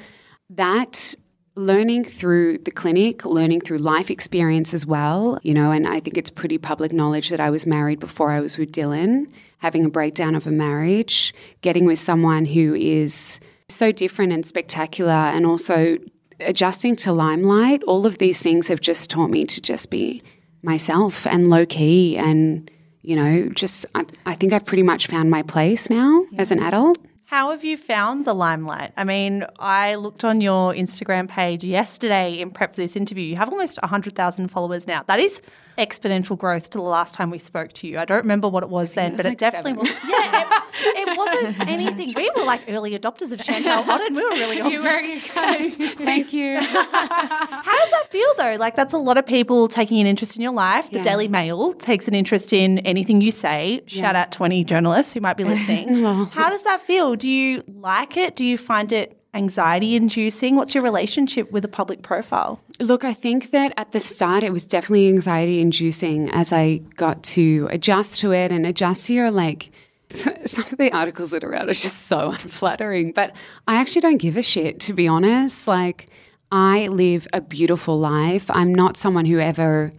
That 0.49 1.15
learning 1.55 2.05
through 2.05 2.57
the 2.59 2.71
clinic, 2.71 3.25
learning 3.25 3.61
through 3.61 3.77
life 3.79 4.09
experience 4.09 4.73
as 4.73 4.85
well, 4.85 5.39
you 5.43 5.53
know, 5.53 5.71
and 5.71 5.87
I 5.87 5.99
think 5.99 6.17
it's 6.17 6.29
pretty 6.29 6.57
public 6.57 6.93
knowledge 6.93 7.29
that 7.29 7.41
I 7.41 7.49
was 7.49 7.65
married 7.65 7.99
before 7.99 8.31
I 8.31 8.39
was 8.39 8.57
with 8.57 8.71
Dylan, 8.71 9.25
having 9.57 9.85
a 9.85 9.89
breakdown 9.89 10.35
of 10.35 10.47
a 10.47 10.51
marriage, 10.51 11.33
getting 11.61 11.85
with 11.85 11.99
someone 11.99 12.45
who 12.45 12.73
is 12.75 13.39
so 13.67 13.91
different 13.91 14.31
and 14.31 14.45
spectacular 14.45 15.11
and 15.11 15.45
also 15.45 15.97
adjusting 16.41 16.95
to 16.97 17.11
limelight, 17.11 17.83
all 17.83 18.05
of 18.05 18.17
these 18.17 18.41
things 18.41 18.67
have 18.67 18.81
just 18.81 19.09
taught 19.09 19.29
me 19.29 19.45
to 19.45 19.61
just 19.61 19.89
be 19.89 20.21
myself 20.61 21.25
and 21.25 21.49
low 21.49 21.65
key 21.65 22.17
and 22.17 22.69
you 23.01 23.15
know 23.15 23.47
just 23.49 23.85
I, 23.95 24.03
I 24.25 24.35
think 24.35 24.51
I've 24.51 24.65
pretty 24.65 24.83
much 24.83 25.07
found 25.07 25.31
my 25.31 25.41
place 25.41 25.89
now 25.89 26.25
yeah. 26.31 26.41
as 26.41 26.51
an 26.51 26.59
adult. 26.59 26.97
How 27.29 27.51
have 27.51 27.63
you 27.63 27.77
found 27.77 28.25
the 28.25 28.33
limelight? 28.33 28.91
I 28.97 29.03
mean, 29.03 29.45
I 29.59 29.93
looked 29.93 30.23
on 30.23 30.41
your 30.41 30.73
Instagram 30.73 31.27
page 31.29 31.63
yesterday 31.63 32.39
in 32.39 32.49
prep 32.49 32.73
for 32.73 32.81
this 32.81 32.95
interview. 32.95 33.23
You 33.23 33.35
have 33.35 33.49
almost 33.49 33.79
100,000 33.83 34.47
followers 34.47 34.87
now. 34.87 35.03
That 35.03 35.19
is 35.19 35.39
exponential 35.77 36.35
growth 36.35 36.71
to 36.71 36.79
the 36.79 36.83
last 36.83 37.13
time 37.13 37.29
we 37.29 37.37
spoke 37.37 37.71
to 37.73 37.87
you. 37.87 37.99
I 37.99 38.05
don't 38.05 38.17
remember 38.17 38.49
what 38.49 38.63
it 38.63 38.69
was 38.69 38.93
then, 38.93 39.15
but 39.15 39.27
it, 39.27 39.37
definitely 39.37 39.73
was. 39.73 39.91
Yeah, 40.07 40.58
it, 40.81 41.17
wasn't 41.17 41.59
anything. 41.67 42.13
We 42.15 42.31
were 42.35 42.43
like 42.43 42.61
early 42.67 42.97
adopters 42.97 43.31
of 43.31 43.41
Chantelle 43.41 43.89
Otten. 43.89 44.15
We 44.15 44.23
were 44.23 44.29
really 44.31 44.57
You 44.71 44.83
were, 44.83 45.01
you 45.01 45.21
guys. 45.33 45.75
Thank 45.75 46.33
you. 46.33 46.59
How 46.61 47.77
does 47.79 47.91
that 47.91 48.07
feel 48.09 48.29
though? 48.37 48.55
Like 48.59 48.75
that's 48.75 48.93
a 48.93 48.97
lot 48.97 49.17
of 49.17 49.25
people 49.25 49.67
taking 49.67 49.99
an 49.99 50.07
interest 50.07 50.35
in 50.35 50.41
your 50.41 50.53
life. 50.53 50.89
The 50.91 50.97
yeah. 50.97 51.03
Daily 51.03 51.27
Mail 51.27 51.73
takes 51.73 52.07
an 52.07 52.15
interest 52.15 52.53
in 52.53 52.79
anything 52.79 53.21
you 53.21 53.31
say. 53.31 53.81
Shout 53.87 54.15
out 54.15 54.31
to 54.33 54.43
any 54.43 54.63
journalists 54.63 55.13
who 55.13 55.21
might 55.21 55.37
be 55.37 55.43
listening. 55.43 56.03
How 56.03 56.49
does 56.49 56.63
that 56.63 56.81
feel? 56.81 57.15
Do 57.15 57.29
you 57.29 57.63
like 57.67 58.17
it? 58.17 58.35
Do 58.35 58.45
you 58.45 58.57
find 58.57 58.91
it 58.91 59.19
anxiety 59.33 59.95
inducing? 59.95 60.55
What's 60.55 60.73
your 60.73 60.83
relationship 60.83 61.51
with 61.51 61.63
a 61.65 61.67
public 61.67 62.01
profile? 62.01 62.59
Look, 62.79 63.03
I 63.03 63.13
think 63.13 63.51
that 63.51 63.73
at 63.77 63.91
the 63.91 63.99
start 63.99 64.43
it 64.43 64.51
was 64.51 64.63
definitely 64.63 65.09
anxiety 65.09 65.59
inducing 65.59 66.29
as 66.31 66.51
I 66.53 66.77
got 66.95 67.21
to 67.23 67.67
adjust 67.71 68.19
to 68.21 68.31
it 68.31 68.51
and 68.51 68.65
adjust 68.65 69.07
to 69.07 69.13
your 69.13 69.31
like 69.31 69.69
some 70.45 70.65
of 70.65 70.77
the 70.77 70.91
articles 70.91 71.31
that 71.31 71.43
are 71.43 71.53
out 71.53 71.69
are 71.69 71.73
just 71.73 72.07
so 72.07 72.31
unflattering. 72.43 73.11
But 73.11 73.35
I 73.67 73.75
actually 73.75 74.01
don't 74.01 74.17
give 74.17 74.37
a 74.37 74.43
shit, 74.43 74.79
to 74.81 74.93
be 74.93 75.07
honest. 75.07 75.67
Like, 75.67 76.09
I 76.51 76.87
live 76.87 77.27
a 77.33 77.41
beautiful 77.41 77.99
life. 77.99 78.49
I'm 78.49 78.73
not 78.73 78.97
someone 78.97 79.25
who 79.25 79.39
ever 79.39 79.91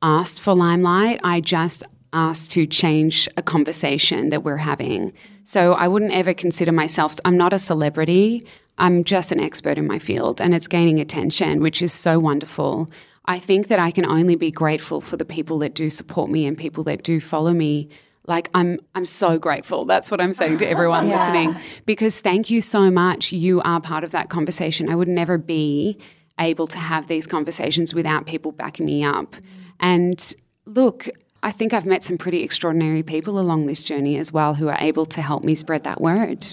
asked 0.00 0.40
for 0.40 0.54
limelight. 0.54 1.20
I 1.22 1.40
just 1.40 1.84
asked 2.12 2.52
to 2.52 2.66
change 2.66 3.28
a 3.36 3.42
conversation 3.42 4.30
that 4.30 4.42
we're 4.42 4.56
having. 4.56 5.12
So 5.44 5.74
I 5.74 5.88
wouldn't 5.88 6.12
ever 6.12 6.32
consider 6.32 6.72
myself, 6.72 7.16
I'm 7.24 7.36
not 7.36 7.52
a 7.52 7.58
celebrity. 7.58 8.46
I'm 8.78 9.02
just 9.02 9.32
an 9.32 9.40
expert 9.40 9.76
in 9.76 9.86
my 9.86 9.98
field 9.98 10.40
and 10.40 10.54
it's 10.54 10.68
gaining 10.68 11.00
attention, 11.00 11.60
which 11.60 11.82
is 11.82 11.92
so 11.92 12.18
wonderful. 12.18 12.90
I 13.24 13.38
think 13.38 13.66
that 13.68 13.78
I 13.78 13.90
can 13.90 14.06
only 14.06 14.36
be 14.36 14.50
grateful 14.50 15.00
for 15.00 15.16
the 15.16 15.24
people 15.24 15.58
that 15.58 15.74
do 15.74 15.90
support 15.90 16.30
me 16.30 16.46
and 16.46 16.56
people 16.56 16.84
that 16.84 17.02
do 17.02 17.20
follow 17.20 17.52
me. 17.52 17.88
Like 18.28 18.50
I'm 18.54 18.78
I'm 18.94 19.06
so 19.06 19.38
grateful. 19.38 19.86
That's 19.86 20.10
what 20.10 20.20
I'm 20.20 20.32
saying 20.32 20.58
to 20.58 20.68
everyone 20.68 21.08
yeah. 21.08 21.16
listening 21.16 21.56
because 21.86 22.20
thank 22.20 22.50
you 22.50 22.60
so 22.60 22.90
much. 22.90 23.32
You 23.32 23.60
are 23.62 23.80
part 23.80 24.04
of 24.04 24.12
that 24.12 24.28
conversation. 24.28 24.88
I 24.88 24.94
would 24.94 25.08
never 25.08 25.38
be 25.38 25.98
able 26.38 26.66
to 26.68 26.78
have 26.78 27.08
these 27.08 27.26
conversations 27.26 27.94
without 27.94 28.26
people 28.26 28.52
backing 28.52 28.86
me 28.86 29.02
up. 29.02 29.34
And 29.80 30.34
look, 30.66 31.08
I 31.42 31.50
think 31.50 31.72
I've 31.72 31.86
met 31.86 32.04
some 32.04 32.18
pretty 32.18 32.42
extraordinary 32.42 33.02
people 33.02 33.38
along 33.38 33.66
this 33.66 33.80
journey 33.80 34.18
as 34.18 34.32
well 34.32 34.54
who 34.54 34.68
are 34.68 34.78
able 34.80 35.06
to 35.06 35.22
help 35.22 35.42
me 35.42 35.54
spread 35.54 35.84
that 35.84 36.00
word. 36.00 36.46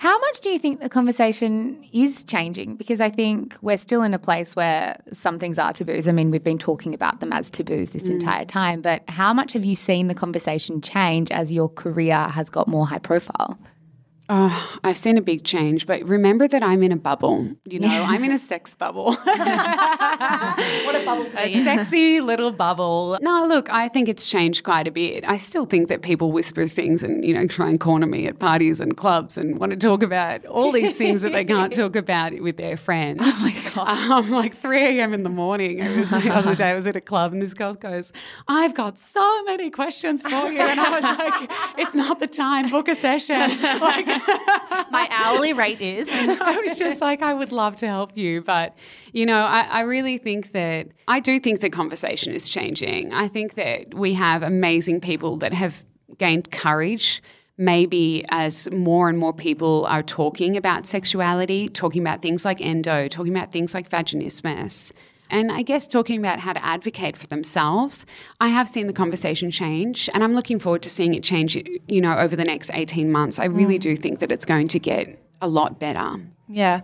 How 0.00 0.18
much 0.18 0.40
do 0.40 0.48
you 0.48 0.58
think 0.58 0.80
the 0.80 0.88
conversation 0.88 1.84
is 1.92 2.24
changing? 2.24 2.76
Because 2.76 3.02
I 3.02 3.10
think 3.10 3.54
we're 3.60 3.76
still 3.76 4.02
in 4.02 4.14
a 4.14 4.18
place 4.18 4.56
where 4.56 4.98
some 5.12 5.38
things 5.38 5.58
are 5.58 5.74
taboos. 5.74 6.08
I 6.08 6.12
mean, 6.12 6.30
we've 6.30 6.42
been 6.42 6.56
talking 6.56 6.94
about 6.94 7.20
them 7.20 7.34
as 7.34 7.50
taboos 7.50 7.90
this 7.90 8.04
mm. 8.04 8.12
entire 8.12 8.46
time, 8.46 8.80
but 8.80 9.02
how 9.10 9.34
much 9.34 9.52
have 9.52 9.62
you 9.62 9.76
seen 9.76 10.08
the 10.08 10.14
conversation 10.14 10.80
change 10.80 11.30
as 11.30 11.52
your 11.52 11.68
career 11.68 12.16
has 12.16 12.48
got 12.48 12.66
more 12.66 12.86
high 12.86 12.98
profile? 12.98 13.58
Oh, 14.32 14.78
I've 14.84 14.96
seen 14.96 15.18
a 15.18 15.20
big 15.20 15.42
change, 15.42 15.86
but 15.86 16.04
remember 16.04 16.46
that 16.46 16.62
I'm 16.62 16.84
in 16.84 16.92
a 16.92 16.96
bubble. 16.96 17.50
You 17.64 17.80
know, 17.80 17.88
I'm 17.88 18.22
in 18.22 18.30
a 18.30 18.38
sex 18.38 18.76
bubble. 18.76 19.14
what 19.14 19.26
a 20.94 21.02
bubble 21.04 21.24
to 21.24 21.40
A 21.40 21.64
sexy 21.64 22.20
little 22.20 22.52
bubble. 22.52 23.18
No, 23.20 23.44
look, 23.44 23.68
I 23.72 23.88
think 23.88 24.08
it's 24.08 24.26
changed 24.26 24.62
quite 24.62 24.86
a 24.86 24.92
bit. 24.92 25.24
I 25.26 25.36
still 25.36 25.64
think 25.64 25.88
that 25.88 26.02
people 26.02 26.30
whisper 26.30 26.68
things 26.68 27.02
and, 27.02 27.24
you 27.24 27.34
know, 27.34 27.48
try 27.48 27.70
and 27.70 27.80
corner 27.80 28.06
me 28.06 28.28
at 28.28 28.38
parties 28.38 28.78
and 28.78 28.96
clubs 28.96 29.36
and 29.36 29.58
want 29.58 29.70
to 29.70 29.76
talk 29.76 30.00
about 30.00 30.46
all 30.46 30.70
these 30.70 30.96
things 30.96 31.22
that 31.22 31.32
they 31.32 31.44
can't 31.44 31.74
talk 31.82 31.96
about 31.96 32.40
with 32.40 32.56
their 32.56 32.76
friends. 32.76 33.22
Oh. 33.24 33.59
Um, 33.90 34.30
like 34.30 34.54
3 34.56 34.98
a.m. 34.98 35.12
in 35.14 35.22
the 35.22 35.30
morning. 35.30 35.78
It 35.78 35.96
was 35.96 36.10
the 36.10 36.32
other 36.32 36.54
day, 36.54 36.70
I 36.70 36.74
was 36.74 36.86
at 36.86 36.96
a 36.96 37.00
club 37.00 37.32
and 37.32 37.40
this 37.40 37.54
girl 37.54 37.74
goes, 37.74 38.12
I've 38.48 38.74
got 38.74 38.98
so 38.98 39.44
many 39.44 39.70
questions 39.70 40.22
for 40.22 40.50
you. 40.50 40.60
And 40.60 40.80
I 40.80 40.90
was 40.90 41.02
like, 41.02 41.78
it's 41.78 41.94
not 41.94 42.18
the 42.18 42.26
time, 42.26 42.70
book 42.70 42.88
a 42.88 42.94
session. 42.94 43.50
Like, 43.80 44.06
My 44.90 45.08
hourly 45.10 45.52
rate 45.52 45.80
is. 45.80 46.08
I 46.10 46.60
was 46.60 46.78
just 46.78 47.00
like, 47.00 47.22
I 47.22 47.32
would 47.32 47.52
love 47.52 47.76
to 47.76 47.86
help 47.86 48.16
you. 48.16 48.42
But, 48.42 48.76
you 49.12 49.24
know, 49.26 49.40
I, 49.40 49.60
I, 49.62 49.80
really 49.80 50.18
think 50.18 50.52
that 50.52 50.88
I 51.08 51.20
do 51.20 51.38
think 51.40 51.60
the 51.60 51.70
conversation 51.70 52.32
is 52.32 52.48
changing. 52.48 53.12
I 53.14 53.28
think 53.28 53.54
that 53.54 53.94
we 53.94 54.14
have 54.14 54.42
amazing 54.42 55.00
people 55.00 55.36
that 55.38 55.52
have 55.52 55.84
gained 56.18 56.50
courage. 56.50 57.22
Maybe 57.60 58.24
as 58.30 58.70
more 58.70 59.10
and 59.10 59.18
more 59.18 59.34
people 59.34 59.84
are 59.86 60.02
talking 60.02 60.56
about 60.56 60.86
sexuality, 60.86 61.68
talking 61.68 62.00
about 62.00 62.22
things 62.22 62.44
like 62.44 62.60
endo, 62.60 63.06
talking 63.06 63.36
about 63.36 63.52
things 63.52 63.74
like 63.74 63.90
vaginismus, 63.90 64.92
and 65.30 65.52
I 65.52 65.62
guess 65.62 65.86
talking 65.86 66.18
about 66.18 66.40
how 66.40 66.52
to 66.52 66.64
advocate 66.64 67.16
for 67.16 67.26
themselves, 67.28 68.04
I 68.40 68.48
have 68.48 68.68
seen 68.68 68.88
the 68.88 68.92
conversation 68.92 69.50
change 69.50 70.10
and 70.12 70.24
I'm 70.24 70.34
looking 70.34 70.58
forward 70.58 70.82
to 70.82 70.90
seeing 70.90 71.14
it 71.14 71.22
change, 71.22 71.56
you 71.86 72.00
know, 72.00 72.16
over 72.18 72.34
the 72.34 72.44
next 72.44 72.70
18 72.74 73.10
months. 73.12 73.38
I 73.38 73.44
really 73.44 73.78
mm. 73.78 73.82
do 73.82 73.96
think 73.96 74.18
that 74.18 74.32
it's 74.32 74.44
going 74.44 74.68
to 74.68 74.78
get 74.78 75.18
a 75.40 75.48
lot 75.48 75.78
better. 75.78 76.16
Yeah. 76.48 76.80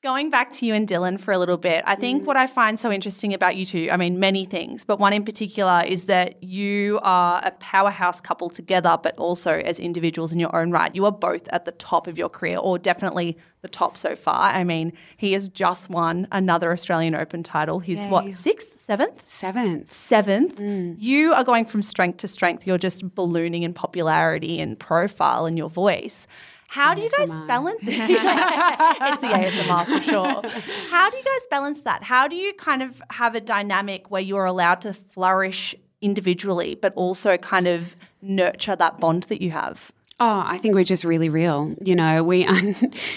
Going 0.00 0.30
back 0.30 0.52
to 0.52 0.66
you 0.66 0.74
and 0.74 0.86
Dylan 0.86 1.18
for 1.18 1.32
a 1.32 1.38
little 1.38 1.56
bit, 1.56 1.82
I 1.84 1.96
think 1.96 2.22
mm. 2.22 2.26
what 2.26 2.36
I 2.36 2.46
find 2.46 2.78
so 2.78 2.92
interesting 2.92 3.34
about 3.34 3.56
you 3.56 3.66
two, 3.66 3.88
I 3.90 3.96
mean, 3.96 4.20
many 4.20 4.44
things, 4.44 4.84
but 4.84 5.00
one 5.00 5.12
in 5.12 5.24
particular 5.24 5.82
is 5.84 6.04
that 6.04 6.40
you 6.40 7.00
are 7.02 7.40
a 7.44 7.50
powerhouse 7.50 8.20
couple 8.20 8.48
together, 8.48 8.96
but 9.02 9.18
also 9.18 9.54
as 9.54 9.80
individuals 9.80 10.30
in 10.32 10.38
your 10.38 10.54
own 10.54 10.70
right. 10.70 10.94
You 10.94 11.04
are 11.06 11.10
both 11.10 11.48
at 11.48 11.64
the 11.64 11.72
top 11.72 12.06
of 12.06 12.16
your 12.16 12.28
career, 12.28 12.58
or 12.58 12.78
definitely 12.78 13.38
the 13.62 13.68
top 13.68 13.96
so 13.96 14.14
far. 14.14 14.50
I 14.50 14.62
mean, 14.62 14.92
he 15.16 15.32
has 15.32 15.48
just 15.48 15.90
won 15.90 16.28
another 16.30 16.70
Australian 16.70 17.16
Open 17.16 17.42
title. 17.42 17.80
He's 17.80 17.98
Yay. 17.98 18.08
what, 18.08 18.32
sixth, 18.32 18.80
seventh? 18.80 19.26
Seventh. 19.26 19.90
Seventh. 19.90 20.60
Mm. 20.60 20.94
You 21.00 21.32
are 21.32 21.42
going 21.42 21.64
from 21.64 21.82
strength 21.82 22.18
to 22.18 22.28
strength. 22.28 22.68
You're 22.68 22.78
just 22.78 23.16
ballooning 23.16 23.64
in 23.64 23.74
popularity 23.74 24.60
and 24.60 24.78
profile 24.78 25.44
and 25.44 25.58
your 25.58 25.70
voice. 25.70 26.28
How 26.68 26.92
do 26.94 27.00
you 27.00 27.08
guys 27.16 27.30
balance 27.46 27.80
it's 27.82 29.20
the 29.20 29.26
ASMR 29.26 29.86
for 29.86 30.02
sure. 30.10 30.42
How 30.90 31.08
do 31.10 31.16
you 31.16 31.24
guys 31.24 31.46
balance 31.50 31.80
that? 31.82 32.02
How 32.02 32.28
do 32.28 32.36
you 32.36 32.52
kind 32.54 32.82
of 32.82 33.02
have 33.10 33.34
a 33.34 33.40
dynamic 33.40 34.10
where 34.10 34.20
you're 34.20 34.44
allowed 34.44 34.82
to 34.82 34.92
flourish 34.92 35.74
individually, 36.02 36.74
but 36.74 36.92
also 36.94 37.38
kind 37.38 37.66
of 37.66 37.96
nurture 38.20 38.76
that 38.76 39.00
bond 39.00 39.24
that 39.24 39.40
you 39.40 39.50
have? 39.50 39.90
Oh, 40.20 40.42
I 40.44 40.58
think 40.58 40.74
we're 40.74 40.84
just 40.84 41.04
really 41.04 41.30
real. 41.30 41.74
You 41.82 41.94
know, 41.94 42.22
we 42.22 42.44
un- 42.44 42.74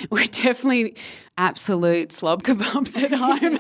we're 0.10 0.26
definitely 0.28 0.96
absolute 1.38 2.12
slob 2.12 2.44
kebabs 2.44 3.02
at 3.02 3.14
home. 3.14 3.58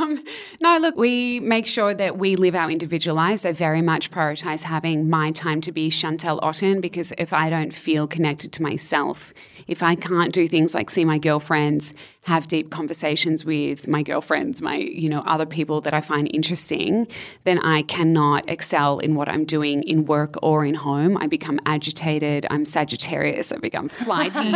um, 0.00 0.24
no, 0.60 0.78
look, 0.78 0.96
we 0.96 1.40
make 1.40 1.66
sure 1.66 1.94
that 1.94 2.18
we 2.18 2.36
live 2.36 2.54
our 2.54 2.70
individual 2.70 3.16
lives. 3.16 3.44
I 3.44 3.52
very 3.52 3.82
much 3.82 4.10
prioritize 4.10 4.62
having 4.62 5.08
my 5.08 5.30
time 5.30 5.60
to 5.62 5.72
be 5.72 5.90
Chantelle 5.90 6.40
Otten 6.42 6.80
because 6.80 7.12
if 7.18 7.32
I 7.32 7.48
don't 7.48 7.72
feel 7.72 8.06
connected 8.06 8.52
to 8.54 8.62
myself, 8.62 9.32
if 9.66 9.82
I 9.82 9.94
can't 9.94 10.32
do 10.32 10.46
things 10.46 10.74
like 10.74 10.90
see 10.90 11.04
my 11.04 11.18
girlfriends, 11.18 11.92
have 12.22 12.48
deep 12.48 12.70
conversations 12.70 13.44
with 13.44 13.86
my 13.86 14.02
girlfriends, 14.02 14.60
my, 14.60 14.76
you 14.76 15.08
know, 15.08 15.20
other 15.20 15.46
people 15.46 15.80
that 15.80 15.94
I 15.94 16.00
find 16.00 16.28
interesting, 16.34 17.06
then 17.44 17.60
I 17.60 17.82
cannot 17.82 18.48
excel 18.48 18.98
in 18.98 19.14
what 19.14 19.28
I'm 19.28 19.44
doing 19.44 19.84
in 19.84 20.06
work 20.06 20.34
or 20.42 20.64
in 20.64 20.74
home. 20.74 21.16
I 21.18 21.28
become 21.28 21.60
agitated. 21.66 22.44
I'm 22.50 22.64
Sagittarius. 22.64 23.52
I 23.52 23.58
become 23.58 23.88
flighty, 23.88 24.52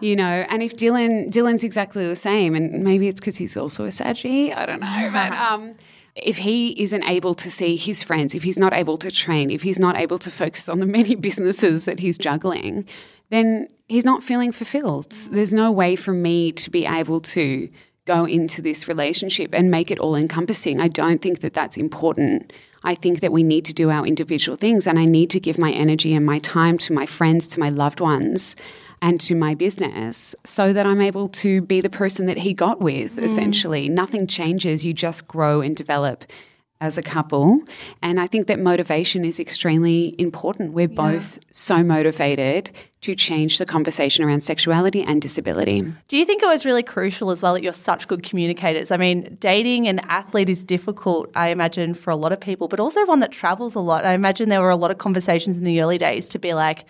you 0.06 0.16
know. 0.16 0.46
And 0.48 0.62
if 0.62 0.74
Dylan, 0.74 1.30
Dylan's 1.30 1.64
exactly 1.64 1.81
the 1.90 2.16
same, 2.16 2.54
and 2.54 2.84
maybe 2.84 3.08
it's 3.08 3.20
because 3.20 3.36
he's 3.36 3.56
also 3.56 3.84
a 3.84 3.92
Saggy, 3.92 4.52
I 4.52 4.66
don't 4.66 4.80
know. 4.80 5.10
But, 5.12 5.32
um, 5.32 5.74
if 6.14 6.38
he 6.38 6.80
isn't 6.82 7.04
able 7.04 7.34
to 7.34 7.50
see 7.50 7.76
his 7.76 8.02
friends, 8.02 8.34
if 8.34 8.42
he's 8.42 8.58
not 8.58 8.72
able 8.72 8.98
to 8.98 9.10
train, 9.10 9.50
if 9.50 9.62
he's 9.62 9.78
not 9.78 9.96
able 9.96 10.18
to 10.18 10.30
focus 10.30 10.68
on 10.68 10.80
the 10.80 10.86
many 10.86 11.14
businesses 11.28 11.84
that 11.86 12.00
he's 12.00 12.18
juggling, 12.18 12.86
then 13.30 13.68
he's 13.88 14.04
not 14.04 14.22
feeling 14.22 14.52
fulfilled. 14.52 15.10
There's 15.30 15.54
no 15.54 15.72
way 15.72 15.96
for 15.96 16.12
me 16.12 16.52
to 16.52 16.70
be 16.70 16.86
able 16.86 17.20
to 17.20 17.68
go 18.04 18.24
into 18.24 18.60
this 18.60 18.88
relationship 18.88 19.54
and 19.54 19.70
make 19.70 19.90
it 19.90 19.98
all 19.98 20.16
encompassing. 20.16 20.80
I 20.80 20.88
don't 20.88 21.22
think 21.22 21.40
that 21.40 21.54
that's 21.54 21.76
important. 21.76 22.52
I 22.84 22.94
think 22.94 23.20
that 23.20 23.32
we 23.32 23.42
need 23.42 23.64
to 23.66 23.72
do 23.72 23.90
our 23.90 24.04
individual 24.04 24.56
things 24.56 24.86
and 24.86 24.98
I 24.98 25.04
need 25.04 25.30
to 25.30 25.40
give 25.40 25.56
my 25.56 25.70
energy 25.70 26.12
and 26.14 26.26
my 26.26 26.40
time 26.40 26.78
to 26.78 26.92
my 26.92 27.06
friends, 27.06 27.46
to 27.48 27.60
my 27.60 27.68
loved 27.68 28.00
ones, 28.00 28.56
and 29.02 29.20
to 29.20 29.34
my 29.34 29.54
business 29.54 30.34
so 30.44 30.72
that 30.72 30.86
I'm 30.86 31.00
able 31.00 31.28
to 31.28 31.60
be 31.60 31.80
the 31.80 31.90
person 31.90 32.26
that 32.26 32.38
he 32.38 32.54
got 32.54 32.80
with, 32.80 33.16
mm. 33.16 33.22
essentially. 33.24 33.88
Nothing 33.88 34.26
changes, 34.26 34.84
you 34.84 34.94
just 34.94 35.26
grow 35.26 35.60
and 35.60 35.76
develop 35.76 36.24
as 36.80 36.98
a 36.98 37.02
couple. 37.02 37.60
And 38.00 38.18
I 38.18 38.26
think 38.26 38.48
that 38.48 38.58
motivation 38.58 39.24
is 39.24 39.38
extremely 39.38 40.16
important. 40.18 40.72
We're 40.72 40.88
yeah. 40.88 40.94
both 40.94 41.38
so 41.52 41.84
motivated 41.84 42.72
to 43.02 43.14
change 43.14 43.58
the 43.58 43.66
conversation 43.66 44.24
around 44.24 44.40
sexuality 44.40 45.02
and 45.02 45.22
disability. 45.22 45.82
Do 46.08 46.16
you 46.16 46.24
think 46.24 46.42
it 46.42 46.46
was 46.46 46.64
really 46.64 46.82
crucial 46.82 47.30
as 47.30 47.40
well 47.40 47.54
that 47.54 47.62
you're 47.62 47.72
such 47.72 48.08
good 48.08 48.24
communicators? 48.24 48.90
I 48.90 48.96
mean, 48.96 49.36
dating 49.38 49.86
an 49.86 50.00
athlete 50.08 50.48
is 50.48 50.64
difficult, 50.64 51.30
I 51.36 51.48
imagine, 51.48 51.94
for 51.94 52.10
a 52.10 52.16
lot 52.16 52.32
of 52.32 52.40
people, 52.40 52.66
but 52.66 52.80
also 52.80 53.04
one 53.06 53.20
that 53.20 53.30
travels 53.30 53.76
a 53.76 53.80
lot. 53.80 54.04
I 54.04 54.12
imagine 54.14 54.48
there 54.48 54.60
were 54.60 54.70
a 54.70 54.76
lot 54.76 54.90
of 54.90 54.98
conversations 54.98 55.56
in 55.56 55.64
the 55.64 55.80
early 55.80 55.98
days 55.98 56.28
to 56.30 56.38
be 56.40 56.52
like, 56.52 56.84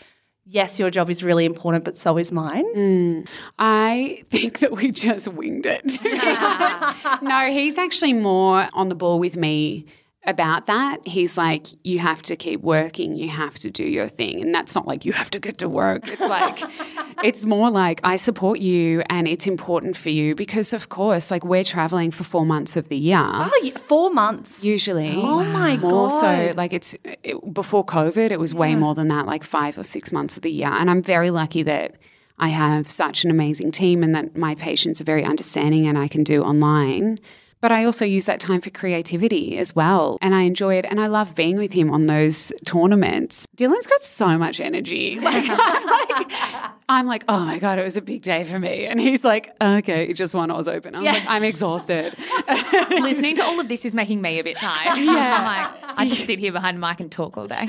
yes, 0.53 0.78
your 0.78 0.90
job 0.90 1.09
is 1.11 1.24
really 1.24 1.44
important, 1.44 1.84
but 1.84 1.96
so 1.96 2.18
is 2.18 2.30
mine? 2.30 2.64
Mm. 2.76 3.28
I 3.59 4.22
think 4.28 4.61
that 4.61 4.72
we 4.72 4.90
just 4.90 5.28
winged 5.28 5.66
it. 5.66 5.98
no, 7.22 7.50
he's 7.50 7.78
actually 7.78 8.12
more 8.12 8.68
on 8.74 8.88
the 8.88 8.94
ball 8.94 9.18
with 9.18 9.36
me 9.36 9.86
about 10.25 10.66
that. 10.66 11.07
He's 11.07 11.37
like, 11.37 11.66
you 11.83 11.99
have 11.99 12.23
to 12.23 12.37
keep 12.37 12.61
working, 12.61 13.16
you 13.16 13.29
have 13.29 13.59
to 13.61 13.70
do 13.70 13.85
your 13.85 14.07
thing. 14.07 14.41
And 14.41 14.55
that's 14.55 14.75
not 14.75 14.87
like 14.87 15.05
you 15.05 15.12
have 15.12 15.31
to 15.31 15.41
get 15.41 15.59
to 15.59 15.68
work. 15.68 16.07
It's 16.07 16.20
like, 16.20 16.61
it's 17.25 17.45
more 17.45 17.70
like 17.70 18.01
I 18.05 18.16
support 18.16 18.61
you 18.61 19.03
and 19.11 19.27
it's 19.27 19.47
important 19.47 19.97
for 19.97 20.11
you 20.11 20.35
because, 20.35 20.73
of 20.73 20.89
course, 20.89 21.31
like 21.31 21.45
we're 21.45 21.64
traveling 21.64 22.12
for 22.12 22.23
four 22.23 22.47
months 22.47 22.77
of 22.77 22.89
the 22.89 22.97
year. 22.97 23.18
Oh, 23.20 23.73
four 23.87 24.11
months? 24.11 24.62
Usually. 24.62 25.16
Oh 25.16 25.43
my 25.45 25.77
God. 25.77 26.20
so, 26.20 26.55
like 26.57 26.73
it's 26.73 26.95
it, 27.05 27.53
before 27.53 27.85
COVID, 27.85 28.31
it 28.31 28.39
was 28.39 28.53
yeah. 28.53 28.61
way 28.61 28.75
more 28.77 28.95
than 28.95 29.09
that, 29.09 29.27
like 29.27 29.43
five 29.43 29.77
or 29.77 29.85
six 29.85 30.12
months 30.12 30.37
of 30.37 30.43
the 30.43 30.53
year. 30.53 30.70
And 30.73 30.89
I'm 30.91 31.03
very 31.03 31.31
lucky 31.31 31.62
that. 31.64 31.97
I 32.39 32.49
have 32.49 32.91
such 32.91 33.25
an 33.25 33.31
amazing 33.31 33.70
team 33.70 34.03
and 34.03 34.16
that 34.16 34.37
my 34.37 34.57
patients 34.57 35.01
are 35.01 35.05
very 35.05 35.23
understanding 35.23 35.87
and 35.87 35.97
I 35.97 36.09
can 36.09 36.25
do 36.25 36.43
online. 36.43 37.18
But 37.62 37.70
I 37.70 37.84
also 37.84 38.04
use 38.04 38.26
that 38.26 38.40
time 38.40 38.60
for 38.60 38.70
creativity 38.70 39.56
as 39.56 39.74
well. 39.74 40.18
And 40.20 40.34
I 40.34 40.42
enjoy 40.42 40.74
it. 40.74 40.84
And 40.84 41.00
I 41.00 41.06
love 41.06 41.36
being 41.36 41.56
with 41.56 41.72
him 41.72 41.90
on 41.90 42.06
those 42.06 42.52
tournaments. 42.64 43.46
Dylan's 43.56 43.86
got 43.86 44.02
so 44.02 44.36
much 44.36 44.60
energy. 44.60 45.18
Like, 45.32 45.46
I'm 45.48 45.86
like, 45.86 46.72
I'm 46.88 47.06
like, 47.06 47.24
oh 47.28 47.40
my 47.44 47.58
God, 47.60 47.78
it 47.78 47.84
was 47.84 47.96
a 47.96 48.02
big 48.02 48.22
day 48.22 48.42
for 48.42 48.58
me. 48.58 48.86
And 48.86 49.00
he's 49.00 49.24
like, 49.24 49.54
okay, 49.62 50.12
just 50.12 50.34
one 50.34 50.52
was 50.52 50.66
open. 50.66 50.96
I 50.96 50.98
was 50.98 51.04
yeah. 51.04 51.12
like, 51.12 51.24
I'm 51.28 51.44
exhausted. 51.44 52.14
Listening 52.90 53.36
to 53.36 53.44
all 53.44 53.60
of 53.60 53.68
this 53.68 53.84
is 53.84 53.94
making 53.94 54.20
me 54.20 54.40
a 54.40 54.44
bit 54.44 54.56
tired. 54.56 54.98
Yeah. 55.12 55.38
I'm 55.38 55.44
like, 55.44 55.98
I 55.98 56.08
just 56.08 56.26
sit 56.26 56.38
here 56.38 56.50
behind 56.50 56.80
mic 56.80 56.98
and 57.00 57.10
talk 57.10 57.36
all 57.36 57.46
day. 57.46 57.68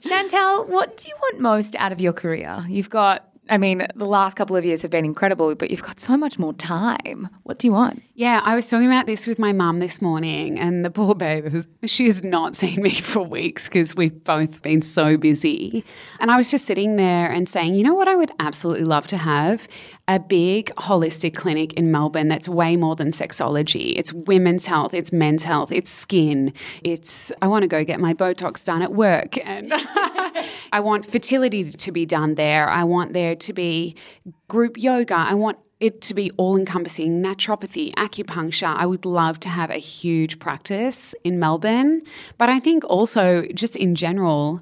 Chantelle, 0.00 0.66
what 0.66 0.98
do 0.98 1.08
you 1.08 1.14
want 1.22 1.40
most 1.40 1.74
out 1.76 1.92
of 1.92 2.00
your 2.00 2.12
career? 2.12 2.62
You've 2.68 2.90
got 2.90 3.30
I 3.50 3.58
mean, 3.58 3.84
the 3.96 4.06
last 4.06 4.36
couple 4.36 4.54
of 4.54 4.64
years 4.64 4.82
have 4.82 4.92
been 4.92 5.04
incredible, 5.04 5.52
but 5.56 5.72
you've 5.72 5.82
got 5.82 5.98
so 5.98 6.16
much 6.16 6.38
more 6.38 6.54
time. 6.54 7.28
What 7.42 7.58
do 7.58 7.66
you 7.66 7.72
want? 7.72 8.00
Yeah, 8.14 8.40
I 8.44 8.54
was 8.54 8.68
talking 8.70 8.86
about 8.86 9.06
this 9.06 9.26
with 9.26 9.40
my 9.40 9.52
mum 9.52 9.80
this 9.80 10.00
morning, 10.00 10.58
and 10.58 10.84
the 10.84 10.90
poor 10.90 11.16
babe, 11.16 11.52
she 11.84 12.06
has 12.06 12.22
not 12.22 12.54
seen 12.54 12.80
me 12.80 12.90
for 13.00 13.22
weeks 13.22 13.68
because 13.68 13.96
we've 13.96 14.22
both 14.22 14.62
been 14.62 14.82
so 14.82 15.16
busy. 15.16 15.84
And 16.20 16.30
I 16.30 16.36
was 16.36 16.50
just 16.50 16.64
sitting 16.64 16.94
there 16.94 17.28
and 17.28 17.48
saying, 17.48 17.74
you 17.74 17.82
know 17.82 17.94
what, 17.94 18.06
I 18.06 18.14
would 18.14 18.30
absolutely 18.38 18.84
love 18.84 19.08
to 19.08 19.16
have 19.16 19.66
a 20.10 20.18
big 20.18 20.74
holistic 20.74 21.36
clinic 21.36 21.72
in 21.74 21.88
Melbourne 21.92 22.26
that's 22.26 22.48
way 22.48 22.76
more 22.76 22.96
than 22.96 23.10
sexology. 23.10 23.94
It's 23.96 24.12
women's 24.12 24.66
health, 24.66 24.92
it's 24.92 25.12
men's 25.12 25.44
health, 25.44 25.70
it's 25.70 25.88
skin, 25.88 26.52
it's 26.82 27.30
I 27.40 27.46
want 27.46 27.62
to 27.62 27.68
go 27.68 27.84
get 27.84 28.00
my 28.00 28.12
Botox 28.12 28.64
done 28.64 28.82
at 28.82 28.92
work 28.92 29.38
and 29.46 29.72
I 30.72 30.80
want 30.80 31.06
fertility 31.06 31.70
to 31.70 31.92
be 31.92 32.06
done 32.06 32.34
there. 32.34 32.68
I 32.68 32.82
want 32.82 33.12
there 33.12 33.36
to 33.36 33.52
be 33.52 33.94
group 34.48 34.76
yoga. 34.76 35.14
I 35.14 35.34
want 35.34 35.58
it 35.78 36.02
to 36.02 36.14
be 36.14 36.32
all 36.32 36.56
encompassing 36.56 37.22
naturopathy, 37.22 37.94
acupuncture. 37.94 38.74
I 38.76 38.86
would 38.86 39.06
love 39.06 39.38
to 39.40 39.48
have 39.48 39.70
a 39.70 39.78
huge 39.78 40.40
practice 40.40 41.14
in 41.22 41.38
Melbourne. 41.38 42.02
But 42.36 42.48
I 42.48 42.58
think 42.58 42.84
also, 42.84 43.46
just 43.54 43.76
in 43.76 43.94
general, 43.94 44.60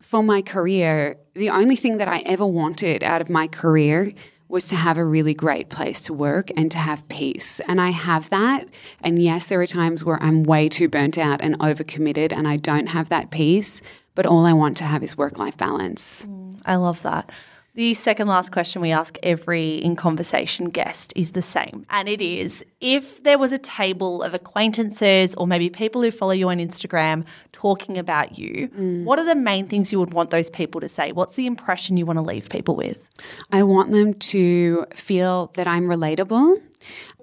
for 0.00 0.22
my 0.22 0.42
career, 0.42 1.16
the 1.32 1.48
only 1.48 1.76
thing 1.76 1.96
that 1.96 2.08
I 2.08 2.18
ever 2.18 2.46
wanted 2.46 3.02
out 3.02 3.22
of 3.22 3.30
my 3.30 3.46
career 3.46 4.12
was 4.52 4.66
to 4.66 4.76
have 4.76 4.98
a 4.98 5.04
really 5.04 5.32
great 5.32 5.70
place 5.70 5.98
to 6.02 6.12
work 6.12 6.50
and 6.58 6.70
to 6.70 6.76
have 6.76 7.08
peace. 7.08 7.58
And 7.60 7.80
I 7.80 7.88
have 7.88 8.28
that. 8.28 8.68
And 9.02 9.20
yes, 9.20 9.48
there 9.48 9.62
are 9.62 9.66
times 9.66 10.04
where 10.04 10.22
I'm 10.22 10.42
way 10.42 10.68
too 10.68 10.90
burnt 10.90 11.16
out 11.16 11.40
and 11.40 11.58
overcommitted 11.58 12.34
and 12.34 12.46
I 12.46 12.58
don't 12.58 12.88
have 12.88 13.08
that 13.08 13.30
peace. 13.30 13.80
But 14.14 14.26
all 14.26 14.44
I 14.44 14.52
want 14.52 14.76
to 14.76 14.84
have 14.84 15.02
is 15.02 15.16
work 15.16 15.38
life 15.38 15.56
balance. 15.56 16.26
Mm, 16.26 16.60
I 16.66 16.76
love 16.76 17.00
that. 17.00 17.32
The 17.74 17.94
second 17.94 18.28
last 18.28 18.52
question 18.52 18.82
we 18.82 18.90
ask 18.90 19.16
every 19.22 19.76
in 19.76 19.96
conversation 19.96 20.68
guest 20.68 21.10
is 21.16 21.30
the 21.30 21.40
same. 21.40 21.86
And 21.88 22.06
it 22.06 22.20
is 22.20 22.62
if 22.82 23.22
there 23.22 23.38
was 23.38 23.50
a 23.50 23.58
table 23.58 24.22
of 24.22 24.34
acquaintances 24.34 25.34
or 25.36 25.46
maybe 25.46 25.70
people 25.70 26.02
who 26.02 26.10
follow 26.10 26.32
you 26.32 26.50
on 26.50 26.58
Instagram 26.58 27.24
talking 27.52 27.96
about 27.96 28.38
you, 28.38 28.68
mm. 28.68 29.04
what 29.04 29.18
are 29.18 29.24
the 29.24 29.34
main 29.34 29.68
things 29.68 29.90
you 29.90 29.98
would 29.98 30.12
want 30.12 30.28
those 30.28 30.50
people 30.50 30.82
to 30.82 30.88
say? 30.88 31.12
What's 31.12 31.34
the 31.34 31.46
impression 31.46 31.96
you 31.96 32.04
want 32.04 32.18
to 32.18 32.22
leave 32.22 32.50
people 32.50 32.76
with? 32.76 33.08
I 33.50 33.62
want 33.62 33.90
them 33.90 34.14
to 34.14 34.84
feel 34.94 35.50
that 35.54 35.66
I'm 35.66 35.84
relatable. 35.84 36.60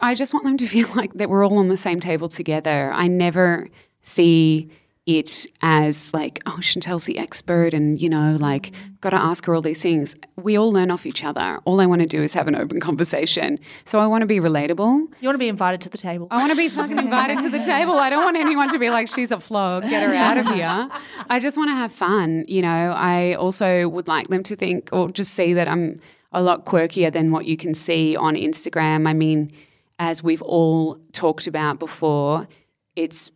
I 0.01 0.15
just 0.15 0.33
want 0.33 0.45
them 0.45 0.57
to 0.57 0.67
feel 0.67 0.87
like 0.95 1.13
that 1.13 1.29
we're 1.29 1.45
all 1.45 1.59
on 1.59 1.67
the 1.67 1.77
same 1.77 1.99
table 1.99 2.27
together. 2.27 2.91
I 2.91 3.07
never 3.07 3.67
see 4.01 4.71
it 5.09 5.47
as 5.63 6.13
like, 6.13 6.39
oh, 6.45 6.59
Chantelle's 6.61 7.05
the 7.05 7.17
expert 7.17 7.73
and, 7.73 7.99
you 7.99 8.09
know, 8.09 8.37
like, 8.39 8.71
got 9.01 9.09
to 9.09 9.15
ask 9.15 9.43
her 9.45 9.55
all 9.55 9.61
these 9.61 9.81
things. 9.81 10.15
We 10.35 10.55
all 10.55 10.71
learn 10.71 10.91
off 10.91 11.05
each 11.07 11.23
other. 11.23 11.59
All 11.65 11.81
I 11.81 11.87
want 11.87 12.01
to 12.01 12.07
do 12.07 12.21
is 12.21 12.33
have 12.33 12.47
an 12.47 12.55
open 12.55 12.79
conversation. 12.79 13.59
So 13.85 13.99
I 13.99 14.05
want 14.05 14.21
to 14.21 14.27
be 14.27 14.39
relatable. 14.39 15.07
You 15.19 15.27
want 15.27 15.33
to 15.33 15.39
be 15.39 15.47
invited 15.47 15.81
to 15.81 15.89
the 15.89 15.97
table. 15.97 16.27
I 16.29 16.37
want 16.37 16.51
to 16.51 16.55
be 16.55 16.69
fucking 16.69 16.99
invited 16.99 17.39
to 17.39 17.49
the 17.49 17.63
table. 17.63 17.93
I 17.93 18.11
don't 18.11 18.23
want 18.23 18.37
anyone 18.37 18.69
to 18.69 18.77
be 18.77 18.91
like, 18.91 19.07
she's 19.07 19.31
a 19.31 19.39
flog, 19.39 19.83
get 19.83 20.03
her 20.03 20.13
out 20.13 20.37
of 20.37 20.45
here. 20.53 20.89
I 21.27 21.39
just 21.39 21.57
want 21.57 21.71
to 21.71 21.75
have 21.75 21.91
fun. 21.91 22.45
You 22.47 22.61
know, 22.61 22.93
I 22.95 23.33
also 23.33 23.89
would 23.89 24.07
like 24.07 24.27
them 24.27 24.43
to 24.43 24.55
think 24.55 24.89
or 24.91 25.09
just 25.09 25.33
see 25.33 25.53
that 25.53 25.67
I'm 25.67 25.99
a 26.31 26.43
lot 26.43 26.65
quirkier 26.65 27.11
than 27.11 27.31
what 27.31 27.45
you 27.45 27.57
can 27.57 27.73
see 27.73 28.15
on 28.15 28.35
Instagram. 28.35 29.07
I 29.07 29.13
mean, 29.13 29.51
as 29.97 30.21
we've 30.21 30.43
all 30.43 30.99
talked 31.13 31.47
about 31.47 31.79
before, 31.79 32.47
it's 32.95 33.31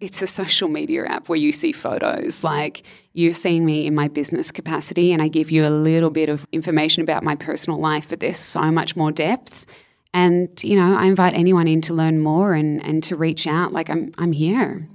it's 0.00 0.22
a 0.22 0.26
social 0.26 0.68
media 0.68 1.04
app 1.06 1.28
where 1.28 1.38
you 1.38 1.52
see 1.52 1.72
photos. 1.72 2.42
Like 2.42 2.82
you're 3.12 3.34
seeing 3.34 3.64
me 3.64 3.86
in 3.86 3.94
my 3.94 4.08
business 4.08 4.50
capacity, 4.50 5.12
and 5.12 5.22
I 5.22 5.28
give 5.28 5.50
you 5.50 5.66
a 5.66 5.70
little 5.70 6.10
bit 6.10 6.28
of 6.28 6.46
information 6.52 7.02
about 7.02 7.22
my 7.22 7.36
personal 7.36 7.78
life, 7.78 8.08
but 8.08 8.20
there's 8.20 8.38
so 8.38 8.70
much 8.70 8.96
more 8.96 9.12
depth. 9.12 9.66
And, 10.12 10.48
you 10.64 10.74
know, 10.74 10.96
I 10.96 11.04
invite 11.04 11.34
anyone 11.34 11.68
in 11.68 11.80
to 11.82 11.94
learn 11.94 12.18
more 12.18 12.54
and, 12.54 12.84
and 12.84 13.02
to 13.04 13.14
reach 13.14 13.46
out. 13.46 13.72
Like, 13.72 13.88
I'm, 13.88 14.10
I'm 14.18 14.32
here. 14.32 14.88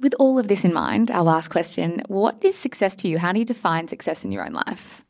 With 0.00 0.14
all 0.20 0.38
of 0.38 0.46
this 0.46 0.64
in 0.64 0.72
mind, 0.72 1.10
our 1.10 1.24
last 1.24 1.48
question 1.48 2.02
what 2.08 2.36
is 2.44 2.56
success 2.56 2.94
to 2.96 3.08
you? 3.08 3.18
How 3.18 3.32
do 3.32 3.38
you 3.38 3.44
define 3.44 3.88
success 3.88 4.24
in 4.24 4.30
your 4.30 4.44
own 4.44 4.52
life? 4.52 5.02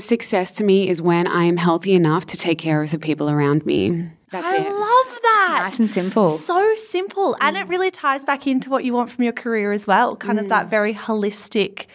Success 0.00 0.50
to 0.52 0.64
me 0.64 0.88
is 0.88 1.00
when 1.00 1.26
I 1.26 1.44
am 1.44 1.56
healthy 1.56 1.92
enough 1.92 2.26
to 2.26 2.36
take 2.36 2.58
care 2.58 2.82
of 2.82 2.90
the 2.90 2.98
people 2.98 3.30
around 3.30 3.64
me. 3.66 4.10
That's 4.30 4.50
I 4.50 4.56
it. 4.56 4.72
love 4.72 5.13
that. 5.48 5.62
Nice 5.62 5.78
and 5.78 5.90
simple. 5.90 6.30
So 6.30 6.74
simple. 6.76 7.34
Mm. 7.34 7.38
And 7.40 7.56
it 7.56 7.68
really 7.68 7.90
ties 7.90 8.24
back 8.24 8.46
into 8.46 8.70
what 8.70 8.84
you 8.84 8.92
want 8.92 9.10
from 9.10 9.24
your 9.24 9.32
career 9.32 9.72
as 9.72 9.86
well. 9.86 10.16
Kind 10.16 10.38
mm. 10.38 10.42
of 10.42 10.48
that 10.48 10.66
mm. 10.66 10.70
very 10.70 10.94
holistic, 10.94 11.86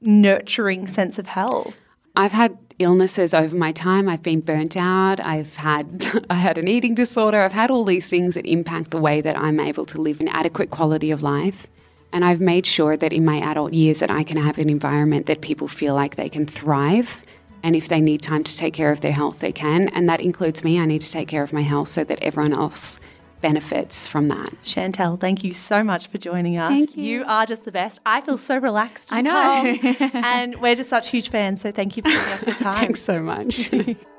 nurturing 0.00 0.86
sense 0.86 1.18
of 1.18 1.26
health. 1.26 1.74
I've 2.16 2.32
had 2.32 2.58
illnesses 2.78 3.34
over 3.34 3.56
my 3.56 3.72
time. 3.72 4.08
I've 4.08 4.22
been 4.22 4.40
burnt 4.40 4.76
out. 4.76 5.20
I've 5.20 5.56
had 5.56 6.06
I 6.30 6.34
had 6.34 6.58
an 6.58 6.68
eating 6.68 6.94
disorder. 6.94 7.42
I've 7.42 7.52
had 7.52 7.70
all 7.70 7.84
these 7.84 8.08
things 8.08 8.34
that 8.34 8.46
impact 8.46 8.90
the 8.90 9.00
way 9.00 9.20
that 9.20 9.36
I'm 9.36 9.60
able 9.60 9.86
to 9.86 10.00
live 10.00 10.20
an 10.20 10.28
adequate 10.28 10.70
quality 10.70 11.10
of 11.10 11.22
life. 11.22 11.66
And 12.12 12.24
I've 12.24 12.40
made 12.40 12.66
sure 12.66 12.96
that 12.96 13.12
in 13.12 13.24
my 13.24 13.38
adult 13.38 13.74
years 13.74 14.00
that 14.00 14.10
I 14.10 14.24
can 14.24 14.38
have 14.38 14.58
an 14.58 14.70
environment 14.70 15.26
that 15.26 15.42
people 15.42 15.68
feel 15.68 15.94
like 15.94 16.16
they 16.16 16.28
can 16.28 16.46
thrive 16.46 17.24
and 17.62 17.74
if 17.76 17.88
they 17.88 18.00
need 18.00 18.22
time 18.22 18.44
to 18.44 18.56
take 18.56 18.74
care 18.74 18.90
of 18.90 19.00
their 19.00 19.12
health, 19.12 19.40
they 19.40 19.52
can. 19.52 19.88
And 19.88 20.08
that 20.08 20.20
includes 20.20 20.64
me. 20.64 20.78
I 20.78 20.86
need 20.86 21.00
to 21.00 21.10
take 21.10 21.28
care 21.28 21.42
of 21.42 21.52
my 21.52 21.62
health 21.62 21.88
so 21.88 22.04
that 22.04 22.18
everyone 22.22 22.52
else 22.52 23.00
benefits 23.40 24.06
from 24.06 24.28
that. 24.28 24.52
Chantelle, 24.64 25.16
thank 25.16 25.44
you 25.44 25.52
so 25.52 25.82
much 25.84 26.08
for 26.08 26.18
joining 26.18 26.58
us. 26.58 26.70
Thank 26.70 26.96
you. 26.96 27.04
you 27.04 27.24
are 27.26 27.46
just 27.46 27.64
the 27.64 27.72
best. 27.72 28.00
I 28.04 28.20
feel 28.20 28.38
so 28.38 28.58
relaxed. 28.58 29.12
I 29.12 29.20
know. 29.20 29.74
and 30.14 30.60
we're 30.60 30.74
just 30.74 30.90
such 30.90 31.10
huge 31.10 31.30
fans. 31.30 31.60
So 31.60 31.72
thank 31.72 31.96
you 31.96 32.02
for 32.02 32.08
giving 32.08 32.32
us 32.32 32.46
your 32.46 32.56
time. 32.56 32.80
Thanks 32.80 33.02
so 33.02 33.20
much. 33.20 33.70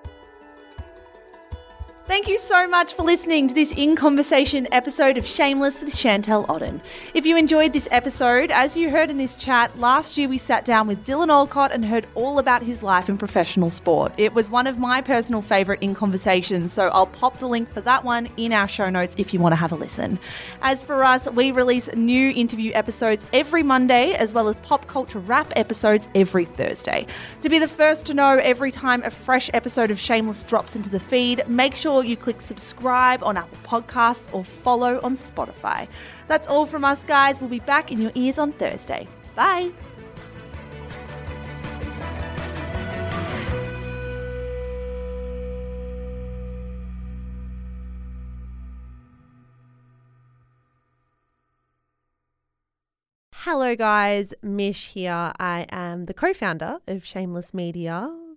Thank 2.10 2.28
you 2.28 2.40
so 2.40 2.68
much 2.68 2.96
for 2.96 3.04
listening 3.04 3.48
to 3.50 3.54
this 3.54 3.72
in 3.72 3.96
conversation 3.96 4.68
episode 4.72 5.20
of 5.20 5.28
Shameless 5.28 5.80
with 5.80 5.96
Chantelle 5.96 6.44
Otten. 6.50 6.82
If 7.14 7.24
you 7.24 7.38
enjoyed 7.38 7.72
this 7.72 7.88
episode, 7.92 8.50
as 8.50 8.76
you 8.76 8.90
heard 8.90 9.12
in 9.12 9.18
this 9.18 9.36
chat, 9.36 9.78
last 9.78 10.18
year 10.18 10.28
we 10.28 10.40
sat 10.40 10.66
down 10.66 10.88
with 10.88 11.06
Dylan 11.06 11.30
Alcott 11.30 11.72
and 11.72 11.86
heard 11.86 12.08
all 12.16 12.40
about 12.40 12.64
his 12.64 12.82
life 12.82 13.10
in 13.10 13.20
professional 13.20 13.70
sport. 13.70 14.12
It 14.18 14.34
was 14.34 14.50
one 14.50 14.66
of 14.66 14.80
my 14.80 15.02
personal 15.02 15.44
favourite 15.44 15.84
in 15.84 15.94
conversations, 15.94 16.74
so 16.74 16.88
I'll 16.88 17.06
pop 17.06 17.38
the 17.38 17.48
link 17.48 17.72
for 17.72 17.82
that 17.82 18.04
one 18.04 18.28
in 18.38 18.54
our 18.54 18.68
show 18.68 18.90
notes 18.90 19.14
if 19.20 19.32
you 19.32 19.40
want 19.40 19.52
to 19.52 19.58
have 19.58 19.72
a 19.72 19.76
listen. 19.76 20.18
As 20.64 20.82
for 20.82 21.04
us, 21.04 21.30
we 21.30 21.52
release 21.52 21.94
new 21.94 22.32
interview 22.32 22.72
episodes 22.74 23.24
every 23.34 23.62
Monday, 23.62 24.14
as 24.14 24.34
well 24.34 24.48
as 24.48 24.56
pop 24.64 24.88
culture 24.88 25.20
wrap 25.20 25.54
episodes 25.56 26.08
every 26.16 26.46
Thursday. 26.46 27.06
To 27.42 27.50
be 27.50 27.60
the 27.60 27.68
first 27.68 28.08
to 28.08 28.16
know 28.16 28.40
every 28.40 28.72
time 28.72 29.04
a 29.04 29.12
fresh 29.12 29.52
episode 29.54 29.92
of 29.92 30.00
Shameless 30.00 30.42
drops 30.42 30.76
into 30.76 30.90
the 30.90 31.00
feed, 31.00 31.48
make 31.48 31.76
sure 31.76 31.99
sure 32.00 32.10
you 32.10 32.16
click 32.16 32.40
subscribe 32.40 33.24
on 33.24 33.36
Apple 33.36 33.58
Podcasts 33.64 34.34
or 34.34 34.44
follow 34.44 35.02
on 35.04 35.18
Spotify. 35.18 35.88
That's 36.28 36.48
all 36.48 36.66
from 36.66 36.86
us, 36.86 37.04
guys. 37.04 37.42
We'll 37.42 37.50
be 37.50 37.60
back 37.60 37.92
in 37.92 38.02
your 38.02 38.12
ears 38.16 38.38
on 38.38 38.54
Thursday. 38.54 39.08
Bye. 39.36 39.72
Hello, 53.34 53.76
guys. 53.76 54.34
Mish 54.42 54.90
here. 54.90 55.34
I 55.40 55.66
am 55.70 56.06
the 56.06 56.14
co 56.14 56.34
founder 56.34 56.78
of 56.88 57.04
Shameless 57.06 57.54
Media. 57.54 58.29